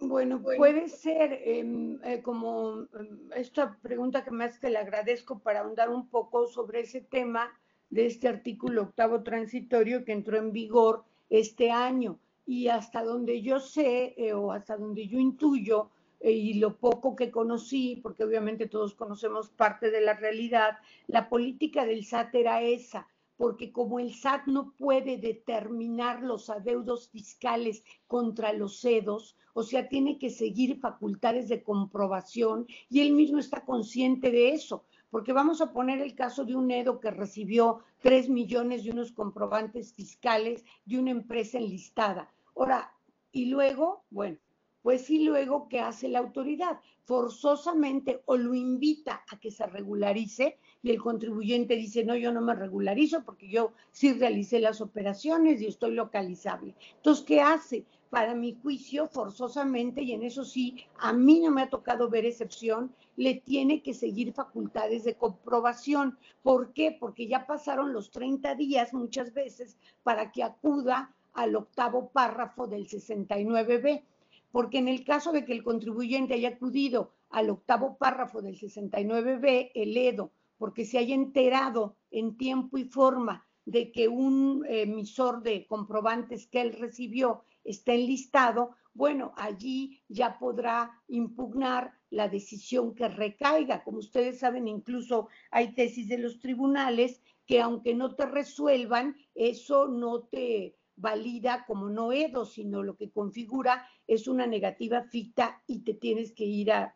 Bueno, 0.00 0.40
puede 0.40 0.88
ser 0.88 1.32
em, 1.44 1.98
eh, 2.04 2.22
como 2.22 2.82
em, 2.82 3.30
esta 3.34 3.76
pregunta 3.82 4.22
que 4.22 4.30
más 4.30 4.60
te 4.60 4.70
le 4.70 4.78
agradezco 4.78 5.40
para 5.40 5.60
ahondar 5.60 5.90
un 5.90 6.08
poco 6.08 6.46
sobre 6.46 6.80
ese 6.80 7.00
tema 7.00 7.50
de 7.90 8.06
este 8.06 8.28
artículo 8.28 8.82
octavo 8.82 9.24
transitorio 9.24 10.04
que 10.04 10.12
entró 10.12 10.36
en 10.38 10.52
vigor 10.52 11.04
este 11.30 11.72
año 11.72 12.20
y 12.48 12.68
hasta 12.68 13.04
donde 13.04 13.42
yo 13.42 13.60
sé 13.60 14.14
eh, 14.16 14.32
o 14.32 14.52
hasta 14.52 14.78
donde 14.78 15.06
yo 15.06 15.18
intuyo 15.18 15.90
eh, 16.18 16.32
y 16.32 16.54
lo 16.54 16.78
poco 16.78 17.14
que 17.14 17.30
conocí, 17.30 18.00
porque 18.02 18.24
obviamente 18.24 18.66
todos 18.66 18.94
conocemos 18.94 19.50
parte 19.50 19.90
de 19.90 20.00
la 20.00 20.14
realidad, 20.14 20.78
la 21.08 21.28
política 21.28 21.84
del 21.84 22.06
SAT 22.06 22.34
era 22.36 22.62
esa, 22.62 23.06
porque 23.36 23.70
como 23.70 23.98
el 24.00 24.14
SAT 24.14 24.46
no 24.46 24.72
puede 24.78 25.18
determinar 25.18 26.22
los 26.22 26.48
adeudos 26.48 27.10
fiscales 27.10 27.84
contra 28.06 28.54
los 28.54 28.80
CEDOS, 28.80 29.36
o 29.52 29.62
sea, 29.62 29.86
tiene 29.90 30.18
que 30.18 30.30
seguir 30.30 30.80
facultades 30.80 31.50
de 31.50 31.62
comprobación 31.62 32.66
y 32.88 33.02
él 33.02 33.12
mismo 33.12 33.40
está 33.40 33.66
consciente 33.66 34.30
de 34.30 34.52
eso 34.52 34.86
porque 35.10 35.32
vamos 35.32 35.60
a 35.60 35.72
poner 35.72 36.00
el 36.00 36.14
caso 36.14 36.44
de 36.44 36.54
un 36.54 36.70
EDO 36.70 37.00
que 37.00 37.10
recibió 37.10 37.80
3 38.00 38.28
millones 38.28 38.84
de 38.84 38.90
unos 38.90 39.12
comprobantes 39.12 39.94
fiscales 39.94 40.64
de 40.84 40.98
una 40.98 41.10
empresa 41.10 41.58
enlistada. 41.58 42.30
Ahora, 42.58 42.92
y 43.30 43.46
luego, 43.46 44.02
bueno, 44.10 44.36
pues 44.82 45.02
sí, 45.02 45.22
luego, 45.22 45.68
¿qué 45.68 45.78
hace 45.78 46.08
la 46.08 46.18
autoridad? 46.18 46.80
Forzosamente 47.04 48.22
o 48.26 48.36
lo 48.36 48.52
invita 48.52 49.22
a 49.30 49.38
que 49.38 49.52
se 49.52 49.64
regularice 49.66 50.58
y 50.82 50.90
el 50.90 51.00
contribuyente 51.00 51.76
dice, 51.76 52.04
no, 52.04 52.16
yo 52.16 52.32
no 52.32 52.40
me 52.40 52.56
regularizo 52.56 53.22
porque 53.24 53.48
yo 53.48 53.72
sí 53.92 54.12
realicé 54.12 54.58
las 54.58 54.80
operaciones 54.80 55.60
y 55.60 55.66
estoy 55.66 55.94
localizable. 55.94 56.74
Entonces, 56.96 57.24
¿qué 57.24 57.40
hace? 57.40 57.84
Para 58.10 58.34
mi 58.34 58.54
juicio, 58.60 59.06
forzosamente, 59.06 60.02
y 60.02 60.12
en 60.12 60.24
eso 60.24 60.44
sí, 60.44 60.84
a 60.96 61.12
mí 61.12 61.38
no 61.38 61.52
me 61.52 61.62
ha 61.62 61.70
tocado 61.70 62.08
ver 62.08 62.26
excepción, 62.26 62.92
le 63.14 63.34
tiene 63.34 63.82
que 63.82 63.94
seguir 63.94 64.32
facultades 64.32 65.04
de 65.04 65.14
comprobación. 65.14 66.18
¿Por 66.42 66.72
qué? 66.72 66.96
Porque 66.98 67.28
ya 67.28 67.46
pasaron 67.46 67.92
los 67.92 68.10
30 68.10 68.56
días 68.56 68.92
muchas 68.92 69.32
veces 69.32 69.76
para 70.02 70.32
que 70.32 70.42
acuda 70.42 71.14
al 71.38 71.54
octavo 71.54 72.10
párrafo 72.10 72.66
del 72.66 72.88
69b, 72.88 74.02
porque 74.50 74.78
en 74.78 74.88
el 74.88 75.04
caso 75.04 75.30
de 75.30 75.44
que 75.44 75.52
el 75.52 75.62
contribuyente 75.62 76.34
haya 76.34 76.48
acudido 76.48 77.12
al 77.30 77.48
octavo 77.50 77.96
párrafo 77.96 78.42
del 78.42 78.58
69b, 78.58 79.70
el 79.72 79.96
EDO, 79.96 80.32
porque 80.58 80.84
se 80.84 80.98
haya 80.98 81.14
enterado 81.14 81.94
en 82.10 82.36
tiempo 82.36 82.76
y 82.76 82.84
forma 82.86 83.46
de 83.64 83.92
que 83.92 84.08
un 84.08 84.66
emisor 84.68 85.42
de 85.44 85.64
comprobantes 85.68 86.48
que 86.48 86.60
él 86.60 86.72
recibió 86.72 87.44
está 87.62 87.92
enlistado, 87.92 88.74
bueno, 88.92 89.32
allí 89.36 90.02
ya 90.08 90.40
podrá 90.40 91.02
impugnar 91.06 91.92
la 92.10 92.28
decisión 92.28 92.96
que 92.96 93.06
recaiga. 93.06 93.84
Como 93.84 93.98
ustedes 93.98 94.40
saben, 94.40 94.66
incluso 94.66 95.28
hay 95.52 95.72
tesis 95.72 96.08
de 96.08 96.18
los 96.18 96.40
tribunales 96.40 97.22
que 97.46 97.60
aunque 97.60 97.94
no 97.94 98.16
te 98.16 98.26
resuelvan, 98.26 99.16
eso 99.36 99.86
no 99.86 100.22
te 100.22 100.74
valida 101.00 101.64
como 101.66 101.88
no 101.88 102.12
EDO, 102.12 102.44
sino 102.44 102.82
lo 102.82 102.96
que 102.96 103.10
configura 103.10 103.86
es 104.06 104.28
una 104.28 104.46
negativa 104.46 105.02
ficta 105.02 105.62
y 105.66 105.80
te 105.80 105.94
tienes 105.94 106.32
que 106.32 106.44
ir 106.44 106.72
a, 106.72 106.94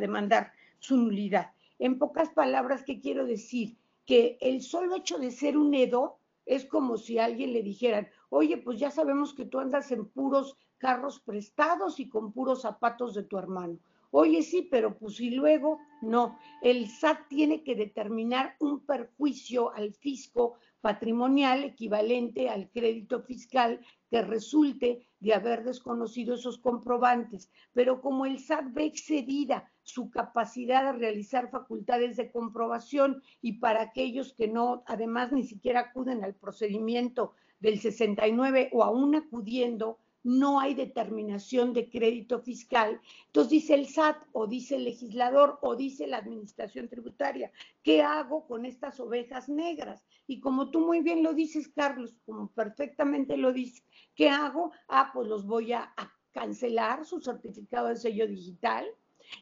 demandar 0.00 0.52
su 0.80 0.96
nulidad. 0.96 1.52
En 1.78 1.98
pocas 1.98 2.30
palabras, 2.30 2.82
¿qué 2.84 3.00
quiero 3.00 3.24
decir? 3.24 3.76
Que 4.04 4.36
el 4.40 4.62
solo 4.62 4.96
hecho 4.96 5.18
de 5.18 5.30
ser 5.30 5.56
un 5.56 5.74
EDO 5.74 6.18
es 6.44 6.64
como 6.64 6.96
si 6.96 7.18
alguien 7.18 7.52
le 7.52 7.62
dijeran, 7.62 8.08
oye, 8.30 8.56
pues 8.56 8.78
ya 8.78 8.90
sabemos 8.90 9.32
que 9.32 9.44
tú 9.44 9.60
andas 9.60 9.92
en 9.92 10.06
puros 10.06 10.56
carros 10.78 11.20
prestados 11.20 12.00
y 12.00 12.08
con 12.08 12.32
puros 12.32 12.62
zapatos 12.62 13.14
de 13.14 13.22
tu 13.22 13.38
hermano. 13.38 13.78
Oye, 14.16 14.42
sí, 14.42 14.62
pero 14.70 14.96
pues 14.96 15.18
y 15.18 15.30
luego, 15.30 15.80
no. 16.00 16.38
El 16.62 16.86
SAT 16.86 17.26
tiene 17.26 17.64
que 17.64 17.74
determinar 17.74 18.54
un 18.60 18.86
perjuicio 18.86 19.72
al 19.74 19.92
fisco 19.92 20.54
patrimonial 20.80 21.64
equivalente 21.64 22.48
al 22.48 22.70
crédito 22.70 23.24
fiscal 23.24 23.80
que 24.08 24.22
resulte 24.22 25.08
de 25.18 25.34
haber 25.34 25.64
desconocido 25.64 26.36
esos 26.36 26.58
comprobantes. 26.58 27.50
Pero 27.72 28.00
como 28.00 28.24
el 28.24 28.38
SAT 28.38 28.72
ve 28.72 28.84
excedida 28.84 29.68
su 29.82 30.10
capacidad 30.10 30.92
de 30.92 30.98
realizar 31.00 31.50
facultades 31.50 32.16
de 32.16 32.30
comprobación 32.30 33.20
y 33.42 33.54
para 33.54 33.82
aquellos 33.82 34.32
que 34.32 34.46
no, 34.46 34.84
además 34.86 35.32
ni 35.32 35.42
siquiera 35.42 35.80
acuden 35.80 36.22
al 36.22 36.36
procedimiento 36.36 37.32
del 37.58 37.80
69 37.80 38.70
o 38.72 38.84
aún 38.84 39.16
acudiendo, 39.16 39.98
no 40.24 40.58
hay 40.58 40.74
determinación 40.74 41.72
de 41.74 41.88
crédito 41.88 42.40
fiscal. 42.40 43.00
Entonces 43.26 43.50
dice 43.50 43.74
el 43.74 43.86
SAT 43.86 44.16
o 44.32 44.46
dice 44.46 44.76
el 44.76 44.84
legislador 44.84 45.58
o 45.62 45.76
dice 45.76 46.06
la 46.06 46.16
administración 46.16 46.88
tributaria, 46.88 47.52
¿qué 47.82 48.02
hago 48.02 48.46
con 48.46 48.64
estas 48.64 48.98
ovejas 48.98 49.48
negras? 49.48 50.02
Y 50.26 50.40
como 50.40 50.70
tú 50.70 50.80
muy 50.80 51.02
bien 51.02 51.22
lo 51.22 51.34
dices, 51.34 51.68
Carlos, 51.68 52.16
como 52.24 52.48
perfectamente 52.48 53.36
lo 53.36 53.52
dices, 53.52 53.84
¿qué 54.14 54.30
hago? 54.30 54.72
Ah, 54.88 55.10
pues 55.12 55.28
los 55.28 55.46
voy 55.46 55.72
a, 55.72 55.94
cancelar 56.32 57.04
su 57.04 57.20
certificado 57.20 57.86
de 57.86 57.96
sello 57.96 58.26
digital 58.26 58.84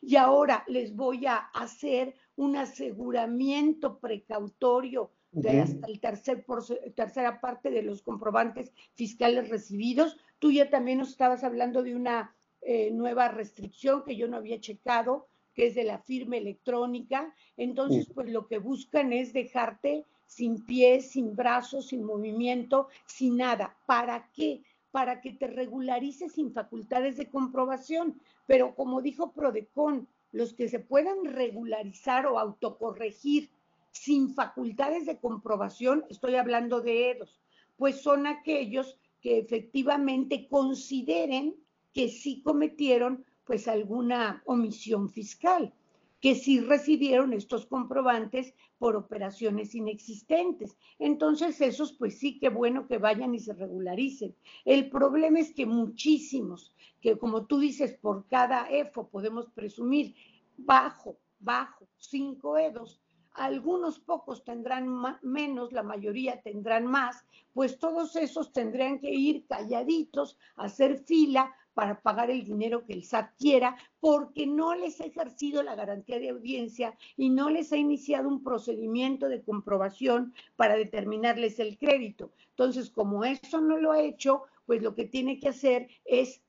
y 0.03 0.17
ahora 0.17 0.63
les 0.67 0.95
voy 0.95 1.25
a 1.25 1.37
hacer 1.37 2.15
un 2.37 2.55
aseguramiento 2.57 3.99
precautorio 3.99 5.11
de 5.31 5.63
hasta 5.63 5.87
el 5.87 6.01
tercer 6.01 6.45
por, 6.45 6.63
tercera 6.95 7.41
parte 7.41 7.71
de 7.71 7.81
los 7.81 8.03
comprobantes 8.03 8.75
fiscales 8.93 9.49
recibidos 9.49 10.19
Tú 10.43 10.51
ya 10.51 10.69
también 10.69 10.99
nos 10.99 11.11
estabas 11.11 11.45
hablando 11.45 11.85
de 11.85 11.95
una 11.95 12.35
eh, 12.63 12.91
nueva 12.91 13.29
restricción 13.29 14.03
que 14.03 14.17
yo 14.17 14.27
no 14.27 14.39
había 14.39 14.59
checado, 14.59 15.29
que 15.55 15.69
es 15.69 15.77
de 15.77 15.85
la 15.85 16.01
firma 16.01 16.37
electrónica. 16.37 17.33
Entonces, 17.57 18.11
pues 18.13 18.29
lo 18.29 18.49
que 18.49 18.59
buscan 18.59 19.13
es 19.13 19.33
dejarte 19.33 20.05
sin 20.27 20.65
pies, 20.65 21.13
sin 21.13 21.37
brazos, 21.37 21.87
sin 21.87 22.03
movimiento, 22.03 22.89
sin 23.07 23.37
nada. 23.37 23.77
¿Para 23.87 24.33
qué? 24.35 24.65
Para 24.91 25.21
que 25.21 25.31
te 25.31 25.47
regularices 25.47 26.33
sin 26.33 26.53
facultades 26.53 27.17
de 27.19 27.31
comprobación. 27.31 28.21
Pero 28.45 28.75
como 28.75 29.01
dijo 29.01 29.31
Prodecon, 29.31 30.09
los 30.33 30.55
que 30.55 30.69
se 30.69 30.81
puedan 30.81 31.25
regularizar 31.25 32.27
o 32.27 32.41
autocorregir 32.41 33.49
sin 33.93 34.35
facultades 34.35 35.07
de 35.07 35.19
comprobación, 35.19 36.05
estoy 36.11 36.35
hablando 36.35 36.81
de 36.81 37.13
EDOS, 37.13 37.41
pues 37.77 38.03
son 38.03 38.27
aquellos 38.27 38.99
que 39.23 39.39
efectivamente 39.39 40.49
consideren 40.49 41.55
que 41.95 42.09
sí 42.09 42.43
cometieron 42.43 43.25
pues 43.45 43.69
alguna 43.69 44.43
omisión 44.47 45.09
fiscal, 45.09 45.73
que 46.21 46.35
sí 46.35 46.61
recibieron 46.61 47.33
estos 47.33 47.67
comprobantes 47.67 48.55
por 48.79 48.97
operaciones 48.97 49.75
inexistentes. 49.75 50.77
Entonces 50.99 51.61
esos 51.61 51.93
pues 51.93 52.19
sí 52.19 52.39
que 52.39 52.49
bueno 52.49 52.87
que 52.87 52.99
vayan 52.99 53.35
y 53.35 53.41
se 53.41 53.53
regularicen. 53.53 54.35
El 54.65 54.91
problema 54.91 55.41
es 55.41 55.53
que 55.53 55.67
muchísimos, 55.67 56.75
que 57.01 57.17
como 57.17 57.47
tú 57.47 57.59
dices, 57.59 57.95
por 57.95 58.27
cada 58.27 58.69
EFO 58.71 59.09
podemos 59.09 59.49
presumir 59.51 60.15
bajo, 60.57 61.19
bajo, 61.39 61.89
cinco 61.97 62.57
EDOS, 62.57 63.02
algunos 63.35 63.99
pocos 63.99 64.45
tendrán 64.45 64.89
menos, 65.23 65.73
la 65.73 65.83
mayoría 65.83 66.41
tendrán 66.43 66.87
más, 66.87 67.25
pues 67.55 67.79
todos 67.79 68.17
esos 68.17 68.53
tendrían 68.53 68.99
que 68.99 69.11
ir 69.11 69.47
calladitos, 69.47 70.39
a 70.57 70.65
hacer 70.65 70.99
fila 70.99 71.55
para 71.75 72.01
pagar 72.01 72.31
el 72.31 72.45
dinero 72.45 72.85
que 72.85 72.93
el 72.93 73.05
SAT 73.05 73.31
quiera, 73.39 73.77
porque 74.01 74.47
no 74.47 74.75
les 74.75 75.01
ha 75.01 75.07
ejercido 75.07 75.63
la 75.63 75.75
garantía 75.75 76.19
de 76.19 76.31
audiencia 76.31 76.97
y 77.17 77.31
no 77.31 77.49
les 77.49 77.73
ha 77.73 77.77
iniciado 77.77 78.29
un 78.29 78.43
procedimiento 78.43 79.29
de 79.29 79.43
comprobación 79.43 80.35
para 80.57 80.77
determinarles 80.77 81.59
el 81.61 81.79
crédito. 81.79 82.33
Entonces, 82.51 82.91
como 82.91 83.25
eso 83.25 83.61
no 83.61 83.79
lo 83.79 83.93
ha 83.93 84.03
hecho, 84.03 84.43
pues 84.67 84.83
lo 84.83 84.95
que 84.95 85.07
tiene 85.07 85.41
que 85.41 85.49
hacer 85.49 85.89
es, 86.05 86.43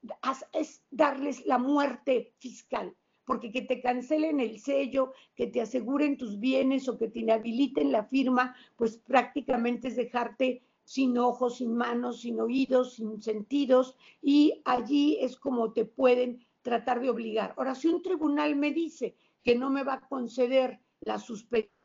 es 0.52 0.84
darles 0.92 1.46
la 1.46 1.58
muerte 1.58 2.34
fiscal 2.40 2.94
porque 3.26 3.52
que 3.52 3.62
te 3.62 3.82
cancelen 3.82 4.40
el 4.40 4.60
sello, 4.60 5.14
que 5.36 5.48
te 5.48 5.62
aseguren 5.62 6.18
tus 6.18 6.40
bienes 6.40 6.88
o 6.88 6.98
que 6.98 7.08
te 7.08 7.20
inhabiliten 7.20 7.92
la 7.92 8.06
firma, 8.06 8.56
pues 8.76 8.98
prácticamente 8.98 9.88
es 9.88 9.96
dejarte 9.96 10.64
sin 10.84 11.18
ojos, 11.18 11.58
sin 11.58 11.76
manos, 11.76 12.22
sin 12.22 12.40
oídos, 12.40 12.96
sin 12.96 13.22
sentidos, 13.22 13.96
y 14.22 14.62
allí 14.66 15.18
es 15.22 15.38
como 15.38 15.72
te 15.72 15.86
pueden 15.86 16.46
tratar 16.62 17.02
de 17.02 17.10
obligar. 17.10 17.54
Ahora, 17.58 17.76
si 17.76 17.88
un 17.88 18.02
tribunal 18.02 18.56
me 18.56 18.72
dice 18.72 19.16
que 19.44 19.56
no 19.56 19.70
me 19.70 19.84
va 19.84 19.94
a 19.96 20.08
conceder 20.08 20.80
la 21.02 21.20
suspensión, 21.20 21.83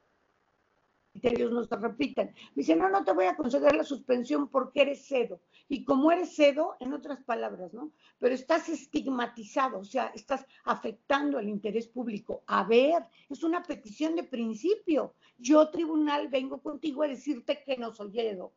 criterios 1.19 1.53
no 1.53 1.64
se 1.64 1.77
repitan. 1.77 2.29
Me 2.55 2.62
dice, 2.62 2.77
no, 2.77 2.89
no 2.89 3.05
te 3.05 3.12
voy 3.12 3.27
a 3.27 3.37
conceder 3.37 3.75
la 3.75 3.85
suspensión 3.85 4.49
porque 4.49 4.83
eres 4.83 5.07
cedo. 5.07 5.41
Y 5.69 5.85
como 5.85 6.12
eres 6.12 6.35
cedo, 6.35 6.77
en 6.81 6.93
otras 6.93 7.23
palabras, 7.25 7.73
¿no? 7.75 7.93
Pero 8.19 8.35
estás 8.35 8.69
estigmatizado, 8.69 9.81
o 9.81 9.85
sea, 9.85 10.12
estás 10.14 10.47
afectando 10.64 11.39
al 11.39 11.49
interés 11.49 11.89
público. 11.89 12.43
A 12.47 12.64
ver, 12.64 13.05
es 13.29 13.43
una 13.43 13.62
petición 13.62 14.14
de 14.16 14.25
principio. 14.25 15.14
Yo, 15.37 15.71
tribunal, 15.71 16.29
vengo 16.29 16.61
contigo 16.62 17.03
a 17.03 17.09
decirte 17.09 17.62
que 17.64 17.77
no 17.77 17.93
soy 17.93 18.12
cedo. 18.12 18.53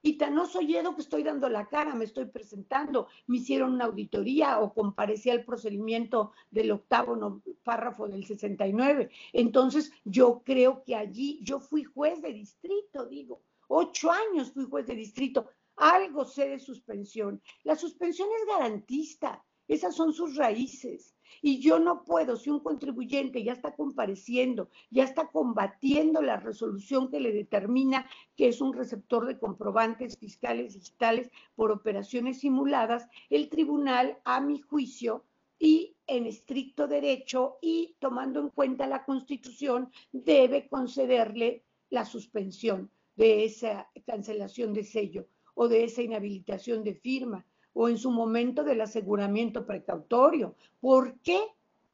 Y 0.00 0.16
tan 0.16 0.34
no 0.34 0.46
soy 0.46 0.76
Edo 0.76 0.94
que 0.94 1.02
estoy 1.02 1.24
dando 1.24 1.48
la 1.48 1.66
cara, 1.66 1.94
me 1.94 2.04
estoy 2.04 2.26
presentando, 2.26 3.08
me 3.26 3.38
hicieron 3.38 3.74
una 3.74 3.86
auditoría 3.86 4.60
o 4.60 4.72
comparecí 4.72 5.28
al 5.28 5.44
procedimiento 5.44 6.32
del 6.50 6.70
octavo 6.70 7.42
párrafo 7.64 8.06
del 8.06 8.24
69. 8.24 9.10
Entonces, 9.32 9.92
yo 10.04 10.42
creo 10.44 10.84
que 10.84 10.94
allí 10.94 11.40
yo 11.42 11.58
fui 11.58 11.82
juez 11.82 12.22
de 12.22 12.32
distrito, 12.32 13.06
digo, 13.06 13.42
ocho 13.66 14.10
años 14.10 14.52
fui 14.52 14.64
juez 14.66 14.86
de 14.86 14.94
distrito, 14.94 15.48
algo 15.76 16.24
sé 16.24 16.48
de 16.48 16.58
suspensión. 16.58 17.42
La 17.64 17.74
suspensión 17.74 18.28
es 18.40 18.46
garantista, 18.46 19.44
esas 19.66 19.94
son 19.94 20.12
sus 20.12 20.36
raíces. 20.36 21.14
Y 21.42 21.60
yo 21.60 21.78
no 21.78 22.04
puedo, 22.04 22.36
si 22.36 22.50
un 22.50 22.60
contribuyente 22.60 23.42
ya 23.42 23.52
está 23.52 23.74
compareciendo, 23.74 24.68
ya 24.90 25.04
está 25.04 25.28
combatiendo 25.30 26.22
la 26.22 26.36
resolución 26.36 27.10
que 27.10 27.20
le 27.20 27.32
determina 27.32 28.06
que 28.36 28.48
es 28.48 28.60
un 28.60 28.72
receptor 28.72 29.26
de 29.26 29.38
comprobantes 29.38 30.18
fiscales 30.18 30.74
digitales 30.74 31.30
por 31.54 31.70
operaciones 31.70 32.40
simuladas, 32.40 33.08
el 33.30 33.48
tribunal, 33.48 34.18
a 34.24 34.40
mi 34.40 34.60
juicio, 34.60 35.24
y 35.58 35.96
en 36.06 36.26
estricto 36.26 36.86
derecho 36.86 37.58
y 37.60 37.96
tomando 37.98 38.40
en 38.40 38.50
cuenta 38.50 38.86
la 38.86 39.04
Constitución, 39.04 39.90
debe 40.12 40.68
concederle 40.68 41.64
la 41.90 42.04
suspensión 42.04 42.90
de 43.16 43.44
esa 43.44 43.90
cancelación 44.06 44.72
de 44.72 44.84
sello 44.84 45.26
o 45.54 45.66
de 45.66 45.84
esa 45.84 46.02
inhabilitación 46.02 46.84
de 46.84 46.94
firma 46.94 47.44
o 47.80 47.88
en 47.88 47.96
su 47.96 48.10
momento 48.10 48.64
del 48.64 48.80
aseguramiento 48.80 49.64
precautorio. 49.64 50.56
¿Por 50.80 51.20
qué? 51.20 51.40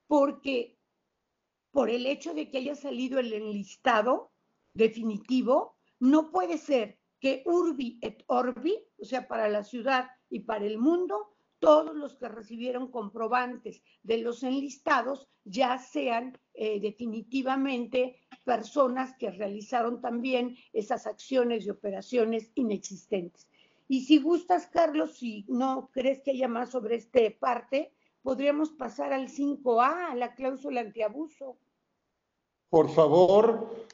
Porque 0.07 0.79
por 1.73 1.91
el 1.91 2.07
hecho 2.07 2.33
de 2.33 2.49
que 2.49 2.57
haya 2.57 2.75
salido 2.75 3.19
el 3.19 3.35
enlistado 3.35 4.33
definitivo, 4.73 5.77
no 6.01 6.31
puede 6.31 6.57
ser 6.57 6.99
que 7.21 7.43
urbi 7.45 7.99
et 8.01 8.25
orbi, 8.29 8.79
o 8.99 9.05
sea, 9.05 9.29
para 9.29 9.47
la 9.51 9.63
ciudad 9.63 10.09
y 10.31 10.41
para 10.41 10.65
el 10.65 10.79
mundo, 10.79 11.37
todos 11.59 11.95
los 11.95 12.17
que 12.17 12.29
recibieron 12.29 12.91
comprobantes 12.91 13.83
de 14.03 14.19
los 14.19 14.43
enlistados 14.43 15.29
ya 15.45 15.77
sean 15.77 16.39
eh, 16.55 16.81
definitivamente 16.81 18.21
personas 18.45 19.15
que 19.19 19.31
realizaron 19.31 20.01
también 20.01 20.57
esas 20.73 21.07
acciones 21.07 21.67
y 21.67 21.71
operaciones 21.71 22.53
inexistentes. 22.55 23.47
Y 23.87 24.05
si 24.05 24.19
gustas, 24.19 24.67
Carlos, 24.67 25.19
si 25.19 25.45
no 25.49 25.91
crees 25.93 26.23
que 26.23 26.33
haya 26.33 26.49
más 26.49 26.71
sobre 26.71 26.97
este 26.97 27.31
parte, 27.31 27.93
podríamos 28.23 28.71
pasar 28.71 29.13
al 29.13 29.29
5A, 29.29 30.13
a 30.13 30.15
la 30.15 30.35
cláusula 30.35 30.81
antiabuso. 30.81 31.59
Por 32.71 32.91
favor, 32.91 33.87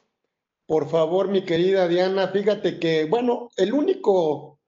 por 0.65 0.89
favor, 0.89 1.27
mi 1.27 1.43
querida 1.43 1.87
Diana, 1.87 2.29
fíjate 2.29 2.79
que, 2.79 3.05
bueno, 3.05 3.49
el 3.57 3.73
único 3.73 4.59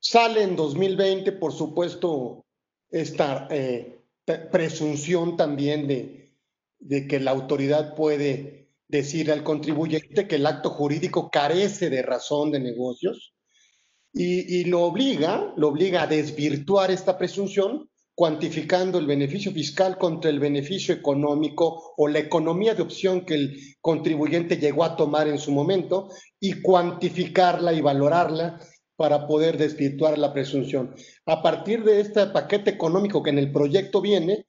sale 0.00 0.42
en 0.42 0.56
2020, 0.56 1.32
por 1.32 1.52
supuesto, 1.52 2.46
esta 2.90 3.46
eh, 3.50 4.00
presunción 4.50 5.36
también 5.36 5.86
de, 5.86 6.34
de 6.78 7.06
que 7.06 7.20
la 7.20 7.30
autoridad 7.30 7.94
puede 7.94 8.70
decir 8.88 9.30
al 9.30 9.44
contribuyente 9.44 10.26
que 10.26 10.36
el 10.36 10.46
acto 10.46 10.70
jurídico 10.70 11.30
carece 11.30 11.90
de 11.90 12.02
razón 12.02 12.50
de 12.50 12.60
negocios 12.60 13.34
y, 14.12 14.64
lo 14.64 14.82
obliga, 14.82 15.52
lo 15.56 15.68
obliga 15.68 16.02
a 16.02 16.06
desvirtuar 16.06 16.90
esta 16.90 17.16
presunción 17.16 17.88
cuantificando 18.14 18.98
el 18.98 19.06
beneficio 19.06 19.52
fiscal 19.52 19.96
contra 19.96 20.30
el 20.30 20.38
beneficio 20.38 20.94
económico 20.94 21.94
o 21.96 22.08
la 22.08 22.18
economía 22.18 22.74
de 22.74 22.82
opción 22.82 23.24
que 23.24 23.34
el 23.34 23.58
contribuyente 23.80 24.58
llegó 24.58 24.84
a 24.84 24.96
tomar 24.96 25.28
en 25.28 25.38
su 25.38 25.50
momento 25.50 26.10
y 26.38 26.60
cuantificarla 26.60 27.72
y 27.72 27.80
valorarla 27.80 28.60
para 28.96 29.26
poder 29.26 29.56
desvirtuar 29.56 30.18
la 30.18 30.32
presunción. 30.32 30.94
A 31.24 31.42
partir 31.42 31.82
de 31.84 32.00
este 32.00 32.26
paquete 32.26 32.70
económico 32.70 33.22
que 33.22 33.30
en 33.30 33.38
el 33.38 33.50
proyecto 33.50 34.02
viene, 34.02 34.44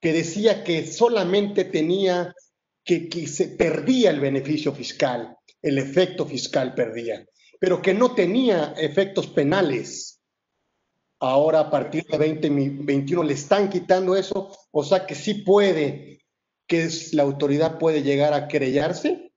que 0.00 0.12
decía 0.12 0.62
que 0.62 0.86
solamente 0.86 1.64
tenía 1.64 2.34
que, 2.84 3.08
que 3.08 3.26
se 3.26 3.48
perdía 3.48 4.10
el 4.10 4.20
beneficio 4.20 4.72
fiscal, 4.72 5.34
el 5.62 5.78
efecto 5.78 6.26
fiscal 6.26 6.74
perdía, 6.74 7.24
pero 7.58 7.82
que 7.82 7.94
no 7.94 8.14
tenía 8.14 8.74
efectos 8.76 9.26
penales. 9.26 10.20
Ahora 11.20 11.60
a 11.60 11.70
partir 11.70 12.04
de 12.04 12.16
2021 12.16 13.24
le 13.24 13.34
están 13.34 13.68
quitando 13.68 14.14
eso, 14.14 14.56
o 14.70 14.84
sea 14.84 15.04
que 15.04 15.14
sí 15.14 15.42
puede, 15.42 16.20
que 16.66 16.84
es, 16.84 17.12
la 17.12 17.24
autoridad 17.24 17.78
puede 17.78 18.02
llegar 18.02 18.34
a 18.34 18.46
querellarse. 18.46 19.32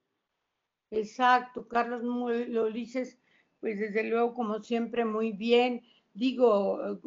Exacto, 0.92 1.68
Carlos, 1.68 2.04
lo 2.04 2.72
dices, 2.72 3.18
pues 3.60 3.80
desde 3.80 4.04
luego, 4.04 4.34
como 4.34 4.62
siempre, 4.62 5.06
muy 5.06 5.32
bien. 5.32 5.84
Digo, 6.14 7.00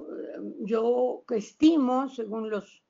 yo 0.61 1.25
estimo, 1.29 2.09
según 2.09 2.49
los 2.49 2.84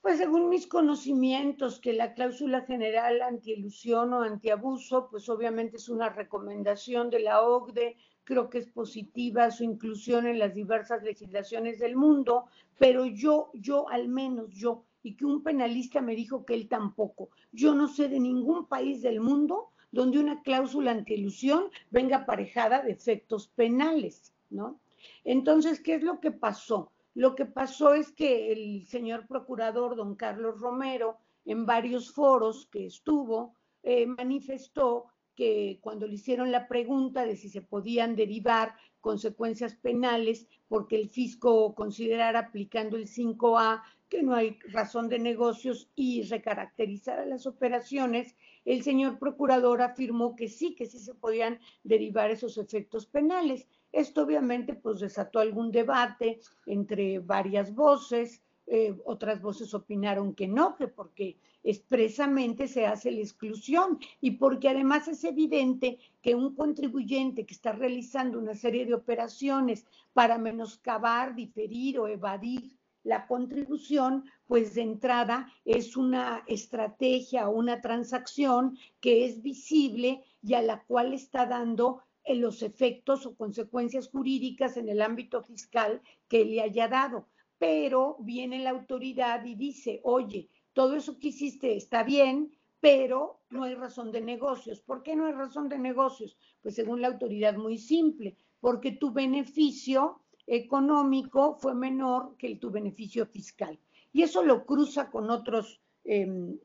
pues 0.00 0.18
según 0.18 0.48
mis 0.48 0.66
conocimientos, 0.66 1.80
que 1.80 1.92
la 1.92 2.14
cláusula 2.14 2.62
general 2.62 3.20
antielusión 3.20 4.12
o 4.12 4.22
antiabuso, 4.22 5.08
pues 5.10 5.28
obviamente 5.28 5.76
es 5.76 5.88
una 5.88 6.08
recomendación 6.08 7.10
de 7.10 7.20
la 7.20 7.42
OCDE, 7.42 7.96
creo 8.24 8.48
que 8.50 8.58
es 8.58 8.68
positiva 8.68 9.50
su 9.50 9.64
inclusión 9.64 10.26
en 10.26 10.38
las 10.38 10.54
diversas 10.54 11.02
legislaciones 11.02 11.78
del 11.78 11.96
mundo, 11.96 12.46
pero 12.78 13.06
yo, 13.06 13.50
yo 13.54 13.88
al 13.88 14.08
menos 14.08 14.50
yo, 14.50 14.84
y 15.02 15.16
que 15.16 15.24
un 15.24 15.42
penalista 15.42 16.00
me 16.00 16.14
dijo 16.14 16.44
que 16.44 16.54
él 16.54 16.68
tampoco, 16.68 17.30
yo 17.52 17.74
no 17.74 17.88
sé 17.88 18.08
de 18.08 18.20
ningún 18.20 18.66
país 18.66 19.02
del 19.02 19.20
mundo 19.20 19.70
donde 19.90 20.18
una 20.18 20.42
cláusula 20.42 20.90
antielusión 20.90 21.70
venga 21.90 22.18
aparejada 22.18 22.82
de 22.82 22.92
efectos 22.92 23.48
penales, 23.48 24.34
¿no? 24.50 24.78
Entonces, 25.24 25.80
¿qué 25.80 25.94
es 25.94 26.02
lo 26.02 26.20
que 26.20 26.30
pasó? 26.30 26.92
Lo 27.18 27.34
que 27.34 27.46
pasó 27.46 27.94
es 27.94 28.12
que 28.12 28.52
el 28.52 28.86
señor 28.86 29.26
procurador, 29.26 29.96
don 29.96 30.14
Carlos 30.14 30.60
Romero, 30.60 31.18
en 31.44 31.66
varios 31.66 32.12
foros 32.12 32.68
que 32.70 32.86
estuvo, 32.86 33.56
eh, 33.82 34.06
manifestó 34.06 35.06
que 35.34 35.80
cuando 35.80 36.06
le 36.06 36.14
hicieron 36.14 36.52
la 36.52 36.68
pregunta 36.68 37.26
de 37.26 37.34
si 37.34 37.48
se 37.48 37.60
podían 37.60 38.14
derivar 38.14 38.76
consecuencias 39.00 39.74
penales 39.74 40.46
porque 40.68 40.94
el 40.94 41.08
fisco 41.08 41.74
considerara 41.74 42.38
aplicando 42.38 42.96
el 42.96 43.08
5A 43.08 43.82
que 44.08 44.22
no 44.22 44.36
hay 44.36 44.56
razón 44.72 45.08
de 45.08 45.18
negocios 45.18 45.90
y 45.96 46.22
recaracterizar 46.22 47.18
a 47.18 47.26
las 47.26 47.46
operaciones, 47.46 48.36
el 48.64 48.84
señor 48.84 49.18
procurador 49.18 49.82
afirmó 49.82 50.36
que 50.36 50.48
sí, 50.48 50.76
que 50.76 50.86
sí 50.86 51.00
se 51.00 51.14
podían 51.14 51.58
derivar 51.82 52.30
esos 52.30 52.58
efectos 52.58 53.06
penales. 53.06 53.66
Esto 53.92 54.22
obviamente 54.22 54.74
pues 54.74 55.00
desató 55.00 55.40
algún 55.40 55.70
debate 55.70 56.40
entre 56.66 57.18
varias 57.18 57.74
voces, 57.74 58.42
eh, 58.66 58.94
otras 59.06 59.40
voces 59.40 59.72
opinaron 59.72 60.34
que 60.34 60.46
no, 60.46 60.76
que 60.76 60.88
porque 60.88 61.38
expresamente 61.64 62.68
se 62.68 62.86
hace 62.86 63.10
la 63.10 63.20
exclusión 63.20 63.98
y 64.20 64.32
porque 64.32 64.68
además 64.68 65.08
es 65.08 65.24
evidente 65.24 65.98
que 66.20 66.34
un 66.34 66.54
contribuyente 66.54 67.46
que 67.46 67.54
está 67.54 67.72
realizando 67.72 68.38
una 68.38 68.54
serie 68.54 68.84
de 68.84 68.94
operaciones 68.94 69.86
para 70.12 70.36
menoscabar, 70.36 71.34
diferir 71.34 71.98
o 71.98 72.08
evadir 72.08 72.76
la 73.04 73.26
contribución, 73.26 74.24
pues 74.46 74.74
de 74.74 74.82
entrada 74.82 75.50
es 75.64 75.96
una 75.96 76.42
estrategia 76.46 77.48
o 77.48 77.56
una 77.56 77.80
transacción 77.80 78.76
que 79.00 79.24
es 79.24 79.40
visible 79.40 80.22
y 80.42 80.54
a 80.54 80.62
la 80.62 80.82
cual 80.84 81.14
está 81.14 81.46
dando 81.46 82.02
los 82.34 82.62
efectos 82.62 83.26
o 83.26 83.34
consecuencias 83.34 84.08
jurídicas 84.08 84.76
en 84.76 84.88
el 84.88 85.02
ámbito 85.02 85.42
fiscal 85.42 86.02
que 86.28 86.44
le 86.44 86.60
haya 86.60 86.88
dado. 86.88 87.28
Pero 87.58 88.16
viene 88.20 88.58
la 88.60 88.70
autoridad 88.70 89.44
y 89.44 89.54
dice, 89.54 90.00
oye, 90.04 90.48
todo 90.72 90.94
eso 90.94 91.18
que 91.18 91.28
hiciste 91.28 91.76
está 91.76 92.02
bien, 92.04 92.52
pero 92.80 93.40
no 93.50 93.64
hay 93.64 93.74
razón 93.74 94.12
de 94.12 94.20
negocios. 94.20 94.80
¿Por 94.80 95.02
qué 95.02 95.16
no 95.16 95.26
hay 95.26 95.32
razón 95.32 95.68
de 95.68 95.78
negocios? 95.78 96.36
Pues 96.62 96.74
según 96.74 97.00
la 97.00 97.08
autoridad 97.08 97.56
muy 97.56 97.78
simple, 97.78 98.36
porque 98.60 98.92
tu 98.92 99.12
beneficio 99.12 100.20
económico 100.46 101.54
fue 101.54 101.74
menor 101.74 102.36
que 102.36 102.56
tu 102.56 102.70
beneficio 102.70 103.26
fiscal. 103.26 103.78
Y 104.12 104.22
eso 104.22 104.42
lo 104.42 104.64
cruza 104.64 105.10
con 105.10 105.30
otros 105.30 105.80
em, 106.04 106.58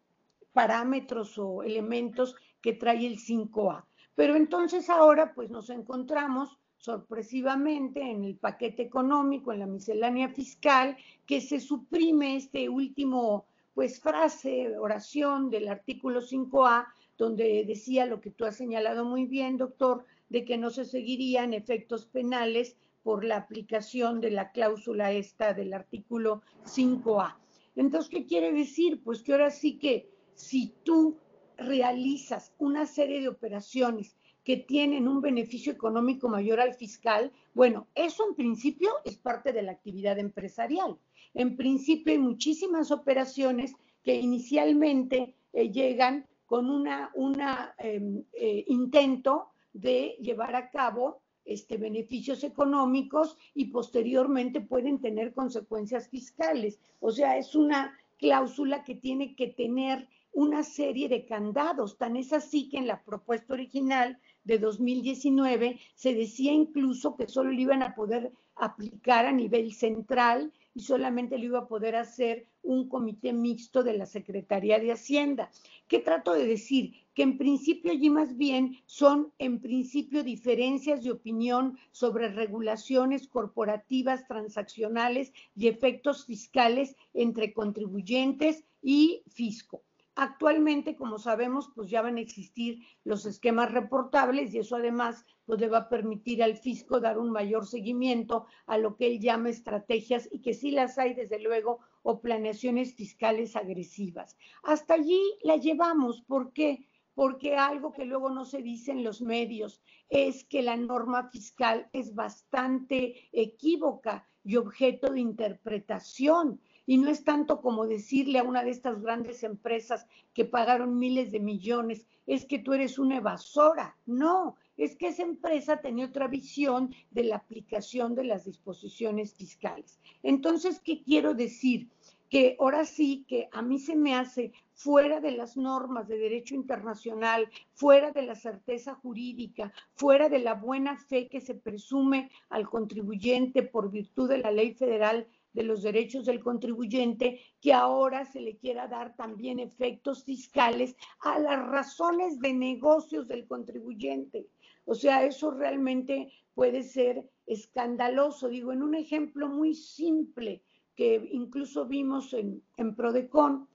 parámetros 0.54 1.38
o 1.38 1.64
elementos 1.64 2.36
que 2.62 2.74
trae 2.74 3.06
el 3.06 3.18
5A. 3.18 3.86
Pero 4.16 4.36
entonces 4.36 4.90
ahora 4.90 5.34
pues 5.34 5.50
nos 5.50 5.70
encontramos 5.70 6.58
sorpresivamente 6.78 8.02
en 8.02 8.24
el 8.26 8.36
paquete 8.36 8.84
económico, 8.84 9.54
en 9.54 9.60
la 9.60 9.68
miscelánea 9.68 10.30
fiscal, 10.30 10.98
que 11.26 11.40
se 11.40 11.60
suprime 11.60 12.36
este 12.36 12.68
último 12.68 13.46
pues 13.74 14.00
frase, 14.00 14.78
oración 14.78 15.50
del 15.50 15.68
artículo 15.68 16.22
5A, 16.22 16.86
donde 17.18 17.64
decía 17.66 18.06
lo 18.06 18.22
que 18.22 18.32
tú 18.32 18.46
has 18.46 18.58
señalado 18.58 19.06
muy 19.06 19.26
bien, 19.26 19.58
doctor, 19.58 20.06
de 20.30 20.46
que 20.46 20.58
no 20.58 20.70
se 20.70 20.86
seguirían 20.86 21.54
efectos 21.54 22.06
penales 22.06 22.76
por 23.02 23.24
la 23.24 23.38
aplicación 23.38 24.22
de 24.22 24.32
la 24.32 24.52
cláusula 24.52 25.12
esta 25.12 25.54
del 25.54 25.74
artículo 25.74 26.42
5A. 26.66 27.38
Entonces, 27.76 28.10
¿qué 28.10 28.26
quiere 28.26 28.52
decir? 28.52 29.02
Pues 29.04 29.24
que 29.24 29.34
ahora 29.34 29.52
sí 29.52 29.78
que 29.78 30.10
si 30.36 30.74
tú 30.84 31.18
realizas 31.58 32.54
una 32.58 32.86
serie 32.86 33.22
de 33.22 33.28
operaciones 33.28 34.16
que 34.44 34.58
tienen 34.58 35.08
un 35.08 35.22
beneficio 35.22 35.72
económico 35.72 36.28
mayor 36.28 36.60
al 36.60 36.74
fiscal, 36.74 37.32
bueno, 37.54 37.88
eso 37.96 38.28
en 38.28 38.36
principio 38.36 38.90
es 39.06 39.18
parte 39.18 39.54
de 39.54 39.62
la 39.62 39.72
actividad 39.72 40.20
empresarial. 40.20 40.98
En 41.34 41.56
principio 41.56 42.14
hay 42.14 42.20
muchísimas 42.20 42.92
operaciones 42.92 43.74
que 44.04 44.16
inicialmente 44.16 45.34
eh, 45.54 45.72
llegan 45.72 46.28
con 46.46 46.70
un 46.70 46.88
una, 47.16 47.74
em, 47.78 48.24
eh, 48.34 48.66
intento 48.68 49.48
de 49.72 50.18
llevar 50.22 50.56
a 50.56 50.70
cabo 50.70 51.22
este, 51.46 51.78
beneficios 51.78 52.44
económicos 52.44 53.38
y 53.54 53.66
posteriormente 53.66 54.62
pueden 54.62 55.00
tener 55.00 55.34
consecuencias 55.34 56.10
fiscales. 56.10 56.80
O 57.00 57.12
sea, 57.12 57.38
es 57.38 57.56
una 57.56 57.98
cláusula 58.18 58.84
que 58.84 58.96
tiene 58.96 59.36
que 59.36 59.48
tener 59.48 60.08
una 60.34 60.64
serie 60.64 61.08
de 61.08 61.26
candados. 61.26 61.98
Tan 61.98 62.18
es 62.18 62.34
así 62.34 62.70
que 62.70 62.78
en 62.78 62.88
la 62.88 63.04
propuesta 63.04 63.54
original 63.54 64.20
de 64.44 64.60
2019 64.60 65.80
se 65.96 66.14
decía 66.14 66.52
incluso 66.52 67.16
que 67.16 67.28
solo 67.28 67.52
lo 67.52 67.60
iban 67.60 67.84
a 67.84 67.96
poder 67.96 68.34
aplicar 68.56 69.26
a 69.26 69.32
nivel 69.32 69.74
central 69.74 70.52
y 70.76 70.82
solamente 70.82 71.38
lo 71.38 71.46
iba 71.46 71.60
a 71.60 71.68
poder 71.68 71.96
hacer 71.96 72.48
un 72.64 72.88
comité 72.88 73.34
mixto 73.34 73.84
de 73.84 73.98
la 73.98 74.06
Secretaría 74.06 74.80
de 74.80 74.92
Hacienda. 74.92 75.52
¿Qué 75.88 76.00
trato 76.00 76.34
de 76.34 76.48
decir? 76.48 76.94
Que 77.14 77.24
en 77.24 77.38
principio 77.38 77.92
allí 77.92 78.10
más 78.10 78.38
bien 78.38 78.78
son 78.86 79.32
en 79.38 79.60
principio 79.60 80.24
diferencias 80.24 81.04
de 81.04 81.12
opinión 81.12 81.78
sobre 81.92 82.30
regulaciones 82.30 83.28
corporativas, 83.28 84.28
transaccionales 84.28 85.34
y 85.56 85.68
efectos 85.68 86.26
fiscales 86.26 86.96
entre 87.14 87.54
contribuyentes 87.54 88.64
y 88.82 89.24
fisco. 89.28 89.84
Actualmente, 90.16 90.96
como 90.96 91.18
sabemos, 91.18 91.72
pues 91.74 91.90
ya 91.90 92.04
van 92.04 92.18
a 92.18 92.22
existir 92.22 92.84
los 93.04 93.26
esquemas 93.26 93.72
reportables 93.72 94.54
y 94.54 94.60
eso 94.60 94.76
además 94.76 95.26
pues 95.46 95.60
le 95.60 95.70
va 95.70 95.80
a 95.80 95.90
permitir 95.90 96.44
al 96.44 96.56
fisco 96.56 97.00
dar 97.00 97.18
un 97.18 97.32
mayor 97.32 97.66
seguimiento 97.66 98.46
a 98.68 98.78
lo 98.78 98.96
que 98.96 99.08
él 99.08 99.20
llama 99.20 99.50
estrategias 99.50 100.30
y 100.32 100.42
que 100.42 100.54
sí 100.54 100.70
las 100.70 101.00
hay 101.00 101.16
desde 101.16 101.40
luego 101.40 101.80
o 102.04 102.22
planeaciones 102.22 102.94
fiscales 102.94 103.56
agresivas. 103.56 104.38
Hasta 104.62 104.94
allí 104.94 105.20
la 105.42 105.58
llevamos. 105.58 106.22
¿Por 106.22 106.54
qué? 106.54 106.86
Porque 107.16 107.56
algo 107.56 107.92
que 107.92 108.06
luego 108.06 108.30
no 108.30 108.46
se 108.46 108.62
dice 108.62 108.92
en 108.92 109.04
los 109.04 109.22
medios 109.22 109.82
es 110.10 110.44
que 110.44 110.62
la 110.62 110.78
norma 110.78 111.30
fiscal 111.32 111.90
es 111.92 112.14
bastante 112.14 113.30
equívoca 113.32 114.28
y 114.44 114.58
objeto 114.58 115.12
de 115.12 115.22
interpretación 115.22 116.62
y 116.86 116.98
no 116.98 117.10
es 117.10 117.24
tanto 117.24 117.62
como 117.62 117.88
decirle 117.88 118.40
a 118.40 118.44
una 118.44 118.64
de 118.64 118.72
estas 118.72 119.02
grandes 119.02 119.44
empresas 119.44 120.08
que 120.34 120.46
pagaron 120.46 121.00
miles 121.00 121.32
de 121.32 121.40
millones, 121.40 122.06
es 122.26 122.46
que 122.46 122.60
tú 122.60 122.74
eres 122.74 123.00
una 123.00 123.18
evasora. 123.18 123.98
No, 124.06 124.56
es 124.78 124.96
que 124.96 125.08
esa 125.08 125.24
empresa 125.24 125.78
tenía 125.78 126.06
otra 126.06 126.28
visión 126.28 126.94
de 127.12 127.24
la 127.24 127.38
aplicación 127.38 128.16
de 128.16 128.26
las 128.26 128.46
disposiciones 128.46 129.34
fiscales. 129.34 130.00
Entonces, 130.24 130.82
¿qué 130.82 131.02
quiero 131.04 131.34
decir? 131.34 131.90
Que 132.30 132.58
ahora 132.60 132.84
sí 132.86 133.26
que 133.28 133.48
a 133.52 133.62
mí 133.62 133.78
se 133.78 133.96
me 133.96 134.16
hace 134.16 134.54
fuera 134.74 135.22
de 135.22 135.32
las 135.32 135.56
normas 135.56 136.08
de 136.08 136.18
derecho 136.18 136.56
internacional, 136.56 137.48
fuera 137.74 138.12
de 138.12 138.24
la 138.24 138.34
certeza 138.34 138.96
jurídica, 138.96 139.72
fuera 139.94 140.30
de 140.30 140.40
la 140.40 140.56
buena 140.56 140.98
fe 140.98 141.28
que 141.28 141.42
se 141.42 141.54
presume 141.54 142.32
al 142.50 142.68
contribuyente 142.68 143.62
por 143.62 143.92
virtud 143.92 144.30
de 144.30 144.40
la 144.40 144.50
ley 144.50 144.74
federal 144.74 145.28
de 145.54 145.64
los 145.64 145.84
derechos 145.84 146.26
del 146.26 146.40
contribuyente, 146.44 147.40
que 147.62 147.74
ahora 147.74 148.26
se 148.26 148.42
le 148.42 148.58
quiera 148.58 148.88
dar 148.88 149.16
también 149.16 149.60
efectos 149.60 150.24
fiscales 150.24 150.96
a 151.20 151.40
las 151.40 151.66
razones 151.68 152.40
de 152.40 152.54
negocios 152.54 153.28
del 153.28 153.48
contribuyente. 153.48 154.48
O 154.86 154.96
sea, 154.96 155.24
eso 155.24 155.52
realmente 155.52 156.32
puede 156.56 156.84
ser 156.84 157.30
escandaloso. 157.46 158.50
Digo, 158.50 158.74
en 158.74 158.84
un 158.84 158.96
ejemplo 158.96 159.48
muy 159.48 159.76
simple, 159.76 160.62
que 160.96 161.30
incluso 161.32 161.86
vimos 161.86 162.34
en, 162.34 162.96
Prodecon, 162.96 163.68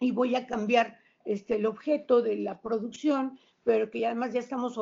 y 0.00 0.10
voy 0.10 0.34
a 0.34 0.46
cambiar 0.46 0.98
este, 1.24 1.56
el 1.56 1.66
objeto 1.66 2.22
de 2.22 2.36
la 2.36 2.60
producción, 2.60 3.38
pero 3.62 3.90
que 3.90 4.04
además 4.04 4.32
ya 4.32 4.40
estamos 4.40 4.78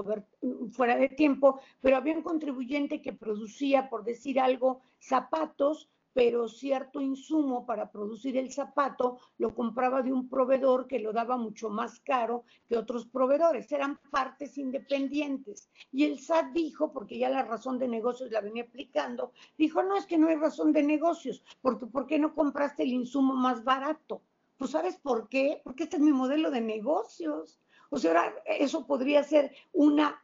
fuera 0.72 0.96
de 0.96 1.08
tiempo, 1.10 1.60
pero 1.82 1.96
había 1.96 2.16
un 2.16 2.22
contribuyente 2.22 3.02
que 3.02 3.12
producía, 3.12 3.90
por 3.90 4.04
decir 4.04 4.40
algo, 4.40 4.80
zapatos 4.98 5.90
pero 6.12 6.48
cierto 6.48 7.00
insumo 7.00 7.66
para 7.66 7.90
producir 7.90 8.36
el 8.36 8.52
zapato 8.52 9.18
lo 9.38 9.54
compraba 9.54 10.02
de 10.02 10.12
un 10.12 10.28
proveedor 10.28 10.86
que 10.86 10.98
lo 10.98 11.12
daba 11.12 11.36
mucho 11.36 11.70
más 11.70 12.00
caro 12.00 12.44
que 12.68 12.76
otros 12.76 13.06
proveedores. 13.06 13.70
Eran 13.70 13.98
partes 14.10 14.58
independientes. 14.58 15.70
Y 15.92 16.04
el 16.04 16.18
SAT 16.18 16.52
dijo, 16.52 16.92
porque 16.92 17.18
ya 17.18 17.28
la 17.28 17.44
razón 17.44 17.78
de 17.78 17.88
negocios 17.88 18.30
la 18.30 18.40
venía 18.40 18.64
aplicando, 18.64 19.32
dijo, 19.56 19.82
no, 19.82 19.96
es 19.96 20.06
que 20.06 20.18
no 20.18 20.28
hay 20.28 20.36
razón 20.36 20.72
de 20.72 20.82
negocios, 20.82 21.42
porque 21.62 21.86
¿por 21.86 22.06
qué 22.06 22.18
no 22.18 22.34
compraste 22.34 22.82
el 22.82 22.92
insumo 22.92 23.34
más 23.34 23.64
barato? 23.64 24.22
Pues 24.56 24.72
¿sabes 24.72 24.96
por 24.96 25.28
qué? 25.28 25.60
Porque 25.64 25.84
este 25.84 25.96
es 25.96 26.02
mi 26.02 26.12
modelo 26.12 26.50
de 26.50 26.60
negocios. 26.60 27.60
O 27.88 27.98
sea, 27.98 28.34
eso 28.46 28.86
podría 28.86 29.22
ser 29.24 29.52
una 29.72 30.20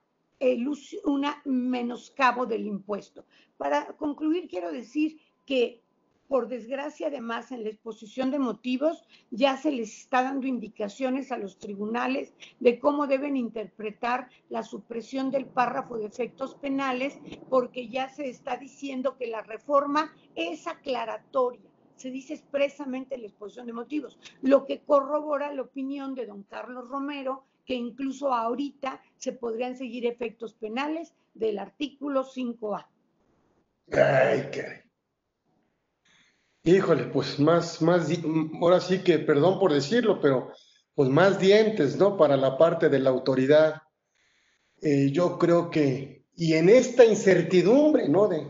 una 1.05 1.41
menoscabo 1.45 2.47
del 2.47 2.66
impuesto. 2.66 3.24
Para 3.57 3.97
concluir, 3.97 4.49
quiero 4.49 4.70
decir 4.70 5.18
que 5.47 5.82
por 6.28 6.49
desgracia, 6.49 7.07
además, 7.07 7.53
en 7.53 7.62
la 7.62 7.70
exposición 7.70 8.30
de 8.30 8.38
motivos 8.38 9.05
ya 9.30 9.57
se 9.57 9.70
les 9.70 9.97
está 9.97 10.22
dando 10.22 10.47
indicaciones 10.47 11.30
a 11.30 11.38
los 11.38 11.59
tribunales 11.59 12.34
de 12.59 12.78
cómo 12.78 13.07
deben 13.07 13.36
interpretar 13.36 14.28
la 14.49 14.62
supresión 14.62 15.30
del 15.30 15.47
párrafo 15.47 15.99
de 15.99 16.07
efectos 16.07 16.55
penales, 16.57 17.18
porque 17.49 17.88
ya 17.88 18.09
se 18.09 18.28
está 18.28 18.57
diciendo 18.57 19.16
que 19.16 19.28
la 19.28 19.42
reforma 19.42 20.12
es 20.34 20.66
aclaratoria. 20.66 21.70
Se 21.94 22.11
dice 22.11 22.34
expresamente 22.34 23.14
en 23.14 23.22
la 23.22 23.28
exposición 23.28 23.66
de 23.66 23.72
motivos, 23.72 24.18
lo 24.42 24.66
que 24.66 24.80
corrobora 24.80 25.53
la 25.53 25.62
opinión 25.62 26.14
de 26.14 26.26
don 26.26 26.42
Carlos 26.42 26.88
Romero, 26.88 27.44
que 27.64 27.74
incluso 27.74 28.32
ahorita 28.32 29.01
se 29.16 29.32
podrían 29.32 29.76
seguir 29.76 30.07
efectos 30.07 30.55
penales 30.55 31.14
del 31.34 31.59
artículo 31.59 32.24
5A. 32.24 32.86
Ay, 33.92 34.49
qué 34.53 34.86
Híjole, 36.67 37.05
pues 37.05 37.39
más, 37.39 37.81
más, 37.81 38.09
ahora 38.61 38.81
sí 38.81 38.99
que, 38.99 39.21
perdón 39.21 39.61
por 39.61 39.73
decirlo, 39.73 40.21
pero 40.21 40.51
pues 40.97 41.09
más 41.09 41.39
dientes, 41.39 41.97
¿no? 41.97 42.17
Para 42.17 42.37
la 42.37 42.59
parte 42.59 42.89
de 42.89 42.99
la 42.99 43.11
autoridad. 43.11 43.83
Eh, 44.83 45.12
yo 45.12 45.39
creo 45.39 45.71
que, 45.71 46.25
y 46.35 46.55
en 46.55 46.69
esta 46.69 47.05
incertidumbre, 47.05 48.09
¿no? 48.09 48.27
De, 48.27 48.49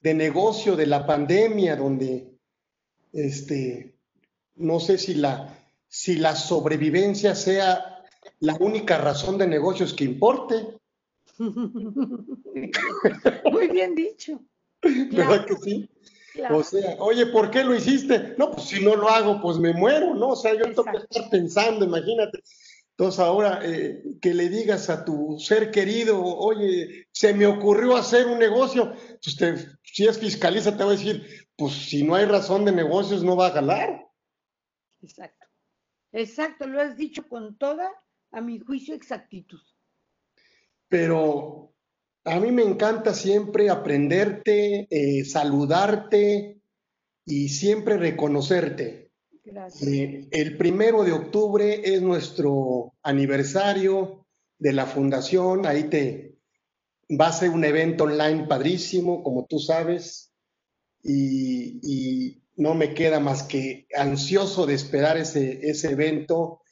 de 0.00 0.14
negocio, 0.14 0.74
de 0.74 0.86
la 0.86 1.06
pandemia, 1.06 1.76
donde, 1.76 2.36
este, 3.12 3.96
no 4.56 4.80
sé 4.80 4.98
si 4.98 5.14
la, 5.14 5.56
si 5.86 6.16
la 6.16 6.34
sobrevivencia 6.34 7.36
sea 7.36 8.02
la 8.40 8.56
única 8.58 8.98
razón 8.98 9.38
de 9.38 9.46
negocios 9.46 9.94
que 9.94 10.02
importe. 10.02 10.80
Muy 11.38 12.72
bien 13.68 13.94
dicho. 13.94 14.42
¿Verdad 14.82 15.46
que 15.46 15.54
sí? 15.62 15.88
O 16.50 16.62
sea, 16.62 16.96
oye, 16.98 17.26
¿por 17.26 17.50
qué 17.50 17.64
lo 17.64 17.74
hiciste? 17.74 18.34
No, 18.38 18.50
pues 18.50 18.68
si 18.68 18.84
no 18.84 18.96
lo 18.96 19.08
hago, 19.08 19.40
pues 19.40 19.58
me 19.58 19.72
muero, 19.72 20.14
¿no? 20.14 20.30
O 20.30 20.36
sea, 20.36 20.54
yo 20.54 20.64
tengo 20.64 20.84
que 20.84 20.98
estar 20.98 21.30
pensando, 21.30 21.84
imagínate. 21.84 22.42
Entonces 22.98 23.20
ahora 23.20 23.60
eh, 23.62 24.02
que 24.22 24.32
le 24.32 24.48
digas 24.48 24.88
a 24.88 25.04
tu 25.04 25.38
ser 25.38 25.70
querido, 25.70 26.22
oye, 26.24 27.08
se 27.12 27.34
me 27.34 27.46
ocurrió 27.46 27.94
hacer 27.94 28.26
un 28.26 28.38
negocio, 28.38 28.94
pues 29.22 29.36
te, 29.36 29.54
si 29.82 30.06
es 30.06 30.18
fiscaliza 30.18 30.74
te 30.76 30.82
va 30.82 30.90
a 30.90 30.96
decir, 30.96 31.46
pues 31.56 31.74
si 31.74 32.04
no 32.04 32.14
hay 32.14 32.24
razón 32.24 32.64
de 32.64 32.72
negocios 32.72 33.22
no 33.22 33.36
va 33.36 33.48
a 33.48 33.50
ganar. 33.50 34.06
Exacto, 35.02 35.46
exacto, 36.12 36.66
lo 36.66 36.80
has 36.80 36.96
dicho 36.96 37.28
con 37.28 37.58
toda, 37.58 37.90
a 38.30 38.40
mi 38.40 38.58
juicio, 38.60 38.94
exactitud. 38.94 39.60
Pero 40.88 41.75
a 42.26 42.40
mí 42.40 42.50
me 42.50 42.62
encanta 42.62 43.14
siempre 43.14 43.70
aprenderte, 43.70 44.88
eh, 44.90 45.24
saludarte 45.24 46.60
y 47.24 47.48
siempre 47.48 47.96
reconocerte. 47.96 49.10
Gracias. 49.44 49.88
Eh, 49.88 50.26
el 50.32 50.56
primero 50.56 51.04
de 51.04 51.12
octubre 51.12 51.82
es 51.84 52.02
nuestro 52.02 52.94
aniversario 53.02 54.26
de 54.58 54.72
la 54.72 54.86
fundación. 54.86 55.66
Ahí 55.66 55.84
te 55.84 56.34
va 57.08 57.28
a 57.28 57.32
ser 57.32 57.50
un 57.50 57.64
evento 57.64 58.04
online 58.04 58.46
padrísimo, 58.48 59.22
como 59.22 59.46
tú 59.46 59.60
sabes. 59.60 60.32
Y, 61.02 62.42
no 62.58 62.74
me 62.74 62.94
queda 62.94 63.20
más 63.20 63.42
que 63.42 63.86
ansioso 63.94 64.64
de 64.64 64.72
esperar 64.72 65.18
ese, 65.18 65.60
ese 65.68 65.90
evento. 65.90 66.62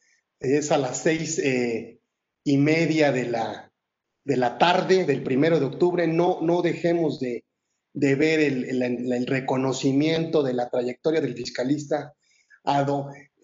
Es 0.41 0.73
a 0.73 0.79
las 0.79 1.03
seis 1.03 1.39
eh, 1.39 2.01
y 2.43 2.57
media 2.57 3.13
de 3.13 3.27
la, 3.27 3.74
de 4.25 4.37
la 4.37 4.59
tarde 4.59 5.05
del 5.05 5.23
primero 5.23 5.61
de 5.61 5.67
octubre, 5.67 6.07
no, 6.07 6.39
no 6.41 6.63
dejemos 6.63 7.21
de, 7.21 7.45
ver 7.93 8.41
el, 8.41 9.27
reconocimiento 9.27 10.43
de 10.43 10.55
la 10.55 10.69
trayectoria 10.69 11.21
del 11.21 11.35
fiscalista 11.35 12.15
a, 12.65 12.87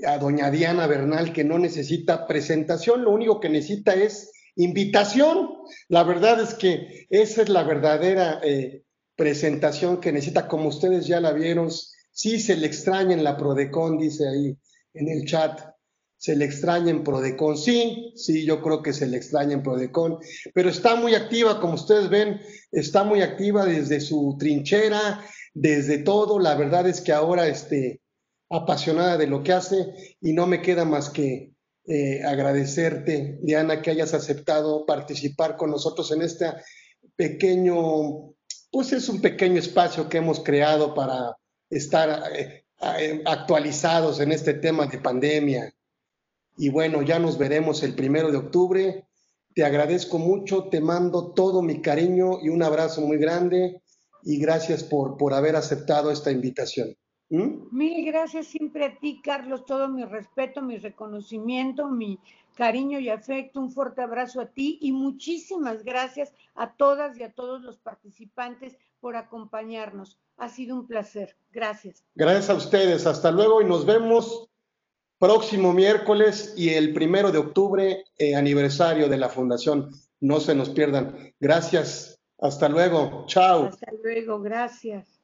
a 0.07 0.19
doña 0.19 0.51
Diana 0.51 0.87
Bernal, 0.87 1.33
que 1.33 1.45
no 1.45 1.59
necesita 1.59 2.27
presentación, 2.27 3.05
lo 3.05 3.11
único 3.11 3.41
que 3.41 3.51
necesita 3.51 3.95
es 3.95 4.33
invitación. 4.57 5.51
La 5.89 6.03
verdad 6.03 6.41
es 6.41 6.55
que 6.55 7.07
esa 7.11 7.43
es 7.43 7.49
la 7.49 7.63
verdadera 7.63 8.41
eh, 8.43 8.83
presentación 9.17 10.01
que 10.01 10.13
necesita, 10.13 10.49
como 10.49 10.69
ustedes 10.69 11.07
ya 11.07 11.21
la 11.21 11.33
vieron, 11.33 11.71
sí 12.11 12.41
se 12.41 12.57
le 12.57 12.67
extraña 12.67 13.15
en 13.15 13.25
la 13.25 13.37
Prodecon, 13.37 13.99
dice 13.99 14.27
ahí 14.27 14.57
en 14.95 15.09
el 15.09 15.27
chat, 15.27 15.61
se 16.21 16.37
le 16.37 16.45
extraña 16.45 16.91
en 16.91 17.03
Prodecon. 17.03 17.57
Sí, 17.57 18.13
sí, 18.15 18.45
yo 18.45 18.61
creo 18.61 18.83
que 18.83 18.93
se 18.93 19.07
le 19.07 19.17
extraña 19.17 19.55
en 19.55 19.63
Prodecon, 19.63 20.19
pero 20.53 20.69
está 20.69 20.95
muy 20.95 21.15
activa, 21.15 21.59
como 21.61 21.75
ustedes 21.75 22.11
ven, 22.11 22.43
está 22.71 23.05
muy 23.05 23.23
activa 23.23 23.65
desde 23.65 24.01
su 24.01 24.37
trinchera, 24.39 25.25
desde 25.55 25.97
todo. 25.97 26.39
La 26.39 26.55
verdad 26.57 26.87
es 26.87 27.01
que 27.01 27.13
ahora 27.13 27.49
este, 27.49 28.03
apasionada 28.51 29.17
de 29.17 29.29
lo 29.29 29.43
que 29.43 29.55
hace 29.55 30.17
y 30.21 30.35
no 30.35 30.47
me 30.47 30.61
queda 30.61 30.85
más 30.85 31.09
que 31.09 31.55
eh, 31.87 32.23
agradecerte, 32.23 33.39
Diana, 33.41 33.81
que 33.81 33.91
hayas 33.91 34.13
aceptado 34.13 34.85
participar 34.85 35.57
con 35.57 35.71
nosotros 35.71 36.13
en 36.13 36.21
este 36.21 36.53
pequeño, 37.17 38.35
pues 38.71 38.93
es 38.93 39.09
un 39.09 39.23
pequeño 39.23 39.59
espacio 39.59 40.07
que 40.07 40.19
hemos 40.19 40.41
creado 40.41 40.95
para 40.95 41.35
estar 41.71 42.31
eh, 42.37 42.67
eh, 42.99 43.23
actualizados 43.25 44.21
en 44.21 44.33
este 44.33 44.53
tema 44.53 44.85
de 44.85 44.99
pandemia 44.99 45.75
y 46.57 46.71
bueno, 46.71 47.03
ya 47.03 47.19
nos 47.19 47.39
veremos 47.39 47.83
el 47.83 47.95
primero 47.95 48.31
de 48.31 48.39
octubre. 48.39 49.07
Te 49.55 49.65
agradezco 49.65 50.19
mucho, 50.19 50.65
te 50.65 50.81
mando 50.81 51.33
todo 51.33 51.63
mi 51.63 51.81
cariño 51.81 52.39
y 52.43 52.49
un 52.49 52.63
abrazo 52.63 53.01
muy 53.01 53.19
grande 53.19 53.83
y 54.23 54.39
gracias 54.39 54.85
por, 54.85 55.17
por 55.17 55.35
haber 55.35 55.57
aceptado 55.57 56.11
esta 56.11 56.31
invitación. 56.31 56.95
¿Mm? 57.31 57.69
Mil 57.71 58.05
gracias 58.05 58.49
siempre 58.49 58.85
a 58.85 58.99
ti, 58.99 59.21
Carlos, 59.23 59.65
todo 59.65 59.89
mi 59.89 60.05
respeto, 60.05 60.63
mi 60.63 60.79
reconocimiento, 60.79 61.89
mi 61.89 62.19
cariño 62.57 62.99
y 62.99 63.09
afecto, 63.09 63.61
un 63.61 63.71
fuerte 63.71 64.03
abrazo 64.03 64.41
a 64.41 64.47
ti 64.47 64.79
y 64.83 64.93
muchísimas 64.93 65.85
gracias 65.85 66.35
a 66.55 66.75
todas 66.75 67.17
y 67.19 67.23
a 67.23 67.33
todos 67.33 67.63
los 67.63 67.79
participantes 67.79 68.77
por 69.01 69.17
acompañarnos. 69.17 70.19
Ha 70.37 70.49
sido 70.49 70.75
un 70.75 70.87
placer. 70.87 71.37
Gracias. 71.53 72.05
Gracias 72.15 72.51
a 72.51 72.55
ustedes. 72.55 73.07
Hasta 73.07 73.31
luego 73.31 73.63
y 73.63 73.65
nos 73.65 73.87
vemos 73.87 74.50
próximo 75.21 75.75
miércoles 75.75 76.55
y 76.57 76.71
el 76.71 76.95
primero 76.95 77.31
de 77.31 77.39
octubre, 77.39 78.05
eh, 78.19 78.35
aniversario 78.35 79.09
de 79.09 79.19
la 79.19 79.29
fundación. 79.29 79.91
No 80.19 80.41
se 80.41 80.55
nos 80.55 80.71
pierdan. 80.71 81.35
Gracias. 81.39 82.19
Hasta 82.41 82.71
luego. 82.71 83.25
Chao. 83.27 83.67
Hasta 83.67 83.93
luego. 84.03 84.41
Gracias. 84.41 85.20